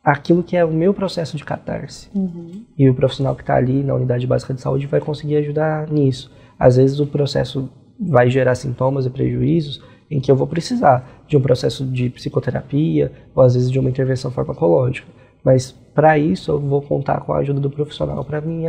aquilo 0.05 0.43
que 0.43 0.57
é 0.57 0.65
o 0.65 0.71
meu 0.71 0.93
processo 0.95 1.37
de 1.37 1.45
catarse. 1.45 2.09
Uhum. 2.15 2.63
E 2.79 2.89
o 2.89 2.95
profissional 2.95 3.35
que 3.35 3.43
está 3.43 3.57
ali 3.57 3.83
na 3.83 3.95
unidade 3.95 4.27
básica 4.27 4.55
de 4.55 4.61
saúde 4.61 4.87
vai 4.87 5.01
conseguir 5.01 5.37
ajudar 5.39 5.91
nisso. 5.91 6.31
Às 6.59 6.77
vezes 6.77 7.01
o 7.01 7.07
processo 7.07 7.69
vai 7.99 8.29
gerar 8.29 8.55
sintomas 8.55 9.07
e 9.07 9.11
prejuízos 9.11 9.83
em 10.15 10.21
que 10.21 10.31
eu 10.31 10.37
vou 10.37 10.47
precisar 10.47 11.25
de 11.27 11.37
um 11.37 11.41
processo 11.41 11.85
de 11.85 12.09
psicoterapia 12.11 13.13
ou 13.35 13.43
às 13.43 13.55
vezes 13.55 13.71
de 13.71 13.79
uma 13.79 13.91
intervenção 13.91 14.31
farmacológica. 14.31 15.09
Mas 15.43 15.73
para 15.73 16.17
isso 16.19 16.53
eu 16.53 16.61
vou 16.61 16.81
contar 16.81 17.21
com 17.21 17.33
a 17.33 17.39
ajuda 17.39 17.61
do 17.61 17.71
profissional 17.71 18.25
para 18.25 18.41
me 18.41 18.65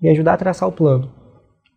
me 0.00 0.10
ajudar 0.10 0.34
a 0.34 0.36
traçar 0.36 0.68
o 0.68 0.72
plano, 0.72 1.10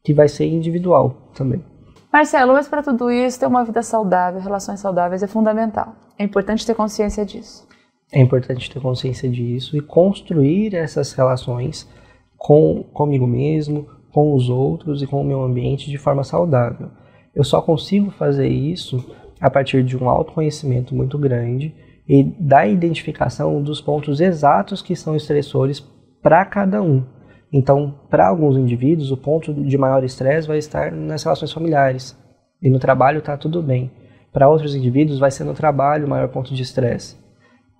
que 0.03 0.13
vai 0.13 0.27
ser 0.27 0.45
individual 0.45 1.31
também. 1.33 1.63
Marcelo, 2.11 2.53
mas 2.53 2.67
para 2.67 2.83
tudo 2.83 3.11
isso, 3.11 3.39
ter 3.39 3.45
uma 3.45 3.63
vida 3.63 3.81
saudável, 3.81 4.41
relações 4.41 4.79
saudáveis 4.79 5.23
é 5.23 5.27
fundamental. 5.27 5.95
É 6.17 6.23
importante 6.23 6.65
ter 6.65 6.75
consciência 6.75 7.25
disso. 7.25 7.67
É 8.11 8.19
importante 8.19 8.69
ter 8.69 8.81
consciência 8.81 9.29
disso 9.29 9.77
e 9.77 9.81
construir 9.81 10.75
essas 10.75 11.13
relações 11.13 11.87
com 12.35 12.83
comigo 12.91 13.27
mesmo, 13.27 13.87
com 14.11 14.33
os 14.33 14.49
outros 14.49 15.03
e 15.03 15.07
com 15.07 15.21
o 15.21 15.23
meu 15.23 15.43
ambiente 15.43 15.89
de 15.89 15.97
forma 15.97 16.23
saudável. 16.23 16.89
Eu 17.36 17.43
só 17.43 17.61
consigo 17.61 18.11
fazer 18.11 18.47
isso 18.47 19.03
a 19.39 19.49
partir 19.49 19.84
de 19.84 19.97
um 19.97 20.09
autoconhecimento 20.09 20.93
muito 20.95 21.17
grande 21.17 21.73
e 22.07 22.23
da 22.23 22.67
identificação 22.67 23.61
dos 23.61 23.80
pontos 23.80 24.19
exatos 24.19 24.82
que 24.82 24.95
são 24.95 25.15
estressores 25.15 25.80
para 26.21 26.43
cada 26.45 26.82
um. 26.82 27.03
Então, 27.51 27.95
para 28.09 28.27
alguns 28.27 28.57
indivíduos, 28.57 29.11
o 29.11 29.17
ponto 29.17 29.53
de 29.53 29.77
maior 29.77 30.03
estresse 30.03 30.47
vai 30.47 30.57
estar 30.57 30.91
nas 30.91 31.23
relações 31.23 31.51
familiares. 31.51 32.17
E 32.61 32.69
no 32.69 32.80
trabalho 32.80 33.19
está 33.19 33.38
tudo 33.38 33.61
bem. 33.61 33.91
Para 34.32 34.49
outros 34.49 34.75
indivíduos, 34.75 35.19
vai 35.19 35.32
ser 35.32 35.43
no 35.43 35.53
trabalho 35.53 36.05
o 36.05 36.09
maior 36.09 36.27
ponto 36.30 36.53
de 36.53 36.61
estresse. 36.61 37.17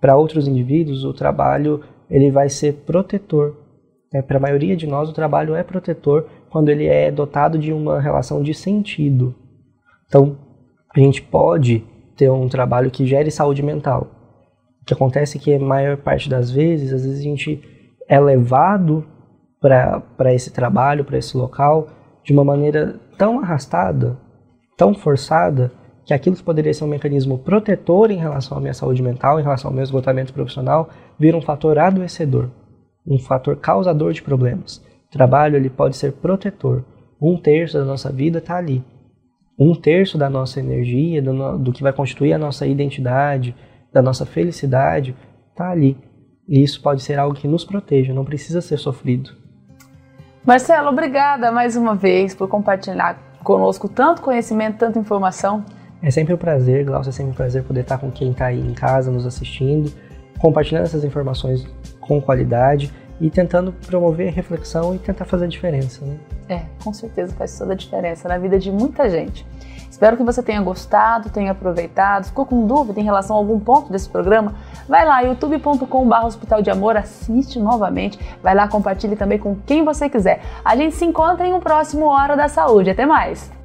Para 0.00 0.16
outros 0.16 0.48
indivíduos, 0.48 1.04
o 1.04 1.12
trabalho 1.12 1.82
ele 2.08 2.30
vai 2.30 2.48
ser 2.48 2.84
protetor. 2.84 3.56
É, 4.12 4.20
para 4.20 4.38
a 4.38 4.40
maioria 4.40 4.76
de 4.76 4.86
nós, 4.86 5.08
o 5.08 5.12
trabalho 5.12 5.54
é 5.54 5.62
protetor 5.62 6.26
quando 6.50 6.68
ele 6.68 6.86
é 6.86 7.10
dotado 7.10 7.58
de 7.58 7.72
uma 7.72 8.00
relação 8.00 8.42
de 8.42 8.52
sentido. 8.52 9.34
Então, 10.06 10.36
a 10.94 10.98
gente 10.98 11.22
pode 11.22 11.84
ter 12.16 12.30
um 12.30 12.48
trabalho 12.48 12.90
que 12.90 13.06
gere 13.06 13.30
saúde 13.30 13.62
mental. 13.62 14.08
O 14.82 14.84
que 14.84 14.92
acontece 14.92 15.38
é 15.38 15.40
que 15.40 15.54
a 15.54 15.58
maior 15.58 15.96
parte 15.96 16.28
das 16.28 16.50
vezes, 16.50 16.92
às 16.92 17.04
vezes 17.04 17.20
a 17.20 17.22
gente 17.22 17.62
é 18.08 18.18
levado 18.18 19.06
para 19.60 20.34
esse 20.34 20.50
trabalho, 20.50 21.04
para 21.04 21.18
esse 21.18 21.36
local, 21.36 21.88
de 22.24 22.32
uma 22.32 22.44
maneira 22.44 22.98
tão 23.16 23.40
arrastada, 23.40 24.18
tão 24.76 24.94
forçada, 24.94 25.70
que 26.04 26.14
aquilo 26.14 26.34
que 26.34 26.42
poderia 26.42 26.74
ser 26.74 26.82
um 26.82 26.88
mecanismo 26.88 27.38
protetor 27.38 28.10
em 28.10 28.16
relação 28.16 28.58
à 28.58 28.60
minha 28.60 28.74
saúde 28.74 29.02
mental, 29.02 29.38
em 29.38 29.42
relação 29.42 29.70
ao 29.70 29.74
meu 29.74 29.84
esgotamento 29.84 30.32
profissional, 30.32 30.88
vira 31.18 31.36
um 31.36 31.42
fator 31.42 31.78
adoecedor, 31.78 32.48
um 33.06 33.18
fator 33.18 33.54
causador 33.56 34.12
de 34.12 34.22
problemas. 34.22 34.82
O 35.10 35.12
trabalho 35.12 35.56
ele 35.56 35.68
pode 35.68 35.96
ser 35.96 36.12
protetor. 36.12 36.84
Um 37.20 37.36
terço 37.36 37.76
da 37.76 37.84
nossa 37.84 38.12
vida 38.12 38.38
está 38.38 38.56
ali. 38.56 38.84
Um 39.58 39.74
terço 39.74 40.16
da 40.16 40.30
nossa 40.30 40.60
energia, 40.60 41.20
do, 41.20 41.32
no, 41.32 41.58
do 41.58 41.72
que 41.72 41.82
vai 41.82 41.92
constituir 41.92 42.32
a 42.32 42.38
nossa 42.38 42.64
identidade, 42.64 43.54
da 43.92 44.00
nossa 44.00 44.24
felicidade, 44.24 45.16
está 45.50 45.68
ali. 45.68 45.98
E 46.48 46.62
isso 46.62 46.80
pode 46.80 47.02
ser 47.02 47.18
algo 47.18 47.34
que 47.34 47.48
nos 47.48 47.64
proteja, 47.64 48.14
não 48.14 48.24
precisa 48.24 48.60
ser 48.60 48.78
sofrido. 48.78 49.32
Marcelo, 50.46 50.88
obrigada 50.88 51.50
mais 51.50 51.76
uma 51.76 51.96
vez 51.96 52.32
por 52.32 52.48
compartilhar 52.48 53.18
conosco 53.42 53.88
tanto 53.88 54.22
conhecimento, 54.22 54.78
tanta 54.78 54.98
informação. 54.98 55.64
É 56.00 56.10
sempre 56.10 56.32
um 56.32 56.38
prazer, 56.38 56.84
Glaucio, 56.84 57.10
é 57.10 57.12
sempre 57.12 57.32
um 57.32 57.34
prazer 57.34 57.64
poder 57.64 57.80
estar 57.80 57.98
com 57.98 58.12
quem 58.12 58.30
está 58.30 58.46
aí 58.46 58.60
em 58.60 58.74
casa 58.74 59.10
nos 59.10 59.26
assistindo, 59.26 59.92
compartilhando 60.38 60.84
essas 60.84 61.02
informações 61.02 61.66
com 62.00 62.22
qualidade 62.22 62.92
e 63.20 63.30
tentando 63.30 63.72
promover 63.86 64.32
reflexão 64.32 64.94
e 64.94 64.98
tentar 64.98 65.24
fazer 65.24 65.44
a 65.44 65.48
diferença. 65.48 66.04
Né? 66.04 66.16
É, 66.48 66.62
com 66.82 66.92
certeza 66.92 67.34
faz 67.34 67.56
toda 67.58 67.74
a 67.74 67.76
diferença 67.76 68.28
na 68.28 68.38
vida 68.38 68.58
de 68.58 68.72
muita 68.72 69.08
gente. 69.08 69.46
Espero 69.90 70.16
que 70.16 70.22
você 70.22 70.42
tenha 70.42 70.62
gostado, 70.62 71.28
tenha 71.28 71.50
aproveitado. 71.50 72.24
Ficou 72.24 72.46
com 72.46 72.66
dúvida 72.66 73.00
em 73.00 73.04
relação 73.04 73.36
a 73.36 73.38
algum 73.38 73.60
ponto 73.60 73.92
desse 73.92 74.08
programa? 74.08 74.54
Vai 74.88 75.04
lá, 75.04 75.20
youtube.com.br 75.20 76.24
Hospital 76.24 76.62
de 76.62 76.70
Amor, 76.70 76.96
assiste 76.96 77.58
novamente. 77.58 78.18
Vai 78.42 78.54
lá, 78.54 78.66
compartilhe 78.66 79.14
também 79.14 79.38
com 79.38 79.56
quem 79.66 79.84
você 79.84 80.08
quiser. 80.08 80.40
A 80.64 80.74
gente 80.74 80.94
se 80.94 81.04
encontra 81.04 81.46
em 81.46 81.52
um 81.52 81.60
próximo 81.60 82.06
Hora 82.06 82.34
da 82.34 82.48
Saúde. 82.48 82.88
Até 82.88 83.04
mais! 83.04 83.59